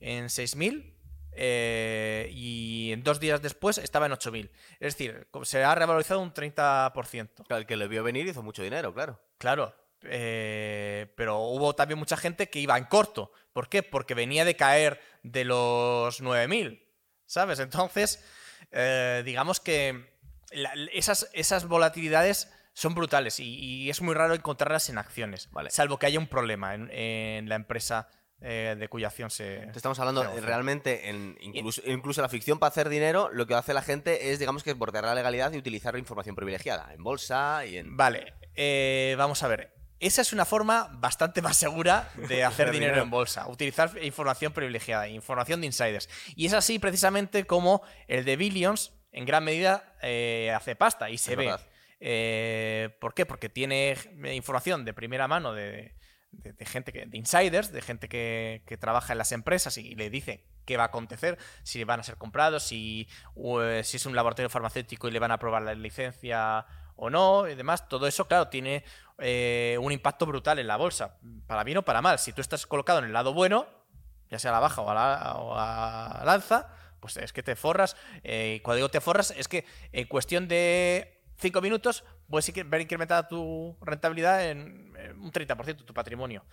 en 0.00 0.26
6.000 0.26 0.94
eh, 1.34 2.30
y 2.32 2.92
en 2.92 3.02
dos 3.02 3.20
días 3.20 3.42
después 3.42 3.78
estaba 3.78 4.06
en 4.06 4.12
8.000. 4.12 4.50
Es 4.80 4.96
decir, 4.96 5.28
se 5.42 5.64
ha 5.64 5.74
revalorizado 5.74 6.20
un 6.20 6.32
30%. 6.32 7.44
El 7.48 7.66
que 7.66 7.76
le 7.76 7.88
vio 7.88 8.02
venir 8.02 8.26
hizo 8.26 8.42
mucho 8.42 8.62
dinero, 8.62 8.92
claro. 8.92 9.20
Claro. 9.38 9.74
pero 10.00 11.38
hubo 11.38 11.74
también 11.74 11.98
mucha 11.98 12.16
gente 12.16 12.48
que 12.48 12.58
iba 12.60 12.76
en 12.76 12.84
corto. 12.84 13.32
¿Por 13.52 13.68
qué? 13.68 13.82
Porque 13.82 14.14
venía 14.14 14.44
de 14.44 14.56
caer 14.56 15.00
de 15.22 15.44
los 15.44 16.22
9.000. 16.22 16.82
¿sabes? 17.32 17.60
Entonces, 17.60 18.22
eh, 18.70 19.22
digamos 19.24 19.58
que 19.58 20.12
esas, 20.92 21.30
esas 21.32 21.66
volatilidades 21.66 22.52
son 22.74 22.94
brutales 22.94 23.40
y, 23.40 23.88
es 23.88 24.02
muy 24.02 24.14
raro 24.14 24.34
encontrarlas 24.34 24.90
en 24.90 24.98
acciones, 24.98 25.50
vale. 25.50 25.70
salvo 25.70 25.98
que 25.98 26.06
haya 26.06 26.18
un 26.18 26.26
problema 26.26 26.74
en, 26.74 27.48
la 27.48 27.54
empresa 27.54 28.08
eh, 28.44 28.74
de 28.76 28.88
cuya 28.88 29.06
acción 29.06 29.30
se... 29.30 29.68
estamos 29.74 30.00
hablando 30.00 30.24
realmente, 30.40 31.08
en, 31.08 31.36
incluso, 31.40 31.80
incluso 31.86 32.22
la 32.22 32.28
ficción 32.28 32.58
para 32.58 32.70
hacer 32.70 32.88
dinero, 32.88 33.30
lo 33.32 33.46
que 33.46 33.54
hace 33.54 33.72
la 33.72 33.82
gente 33.82 34.32
es, 34.32 34.40
digamos 34.40 34.64
que 34.64 34.72
bordear 34.72 35.04
la 35.04 35.14
legalidad 35.14 35.52
y 35.52 35.58
utilizar 35.58 35.96
información 35.96 36.34
privilegiada 36.34 36.92
en 36.92 37.04
bolsa 37.04 37.64
y 37.66 37.76
en... 37.76 37.96
Vale, 37.96 38.34
eh, 38.56 39.14
vamos 39.16 39.44
a 39.44 39.48
ver. 39.48 39.72
Esa 40.00 40.22
es 40.22 40.32
una 40.32 40.44
forma 40.44 40.88
bastante 40.94 41.40
más 41.40 41.56
segura 41.56 42.10
de 42.28 42.42
hacer 42.44 42.72
dinero 42.72 43.00
en 43.00 43.10
bolsa, 43.10 43.46
utilizar 43.46 43.92
información 44.02 44.52
privilegiada, 44.52 45.06
información 45.08 45.60
de 45.60 45.68
insiders. 45.68 46.08
Y 46.34 46.46
es 46.46 46.52
así 46.52 46.80
precisamente 46.80 47.44
como 47.44 47.82
el 48.08 48.24
de 48.24 48.34
Billions 48.34 48.92
en 49.12 49.24
gran 49.24 49.44
medida 49.44 49.94
eh, 50.02 50.52
hace 50.52 50.74
pasta 50.74 51.10
y 51.10 51.18
se 51.18 51.36
ve. 51.36 52.90
¿Por 52.98 53.14
qué? 53.14 53.24
Porque 53.24 53.48
tiene 53.48 53.96
información 54.32 54.84
de 54.84 54.92
primera 54.94 55.28
mano 55.28 55.52
de, 55.52 55.94
gente, 56.64 56.92
que, 56.92 57.06
de 57.06 57.18
insiders, 57.18 57.72
de 57.72 57.82
gente 57.82 58.08
que, 58.08 58.78
trabaja 58.80 59.12
en 59.12 59.18
las 59.18 59.32
empresas 59.32 59.76
y, 59.78 59.94
le 59.94 60.10
dice 60.10 60.44
qué 60.64 60.76
va 60.76 60.84
a 60.84 60.86
acontecer, 60.86 61.38
si 61.62 61.82
van 61.84 62.00
a 62.00 62.02
ser 62.02 62.16
comprados, 62.16 62.62
si, 62.62 63.08
eh, 63.36 63.82
si 63.84 63.96
es 63.96 64.06
un 64.06 64.14
laboratorio 64.14 64.48
farmacéutico 64.48 65.08
y 65.08 65.10
le 65.10 65.18
van 65.18 65.30
a 65.30 65.34
aprobar 65.34 65.62
la 65.62 65.74
licencia 65.74 66.66
o 66.96 67.10
no, 67.10 67.48
y 67.48 67.54
demás, 67.54 67.88
todo 67.88 68.06
eso, 68.06 68.28
claro, 68.28 68.48
tiene 68.48 68.84
eh, 69.18 69.76
un 69.80 69.92
impacto 69.92 70.26
brutal 70.26 70.58
en 70.58 70.66
la 70.66 70.76
bolsa, 70.76 71.18
para 71.46 71.64
bien 71.64 71.78
o 71.78 71.82
para 71.82 72.02
mal. 72.02 72.18
Si 72.18 72.32
tú 72.32 72.40
estás 72.40 72.66
colocado 72.66 73.00
en 73.00 73.06
el 73.06 73.12
lado 73.12 73.34
bueno, 73.34 73.66
ya 74.30 74.38
sea 74.38 74.50
a 74.50 74.54
la 74.54 74.60
baja 74.60 74.82
o 74.82 74.90
a 74.90 74.94
la, 74.94 75.34
o 75.36 75.54
a 75.56 76.22
la 76.24 76.32
alza, 76.32 76.68
pues 77.00 77.16
es 77.16 77.32
que 77.32 77.42
te 77.42 77.56
forras. 77.56 77.96
Eh, 78.22 78.60
cuando 78.62 78.76
digo 78.76 78.88
te 78.88 79.00
forras, 79.00 79.32
es 79.36 79.48
que 79.48 79.66
en 79.92 80.06
cuestión 80.06 80.48
de 80.48 81.21
5 81.42 81.60
minutos 81.60 82.04
puedes 82.28 82.52
ver 82.68 82.80
incrementada 82.80 83.28
tu 83.28 83.76
rentabilidad 83.82 84.48
en, 84.48 84.94
un 85.20 85.30
30%, 85.30 85.84
tu 85.84 85.92
patrimonio. 85.92 86.44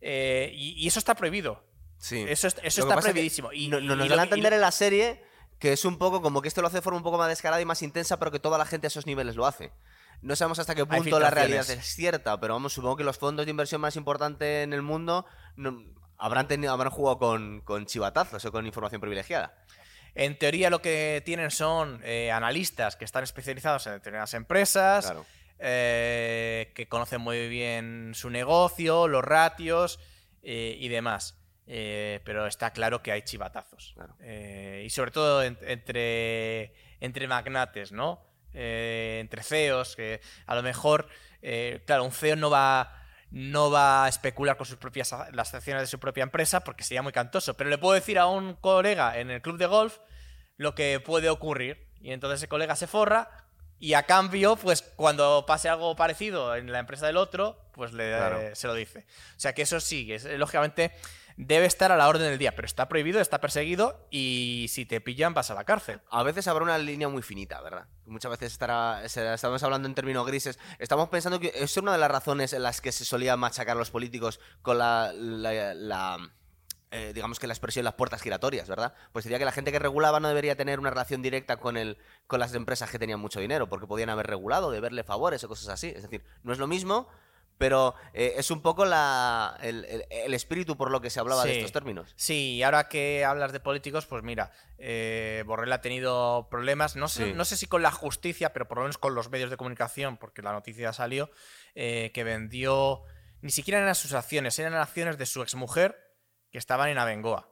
Eh, 0.00 0.50
y, 0.54 0.86
eso 0.86 0.98
está 0.98 1.14
prohibido. 1.14 1.64
Sí. 1.98 2.24
Eso, 2.28 2.48
eso 2.48 2.82
está 2.82 2.96
prohibidísimo. 2.96 3.52
y, 3.52 3.68
nos 3.68 4.08
van 4.08 4.20
a 4.20 4.22
entender 4.24 4.52
en 4.52 4.60
la 4.60 4.70
serie 4.70 5.24
que 5.62 5.72
es 5.72 5.84
un 5.84 5.96
poco 5.96 6.20
como 6.20 6.42
que 6.42 6.48
esto 6.48 6.60
lo 6.60 6.66
hace 6.66 6.78
de 6.78 6.82
forma 6.82 6.96
un 6.96 7.04
poco 7.04 7.18
más 7.18 7.28
descarada 7.28 7.62
y 7.62 7.64
más 7.64 7.82
intensa, 7.82 8.18
pero 8.18 8.32
que 8.32 8.40
toda 8.40 8.58
la 8.58 8.64
gente 8.64 8.86
a 8.86 8.88
esos 8.88 9.06
niveles 9.06 9.36
lo 9.36 9.46
hace. 9.46 9.70
No 10.20 10.34
sabemos 10.34 10.58
hasta 10.58 10.74
qué 10.74 10.84
punto 10.84 11.20
la 11.20 11.30
realidad 11.30 11.70
es 11.70 11.84
cierta, 11.84 12.38
pero 12.40 12.54
vamos, 12.54 12.72
supongo 12.72 12.96
que 12.96 13.04
los 13.04 13.16
fondos 13.16 13.46
de 13.46 13.50
inversión 13.50 13.80
más 13.80 13.94
importantes 13.94 14.64
en 14.64 14.72
el 14.72 14.82
mundo 14.82 15.24
habrán, 16.18 16.48
tenido, 16.48 16.72
habrán 16.72 16.90
jugado 16.90 17.18
con, 17.18 17.60
con 17.60 17.86
chivatazos 17.86 18.44
o 18.44 18.50
con 18.50 18.66
información 18.66 19.00
privilegiada. 19.00 19.54
En 20.14 20.38
teoría 20.38 20.68
lo 20.68 20.82
que 20.82 21.22
tienen 21.24 21.50
son 21.50 22.00
eh, 22.04 22.30
analistas 22.30 22.96
que 22.96 23.04
están 23.04 23.24
especializados 23.24 23.86
en 23.86 23.94
determinadas 23.94 24.34
empresas, 24.34 25.12
eh, 25.58 26.70
que 26.74 26.86
conocen 26.88 27.20
muy 27.20 27.48
bien 27.48 28.12
su 28.14 28.28
negocio, 28.28 29.08
los 29.08 29.24
ratios 29.24 29.98
eh, 30.42 30.76
y 30.78 30.88
demás. 30.88 31.38
pero 31.64 32.46
está 32.46 32.72
claro 32.72 33.02
que 33.02 33.12
hay 33.12 33.22
chivatazos. 33.22 33.94
y 34.84 34.90
sobre 34.90 35.10
todo 35.12 35.42
entre, 35.42 36.74
entre 37.00 37.26
magnates, 37.26 37.92
¿no? 37.92 38.22
Entre 38.52 39.42
CEOs, 39.42 39.96
que 39.96 40.20
a 40.46 40.54
lo 40.54 40.62
mejor, 40.62 41.08
claro, 41.86 42.04
un 42.04 42.12
CEO 42.12 42.36
no 42.36 42.50
va, 42.50 43.01
no 43.32 43.70
va 43.70 44.04
a 44.04 44.08
especular 44.08 44.58
con 44.58 44.66
sus 44.66 44.76
propias 44.76 45.14
las 45.32 45.54
acciones 45.54 45.82
de 45.82 45.86
su 45.86 45.98
propia 45.98 46.22
empresa 46.22 46.60
porque 46.60 46.84
sería 46.84 47.02
muy 47.02 47.12
cantoso, 47.12 47.54
pero 47.54 47.70
le 47.70 47.78
puedo 47.78 47.94
decir 47.94 48.18
a 48.18 48.26
un 48.26 48.54
colega 48.54 49.18
en 49.18 49.30
el 49.30 49.40
club 49.40 49.56
de 49.56 49.66
golf 49.66 49.98
lo 50.58 50.74
que 50.74 51.00
puede 51.00 51.30
ocurrir. 51.30 51.88
Y 52.02 52.12
entonces 52.12 52.40
ese 52.40 52.48
colega 52.48 52.76
se 52.76 52.86
forra 52.86 53.30
y 53.78 53.94
a 53.94 54.04
cambio, 54.04 54.56
pues 54.56 54.82
cuando 54.96 55.44
pase 55.46 55.68
algo 55.68 55.96
parecido 55.96 56.54
en 56.54 56.70
la 56.70 56.78
empresa 56.78 57.06
del 57.06 57.16
otro, 57.16 57.58
pues 57.72 57.92
le, 57.92 58.54
se 58.54 58.66
lo 58.66 58.74
dice. 58.74 59.06
O 59.36 59.40
sea 59.40 59.54
que 59.54 59.62
eso 59.62 59.80
sí, 59.80 60.12
es, 60.12 60.24
lógicamente 60.24 60.92
debe 61.36 61.66
estar 61.66 61.92
a 61.92 61.96
la 61.96 62.08
orden 62.08 62.28
del 62.28 62.38
día, 62.38 62.54
pero 62.54 62.66
está 62.66 62.88
prohibido, 62.88 63.20
está 63.20 63.40
perseguido 63.40 64.06
y 64.10 64.66
si 64.68 64.86
te 64.86 65.00
pillan 65.00 65.34
vas 65.34 65.50
a 65.50 65.54
la 65.54 65.64
cárcel. 65.64 66.00
A 66.10 66.22
veces 66.22 66.48
habrá 66.48 66.64
una 66.64 66.78
línea 66.78 67.08
muy 67.08 67.22
finita, 67.22 67.60
¿verdad? 67.60 67.86
Muchas 68.06 68.30
veces 68.30 68.52
estará, 68.52 69.04
estamos 69.04 69.62
hablando 69.62 69.88
en 69.88 69.94
términos 69.94 70.26
grises. 70.26 70.58
Estamos 70.78 71.08
pensando 71.08 71.40
que 71.40 71.52
es 71.54 71.76
una 71.76 71.92
de 71.92 71.98
las 71.98 72.10
razones 72.10 72.52
en 72.52 72.62
las 72.62 72.80
que 72.80 72.92
se 72.92 73.04
solía 73.04 73.36
machacar 73.36 73.76
los 73.76 73.90
políticos 73.90 74.40
con 74.62 74.78
la, 74.78 75.12
eh, 76.90 77.12
digamos 77.14 77.38
que 77.38 77.46
la 77.46 77.54
expresión 77.54 77.84
las 77.84 77.94
puertas 77.94 78.20
giratorias, 78.20 78.68
¿verdad? 78.68 78.94
Pues 79.12 79.22
sería 79.22 79.38
que 79.38 79.44
la 79.44 79.52
gente 79.52 79.72
que 79.72 79.78
regulaba 79.78 80.20
no 80.20 80.28
debería 80.28 80.56
tener 80.56 80.78
una 80.78 80.90
relación 80.90 81.22
directa 81.22 81.56
con, 81.56 81.76
el, 81.76 81.96
con 82.26 82.38
las 82.40 82.54
empresas 82.54 82.90
que 82.90 82.98
tenían 82.98 83.18
mucho 83.18 83.40
dinero, 83.40 83.68
porque 83.68 83.86
podían 83.86 84.10
haber 84.10 84.26
regulado, 84.26 84.70
deberle 84.70 85.02
favores 85.04 85.42
o 85.44 85.48
cosas 85.48 85.68
así. 85.68 85.88
Es 85.88 86.02
decir, 86.02 86.22
no 86.42 86.52
es 86.52 86.58
lo 86.58 86.66
mismo 86.66 87.08
pero 87.62 87.94
eh, 88.12 88.34
es 88.38 88.50
un 88.50 88.60
poco 88.60 88.84
la, 88.84 89.56
el, 89.62 90.34
espíritu 90.34 90.76
por 90.76 90.90
lo 90.90 91.00
que 91.00 91.10
se 91.10 91.20
hablaba 91.20 91.44
de 91.44 91.58
estos 91.58 91.70
términos. 91.70 92.12
Sí, 92.16 92.54
y 92.54 92.62
ahora 92.64 92.88
que 92.88 93.24
hablas 93.24 93.52
de 93.52 93.60
políticos, 93.60 94.04
pues 94.06 94.24
mira, 94.24 94.50
eh, 94.78 95.44
Borrell 95.46 95.72
ha 95.72 95.80
tenido 95.80 96.48
problemas, 96.50 96.96
no 96.96 97.06
sé, 97.06 97.34
no 97.34 97.44
sé 97.44 97.56
si 97.56 97.66
con 97.68 97.80
la 97.80 97.92
justicia, 97.92 98.52
pero 98.52 98.66
por 98.66 98.78
lo 98.78 98.82
menos 98.82 98.98
con 98.98 99.14
los 99.14 99.30
medios 99.30 99.48
de 99.48 99.56
comunicación, 99.56 100.16
porque 100.16 100.42
la 100.42 100.50
noticia 100.50 100.92
salió, 100.92 101.30
eh, 101.76 102.10
que 102.12 102.24
vendió, 102.24 103.04
ni 103.42 103.52
siquiera 103.52 103.78
eran 103.78 103.94
sus 103.94 104.12
acciones, 104.12 104.58
eran 104.58 104.74
acciones 104.74 105.16
de 105.16 105.26
su 105.26 105.40
exmujer 105.40 105.96
que 106.50 106.58
estaban 106.58 106.88
en 106.88 106.98
Abengoa. 106.98 107.48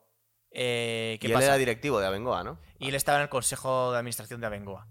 y 0.51 1.21
él 1.23 1.41
era 1.41 1.57
directivo 1.57 2.01
de 2.01 2.09
Abengoa, 2.09 2.43
¿no? 2.43 2.61
Y 2.81 2.89
él 2.89 2.97
estaba 2.97 3.19
en 3.19 3.23
el 3.23 3.29
consejo 3.29 3.93
de 3.93 3.99
administración 3.99 4.41
de 4.41 4.49
Abengoa. 4.49 4.89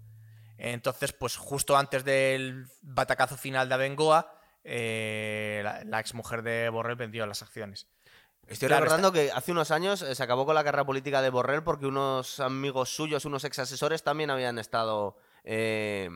Entonces, 0.56 1.12
pues 1.12 1.36
justo 1.36 1.76
antes 1.76 2.06
del 2.06 2.68
batacazo 2.80 3.36
final 3.36 3.68
de 3.68 3.74
Abengoa, 3.74 4.39
eh, 4.64 5.62
la, 5.86 6.00
ex 6.00 6.14
mujer 6.14 6.42
de 6.42 6.68
Borrell 6.68 6.96
vendió 6.96 7.26
las 7.26 7.42
acciones. 7.42 7.88
Estoy 8.46 8.68
recordando 8.68 9.12
que 9.12 9.30
hace 9.32 9.52
unos 9.52 9.70
años 9.70 10.02
eh, 10.02 10.14
se 10.14 10.22
acabó 10.22 10.44
con 10.44 10.54
la 10.54 10.64
carrera 10.64 10.84
política 10.84 11.22
de 11.22 11.30
Borrell 11.30 11.62
porque 11.62 11.86
unos 11.86 12.40
amigos 12.40 12.94
suyos, 12.94 13.24
unos 13.24 13.44
ex 13.44 13.60
asesores, 13.60 14.02
también 14.02 14.30
habían 14.30 14.58
estado 14.58 15.16
eh, 15.44 16.10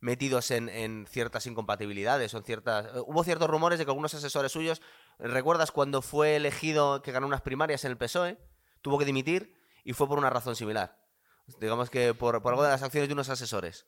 metidos 0.00 0.50
en, 0.50 1.06
ciertas 1.08 1.46
incompatibilidades 1.46 2.34
o 2.34 2.42
ciertas. 2.42 2.88
hubo 3.06 3.24
ciertos 3.24 3.48
rumores 3.48 3.78
de 3.78 3.86
que 3.86 3.90
algunos 3.90 4.12
asesores 4.14 4.52
suyos. 4.52 4.82
¿Recuerdas 5.18 5.72
cuando 5.72 6.02
fue 6.02 6.36
elegido 6.36 7.02
que 7.02 7.10
ganó 7.10 7.26
unas 7.26 7.40
primarias 7.40 7.84
en 7.84 7.92
el 7.92 7.96
PSOE? 7.96 8.38
Tuvo 8.82 8.98
que 8.98 9.04
dimitir 9.04 9.56
y 9.82 9.94
fue 9.94 10.06
por 10.06 10.18
una 10.18 10.30
razón 10.30 10.56
similar. 10.56 10.98
Digamos 11.58 11.88
que 11.88 12.12
por, 12.12 12.42
por 12.42 12.52
algo 12.52 12.64
de 12.64 12.70
las 12.70 12.82
acciones 12.82 13.08
de 13.08 13.14
unos 13.14 13.30
asesores. 13.30 13.86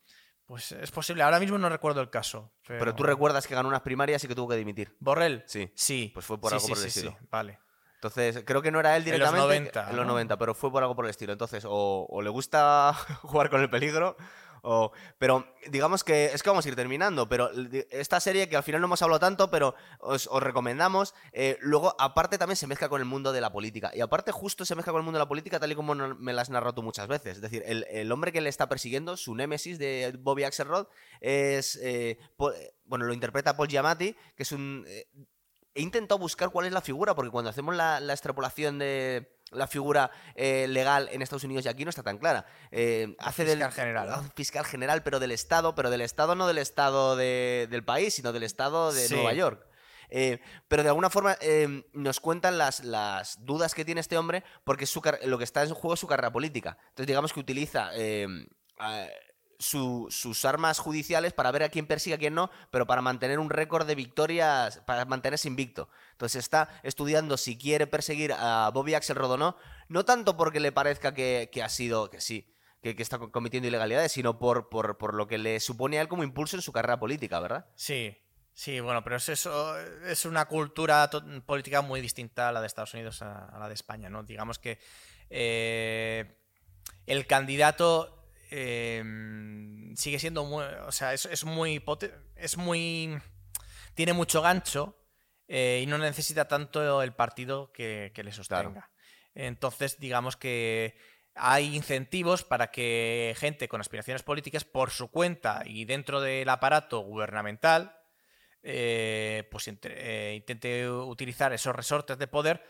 Pues 0.50 0.72
es 0.72 0.90
posible. 0.90 1.22
Ahora 1.22 1.38
mismo 1.38 1.58
no 1.58 1.68
recuerdo 1.68 2.00
el 2.00 2.10
caso. 2.10 2.50
Pero... 2.66 2.92
tú 2.92 3.04
recuerdas 3.04 3.46
que 3.46 3.54
ganó 3.54 3.68
unas 3.68 3.82
primarias 3.82 4.24
y 4.24 4.26
que 4.26 4.34
tuvo 4.34 4.48
que 4.48 4.56
dimitir. 4.56 4.96
¿Borrell? 4.98 5.44
Sí. 5.46 5.70
Sí. 5.76 6.10
Pues 6.12 6.26
fue 6.26 6.40
por 6.40 6.52
algo 6.52 6.66
por 6.66 6.76
el 6.76 6.86
estilo. 6.86 7.16
Vale. 7.30 7.60
Entonces, 7.94 8.42
creo 8.44 8.60
que 8.60 8.72
no 8.72 8.80
era 8.80 8.96
él 8.96 9.04
directamente. 9.04 9.36
En 9.36 9.42
los 9.42 9.48
90. 9.48 9.90
En 9.90 9.96
los 9.96 10.06
90, 10.06 10.36
pero 10.38 10.52
fue 10.52 10.72
por 10.72 10.82
algo 10.82 10.96
por 10.96 11.04
el 11.04 11.10
estilo. 11.10 11.32
Entonces, 11.32 11.64
o 11.68 12.20
le 12.20 12.30
gusta 12.30 12.92
jugar 13.22 13.48
con 13.48 13.60
el 13.60 13.70
peligro 13.70 14.16
pero 15.18 15.46
digamos 15.68 16.04
que 16.04 16.26
es 16.26 16.42
que 16.42 16.50
vamos 16.50 16.64
a 16.66 16.68
ir 16.68 16.76
terminando, 16.76 17.28
pero 17.28 17.50
esta 17.90 18.20
serie 18.20 18.48
que 18.48 18.56
al 18.56 18.62
final 18.62 18.80
no 18.80 18.86
hemos 18.86 19.02
hablado 19.02 19.20
tanto, 19.20 19.50
pero 19.50 19.74
os, 19.98 20.28
recomendamos, 20.40 21.14
eh, 21.32 21.56
luego 21.60 21.94
aparte 21.98 22.38
también 22.38 22.56
se 22.56 22.66
mezcla 22.66 22.88
con 22.88 23.00
el 23.00 23.06
mundo 23.06 23.32
de 23.32 23.40
la 23.40 23.52
política. 23.52 23.90
Y 23.94 24.00
aparte 24.00 24.32
justo 24.32 24.64
se 24.64 24.74
mezcla 24.74 24.92
con 24.92 25.00
el 25.00 25.04
mundo 25.04 25.18
de 25.18 25.24
la 25.24 25.28
política 25.28 25.58
tal 25.58 25.72
y 25.72 25.74
como 25.74 25.94
me 25.94 26.32
las 26.32 26.42
has 26.42 26.50
narrado 26.50 26.74
tú 26.74 26.82
muchas 26.82 27.08
veces. 27.08 27.36
Es 27.36 27.40
decir, 27.42 27.62
el, 27.66 28.12
hombre 28.12 28.32
que 28.32 28.40
le 28.40 28.48
está 28.48 28.68
persiguiendo, 28.68 29.16
su 29.16 29.34
némesis 29.34 29.78
de 29.78 30.14
Bobby 30.18 30.44
Axelrod, 30.44 30.86
es... 31.20 31.76
Eh, 31.82 32.18
bueno, 32.84 33.04
lo 33.04 33.12
interpreta 33.12 33.56
Paul 33.56 33.68
Giamatti, 33.68 34.16
que 34.34 34.42
es 34.42 34.52
un... 34.52 34.84
Eh, 34.88 35.06
he 35.74 35.82
intentado 35.82 36.18
buscar 36.18 36.50
cuál 36.50 36.66
es 36.66 36.72
la 36.72 36.80
figura, 36.80 37.14
porque 37.14 37.30
cuando 37.30 37.50
hacemos 37.50 37.76
la 37.76 37.98
extrapolación 38.12 38.78
de 38.78 39.39
la 39.50 39.66
figura 39.66 40.10
eh, 40.34 40.66
legal 40.68 41.08
en 41.12 41.22
Estados 41.22 41.44
Unidos 41.44 41.64
y 41.64 41.68
aquí 41.68 41.84
no 41.84 41.90
está 41.90 42.02
tan 42.02 42.18
clara. 42.18 42.46
Eh, 42.70 43.14
hace 43.18 43.44
fiscal 43.44 43.58
del 43.58 43.72
general. 43.72 44.30
fiscal 44.34 44.64
general, 44.64 45.02
pero 45.02 45.20
del 45.20 45.32
Estado, 45.32 45.74
pero 45.74 45.90
del 45.90 46.00
Estado 46.00 46.34
no 46.34 46.46
del 46.46 46.58
Estado 46.58 47.16
del 47.16 47.84
país, 47.84 48.14
sino 48.14 48.32
del 48.32 48.42
Estado 48.42 48.92
de 48.92 49.08
Nueva 49.10 49.32
York. 49.32 49.66
Eh, 50.12 50.40
pero 50.66 50.82
de 50.82 50.88
alguna 50.88 51.08
forma 51.08 51.36
nos 51.92 52.18
cuentan 52.18 52.58
las, 52.58 52.82
las, 52.82 53.44
dudas 53.44 53.74
que 53.74 53.84
tiene 53.84 54.00
este 54.00 54.18
hombre 54.18 54.42
porque 54.64 54.84
su, 54.84 55.00
lo 55.24 55.38
que 55.38 55.44
está 55.44 55.62
en 55.62 55.72
juego 55.72 55.94
es 55.94 56.00
su 56.00 56.06
carrera 56.06 56.32
política. 56.32 56.76
Entonces 56.88 57.06
digamos 57.06 57.32
que 57.32 57.40
utiliza 57.40 57.90
sus 59.60 60.44
armas 60.46 60.78
judiciales 60.78 61.34
para 61.34 61.50
ver 61.50 61.62
a 61.62 61.68
quién 61.68 61.86
persigue, 61.86 62.14
a 62.14 62.18
quién 62.18 62.34
no, 62.34 62.50
pero 62.70 62.86
para 62.86 63.02
mantener 63.02 63.38
un 63.38 63.50
récord 63.50 63.86
de 63.86 63.94
victorias, 63.94 64.80
para 64.86 65.04
mantenerse 65.04 65.48
invicto. 65.48 65.90
Entonces 66.12 66.42
está 66.42 66.70
estudiando 66.82 67.36
si 67.36 67.58
quiere 67.58 67.86
perseguir 67.86 68.32
a 68.32 68.70
Bobby 68.72 68.94
Axelrod 68.94 69.32
o 69.32 69.36
no, 69.36 69.56
no 69.88 70.04
tanto 70.06 70.36
porque 70.36 70.60
le 70.60 70.72
parezca 70.72 71.12
que, 71.12 71.50
ha 71.62 71.68
sido, 71.68 72.08
que 72.08 72.22
sí, 72.22 72.50
que, 72.80 72.94
está 72.98 73.18
cometiendo 73.18 73.68
ilegalidades, 73.68 74.12
sino 74.12 74.38
por, 74.38 75.14
lo 75.14 75.26
que 75.26 75.36
le 75.36 75.60
supone 75.60 75.98
a 75.98 76.02
él 76.02 76.08
como 76.08 76.24
impulso 76.24 76.56
en 76.56 76.62
su 76.62 76.72
carrera 76.72 76.98
política, 76.98 77.38
¿verdad? 77.38 77.66
Sí, 77.74 78.16
sí, 78.54 78.80
bueno, 78.80 79.04
pero 79.04 79.16
es 79.16 79.28
eso, 79.28 79.78
es 79.78 80.24
una 80.24 80.46
cultura 80.46 81.10
política 81.44 81.82
muy 81.82 82.00
distinta 82.00 82.48
a 82.48 82.52
la 82.52 82.62
de 82.62 82.66
Estados 82.66 82.94
Unidos 82.94 83.20
a, 83.20 83.58
la 83.58 83.68
de 83.68 83.74
España, 83.74 84.08
¿no? 84.08 84.22
Digamos 84.22 84.58
que 84.58 84.78
eh, 85.28 86.38
el 87.04 87.26
candidato 87.26 88.19
Em, 88.50 89.94
sigue 89.96 90.18
siendo 90.18 90.44
muy. 90.44 90.64
O 90.86 90.92
sea, 90.92 91.14
es, 91.14 91.44
muy. 91.44 91.82
Es 92.36 92.56
muy. 92.56 93.16
Tiene 93.94 94.12
mucho 94.12 94.42
gancho 94.42 94.96
eh, 95.46 95.80
y 95.82 95.86
no 95.86 95.98
necesita 95.98 96.48
tanto 96.48 97.02
el 97.02 97.12
partido 97.12 97.72
que, 97.72 98.12
le 98.14 98.32
sostenga. 98.32 98.90
Entonces, 99.34 100.00
digamos 100.00 100.36
que 100.36 100.96
hay 101.34 101.76
incentivos 101.76 102.42
para 102.42 102.72
que 102.72 103.34
gente 103.38 103.68
con 103.68 103.80
aspiraciones 103.80 104.22
políticas, 104.22 104.64
por 104.64 104.90
su 104.90 105.08
cuenta 105.08 105.62
y 105.64 105.84
dentro 105.84 106.20
del 106.20 106.48
aparato 106.48 107.00
gubernamental, 107.00 107.96
eh, 108.62 109.48
pues 109.50 109.68
eh, 109.68 110.34
intente 110.36 110.90
utilizar 110.90 111.52
esos 111.52 111.74
resortes 111.74 112.18
de 112.18 112.26
poder 112.26 112.64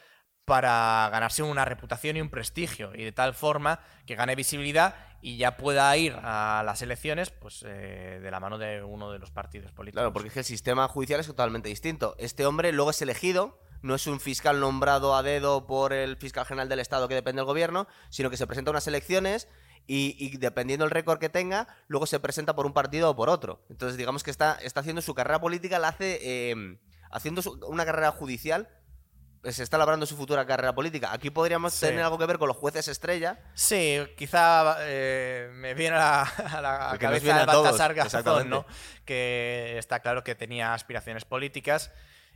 para 0.44 1.08
ganarse 1.12 1.42
una 1.42 1.64
reputación 1.64 2.16
y 2.16 2.20
un 2.20 2.28
prestigio 2.28 2.92
y 2.94 3.04
de 3.04 3.12
tal 3.12 3.34
forma 3.34 3.80
que 4.06 4.16
gane 4.16 4.34
visibilidad 4.34 4.94
y 5.22 5.36
ya 5.36 5.56
pueda 5.56 5.96
ir 5.96 6.14
a 6.22 6.62
las 6.64 6.82
elecciones 6.82 7.30
pues 7.30 7.64
eh, 7.66 8.20
de 8.22 8.30
la 8.30 8.40
mano 8.40 8.58
de 8.58 8.82
uno 8.82 9.12
de 9.12 9.18
los 9.18 9.30
partidos 9.30 9.72
políticos. 9.72 10.00
Claro, 10.00 10.12
porque 10.12 10.28
es 10.28 10.34
que 10.34 10.40
el 10.40 10.46
sistema 10.46 10.88
judicial 10.88 11.20
es 11.20 11.26
totalmente 11.26 11.68
distinto. 11.68 12.16
Este 12.18 12.46
hombre 12.46 12.72
luego 12.72 12.90
es 12.90 13.02
elegido, 13.02 13.60
no 13.82 13.94
es 13.94 14.06
un 14.06 14.20
fiscal 14.20 14.60
nombrado 14.60 15.14
a 15.14 15.22
dedo 15.22 15.66
por 15.66 15.92
el 15.92 16.16
fiscal 16.16 16.44
general 16.46 16.68
del 16.68 16.80
Estado 16.80 17.08
que 17.08 17.14
depende 17.14 17.40
del 17.40 17.46
gobierno, 17.46 17.86
sino 18.08 18.30
que 18.30 18.36
se 18.36 18.46
presenta 18.46 18.70
a 18.70 18.72
unas 18.72 18.86
elecciones 18.86 19.48
y, 19.86 20.36
dependiendo 20.38 20.84
del 20.84 20.92
récord 20.92 21.18
que 21.18 21.28
tenga, 21.28 21.66
luego 21.88 22.06
se 22.06 22.20
presenta 22.20 22.54
por 22.54 22.66
un 22.66 22.72
partido 22.72 23.10
o 23.10 23.16
por 23.16 23.28
otro. 23.28 23.64
Entonces, 23.70 23.96
digamos 23.96 24.22
que 24.22 24.30
está, 24.30 24.56
está 24.62 24.80
haciendo 24.80 25.02
su 25.02 25.14
carrera 25.14 25.40
política, 25.40 25.78
la 25.78 25.88
hace 25.88 26.18
eh, 26.22 26.78
haciendo 27.10 27.42
una 27.66 27.84
carrera 27.84 28.12
judicial. 28.12 28.68
Eh, 29.42 29.52
Se 29.52 29.62
está 29.62 29.78
labrando 29.78 30.06
su 30.06 30.16
futura 30.16 30.44
carrera 30.46 30.74
política. 30.74 31.12
Aquí 31.12 31.30
podríamos 31.30 31.72
Sí. 31.74 31.86
tener 31.86 32.02
algo 32.02 32.18
que 32.18 32.26
ver 32.26 32.38
con 32.38 32.48
los 32.48 32.56
jueces 32.56 32.88
estrella. 32.88 33.38
Sí, 33.54 33.98
quizá 34.16 34.76
eh, 34.80 35.50
me 35.52 35.74
viene 35.74 35.96
a 35.96 35.98
la, 35.98 36.22
a 36.58 36.60
la 36.92 36.98
cabeza 36.98 37.46
todos, 37.46 37.64
Baltasar 37.64 37.94
Garzón. 37.94 38.50
¿no? 38.50 38.66
Que 39.04 39.76
está 39.78 40.00
claro 40.00 40.22
que 40.24 40.34
tenía 40.34 40.74
aspiraciones 40.74 41.24
políticas 41.24 41.90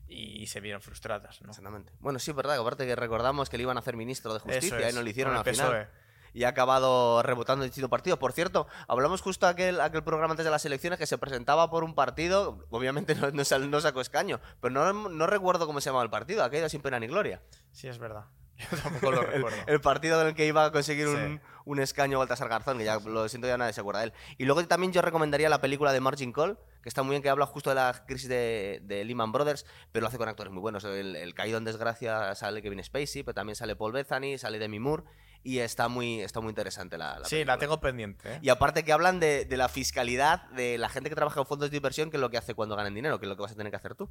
y 0.06 0.46
se 0.48 0.60
vieron 0.60 0.82
frustradas, 0.82 1.40
¿no? 1.42 1.48
Exactamente. 1.50 1.92
Bueno, 1.98 2.18
sí, 2.18 2.30
es 2.30 2.36
verdad, 2.36 2.54
que 2.54 2.60
aparte 2.60 2.86
que 2.86 2.94
recordamos 2.94 3.48
que 3.48 3.56
le 3.56 3.62
iban 3.62 3.76
a 3.76 3.80
hacer 3.80 3.96
ministro 3.96 4.34
de 4.34 4.40
justicia 4.40 4.90
y 4.90 4.92
no 4.92 5.02
lo 5.02 5.08
hicieron 5.08 5.34
al 5.34 5.44
final. 5.44 5.88
Y 6.34 6.44
ha 6.44 6.48
acabado 6.48 7.22
rebotando 7.22 7.64
en 7.64 7.70
distinto 7.70 7.88
partido. 7.88 8.18
Por 8.18 8.32
cierto, 8.32 8.66
hablamos 8.88 9.22
justo 9.22 9.46
aquel, 9.46 9.80
aquel 9.80 10.02
programa 10.04 10.32
antes 10.32 10.44
de 10.44 10.50
las 10.50 10.64
elecciones 10.66 10.98
que 10.98 11.06
se 11.06 11.16
presentaba 11.16 11.70
por 11.70 11.84
un 11.84 11.94
partido, 11.94 12.66
obviamente 12.70 13.14
no, 13.14 13.30
no, 13.30 13.44
sal- 13.44 13.70
no 13.70 13.80
sacó 13.80 14.00
escaño, 14.00 14.40
pero 14.60 14.74
no, 14.74 15.08
no 15.08 15.26
recuerdo 15.26 15.66
cómo 15.66 15.80
se 15.80 15.86
llamaba 15.90 16.04
el 16.04 16.10
partido, 16.10 16.44
ha 16.44 16.50
caído 16.50 16.68
sin 16.68 16.82
pena 16.82 16.98
ni 17.00 17.06
gloria. 17.06 17.40
Sí, 17.72 17.88
es 17.88 17.98
verdad. 17.98 18.24
Yo 18.70 18.76
tampoco 18.78 19.10
lo 19.10 19.22
recuerdo. 19.22 19.56
El 19.66 19.80
partido 19.80 20.20
en 20.20 20.28
el 20.28 20.34
que 20.34 20.46
iba 20.46 20.64
a 20.64 20.70
conseguir 20.70 21.08
un, 21.08 21.40
un 21.64 21.80
escaño 21.80 22.18
Baltasar 22.20 22.48
Garzón, 22.48 22.78
que 22.78 22.84
ya 22.84 23.00
lo 23.00 23.28
siento, 23.28 23.48
ya 23.48 23.58
nadie 23.58 23.72
se 23.72 23.80
acuerda 23.80 24.00
de 24.00 24.06
él. 24.06 24.12
Y 24.38 24.44
luego 24.44 24.64
también 24.66 24.92
yo 24.92 25.02
recomendaría 25.02 25.48
la 25.48 25.60
película 25.60 25.92
de 25.92 26.00
Margin 26.00 26.32
Call, 26.32 26.56
que 26.80 26.88
está 26.88 27.02
muy 27.02 27.10
bien, 27.14 27.22
que 27.22 27.30
habla 27.30 27.46
justo 27.46 27.70
de 27.70 27.76
la 27.76 28.04
crisis 28.06 28.28
de, 28.28 28.80
de 28.84 29.04
Lehman 29.04 29.32
Brothers, 29.32 29.66
pero 29.90 30.02
lo 30.02 30.08
hace 30.08 30.18
con 30.18 30.28
actores 30.28 30.52
muy 30.52 30.60
buenos. 30.60 30.84
El, 30.84 31.16
el 31.16 31.34
caído 31.34 31.58
en 31.58 31.64
desgracia 31.64 32.32
sale 32.36 32.62
Kevin 32.62 32.82
Spacey, 32.84 33.24
pero 33.24 33.34
también 33.34 33.56
sale 33.56 33.74
Paul 33.74 33.90
Bethany, 33.92 34.38
sale 34.38 34.60
Demi 34.60 34.78
Moore, 34.78 35.02
y 35.44 35.58
está 35.58 35.88
muy, 35.88 36.20
está 36.22 36.40
muy 36.40 36.48
interesante 36.48 36.96
la, 36.98 37.18
la 37.18 37.24
sí, 37.26 37.36
película. 37.36 37.54
la 37.54 37.58
tengo 37.60 37.80
pendiente. 37.80 38.34
¿eh? 38.34 38.38
Y 38.42 38.48
aparte 38.48 38.82
que 38.82 38.92
hablan 38.92 39.20
de, 39.20 39.44
de 39.44 39.56
la 39.56 39.68
fiscalidad 39.68 40.42
de 40.50 40.78
la 40.78 40.88
gente 40.88 41.10
que 41.10 41.14
trabaja 41.14 41.38
en 41.40 41.46
fondos 41.46 41.70
de 41.70 41.76
inversión, 41.76 42.10
que 42.10 42.16
es 42.16 42.20
lo 42.20 42.30
que 42.30 42.38
hace 42.38 42.54
cuando 42.54 42.74
ganan 42.74 42.94
dinero, 42.94 43.20
que 43.20 43.26
es 43.26 43.28
lo 43.28 43.36
que 43.36 43.42
vas 43.42 43.52
a 43.52 43.54
tener 43.54 43.70
que 43.70 43.76
hacer 43.76 43.94
tú. 43.94 44.10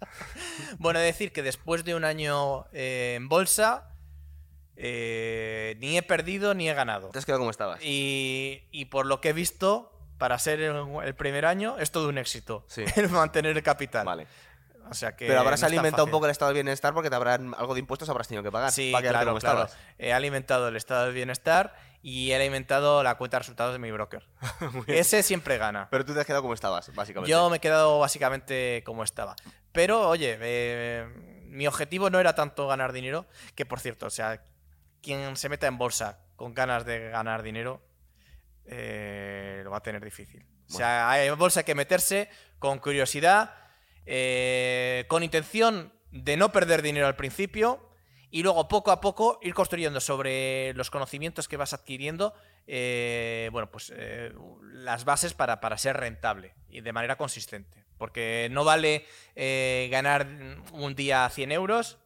Bueno, 0.78 0.98
decir 0.98 1.32
que 1.32 1.42
después 1.42 1.84
de 1.84 1.94
un 1.94 2.04
año 2.04 2.66
eh, 2.72 3.14
en 3.16 3.28
bolsa, 3.28 3.94
eh, 4.76 5.76
ni 5.78 5.96
he 5.96 6.02
perdido 6.02 6.54
ni 6.54 6.68
he 6.68 6.74
ganado. 6.74 7.08
¿Te 7.10 7.18
has 7.18 7.24
quedado 7.24 7.40
como 7.40 7.50
estabas? 7.50 7.80
Y, 7.82 8.64
y 8.70 8.86
por 8.86 9.06
lo 9.06 9.20
que 9.20 9.30
he 9.30 9.32
visto, 9.32 9.92
para 10.18 10.38
ser 10.38 10.60
el, 10.60 10.76
el 11.04 11.14
primer 11.14 11.46
año, 11.46 11.78
es 11.78 11.90
todo 11.90 12.08
un 12.08 12.18
éxito. 12.18 12.64
Sí. 12.68 12.84
El 12.96 13.08
mantener 13.10 13.56
el 13.56 13.62
capital. 13.62 14.04
Vale. 14.04 14.26
O 14.90 14.94
sea 14.94 15.16
que 15.16 15.26
Pero 15.26 15.40
habrás 15.40 15.60
no 15.62 15.66
alimentado 15.68 16.04
un 16.04 16.10
poco 16.10 16.26
el 16.26 16.30
estado 16.32 16.50
del 16.50 16.54
bienestar 16.62 16.92
porque 16.94 17.10
te 17.10 17.16
habrán 17.16 17.54
algo 17.56 17.74
de 17.74 17.80
impuestos 17.80 18.08
habrás 18.08 18.28
tenido 18.28 18.42
que 18.42 18.52
pagar. 18.52 18.70
Sí, 18.70 18.90
para 18.92 19.08
claro. 19.10 19.66
He 19.98 20.12
alimentado 20.12 20.68
el 20.68 20.76
estado 20.76 21.06
del 21.06 21.14
bienestar 21.14 21.74
y 22.02 22.30
he 22.32 22.36
alimentado 22.36 23.02
la 23.02 23.14
cuenta 23.16 23.36
de 23.36 23.40
resultados 23.40 23.72
de 23.72 23.78
mi 23.78 23.90
broker. 23.90 24.28
Ese 24.86 25.22
siempre 25.22 25.56
gana. 25.56 25.88
Pero 25.90 26.04
tú 26.04 26.12
te 26.12 26.20
has 26.20 26.26
quedado 26.26 26.42
como 26.42 26.52
estabas, 26.54 26.94
básicamente. 26.94 27.30
Yo 27.30 27.48
me 27.48 27.56
he 27.56 27.60
quedado 27.60 27.98
básicamente 27.98 28.82
como 28.84 29.04
estaba. 29.04 29.36
Pero, 29.72 30.08
oye, 30.08 30.36
eh, 30.40 31.42
mi 31.46 31.66
objetivo 31.66 32.10
no 32.10 32.20
era 32.20 32.34
tanto 32.34 32.66
ganar 32.66 32.92
dinero, 32.92 33.26
que 33.54 33.64
por 33.64 33.80
cierto, 33.80 34.06
o 34.06 34.10
sea, 34.10 34.42
quien 35.02 35.36
se 35.36 35.48
meta 35.48 35.66
en 35.66 35.78
bolsa 35.78 36.18
con 36.36 36.52
ganas 36.52 36.84
de 36.84 37.08
ganar 37.08 37.42
dinero, 37.42 37.80
eh, 38.66 39.60
lo 39.64 39.70
va 39.70 39.78
a 39.78 39.82
tener 39.82 40.04
difícil. 40.04 40.44
O 40.68 40.72
sea, 40.72 41.10
hay- 41.10 41.28
en 41.28 41.38
bolsa 41.38 41.60
hay 41.60 41.64
que 41.64 41.74
meterse 41.74 42.28
con 42.58 42.78
curiosidad, 42.78 43.54
eh, 44.06 45.04
con 45.08 45.22
intención 45.22 45.92
de 46.10 46.36
no 46.36 46.52
perder 46.52 46.82
dinero 46.82 47.06
al 47.06 47.16
principio 47.16 47.88
y 48.30 48.42
luego 48.42 48.68
poco 48.68 48.90
a 48.90 49.00
poco 49.00 49.38
ir 49.42 49.54
construyendo 49.54 50.00
sobre 50.00 50.74
los 50.74 50.90
conocimientos 50.90 51.48
que 51.48 51.56
vas 51.56 51.72
adquiriendo, 51.72 52.34
eh, 52.66 53.48
bueno, 53.52 53.70
pues 53.70 53.92
eh, 53.94 54.32
las 54.62 55.04
bases 55.04 55.34
para, 55.34 55.60
para 55.60 55.78
ser 55.78 55.96
rentable 55.96 56.54
y 56.68 56.80
de 56.80 56.92
manera 56.92 57.16
consistente. 57.16 57.84
Porque 57.96 58.48
no 58.50 58.64
vale 58.64 59.06
ganar 59.88 60.26
un 60.72 60.94
día 60.96 61.28
100 61.28 61.52
euros 61.52 61.98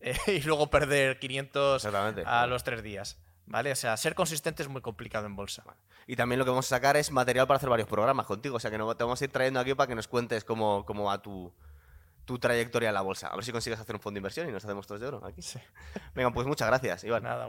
y 0.26 0.40
luego 0.40 0.68
perder 0.68 1.20
500 1.20 1.84
Exactamente. 1.84 2.22
a 2.26 2.46
los 2.46 2.64
tres 2.64 2.82
días. 2.82 3.18
¿Vale? 3.46 3.72
O 3.72 3.76
sea, 3.76 3.96
ser 3.96 4.14
consistente 4.14 4.62
es 4.62 4.68
muy 4.68 4.80
complicado 4.80 5.26
en 5.26 5.36
bolsa. 5.36 5.64
Y 6.06 6.16
también 6.16 6.38
lo 6.38 6.44
que 6.44 6.50
vamos 6.50 6.66
a 6.66 6.76
sacar 6.76 6.96
es 6.96 7.10
material 7.10 7.46
para 7.46 7.56
hacer 7.56 7.68
varios 7.70 7.88
programas 7.88 8.26
contigo. 8.26 8.56
O 8.56 8.60
sea 8.60 8.70
que 8.70 8.78
no- 8.78 8.94
te 8.96 9.04
vamos 9.04 9.20
a 9.20 9.24
ir 9.24 9.30
trayendo 9.30 9.60
aquí 9.60 9.74
para 9.74 9.86
que 9.88 9.94
nos 9.94 10.08
cuentes 10.08 10.44
cómo, 10.44 10.84
cómo 10.86 11.04
va 11.04 11.20
tu, 11.22 11.52
tu 12.24 12.38
trayectoria 12.38 12.88
en 12.88 12.94
la 12.94 13.00
bolsa. 13.00 13.28
A 13.28 13.34
ver 13.36 13.44
si 13.44 13.52
consigues 13.52 13.78
hacer 13.80 13.94
un 13.96 14.00
fondo 14.00 14.14
de 14.16 14.18
inversión 14.20 14.48
y 14.48 14.52
nos 14.52 14.64
hacemos 14.64 14.86
todos 14.86 15.00
de 15.00 15.06
oro 15.08 15.24
aquí. 15.24 15.40
Venga, 16.14 16.30
pues 16.32 16.46
muchas 16.46 16.68
gracias, 16.68 17.04
Iván. 17.04 17.22
Nada, 17.22 17.48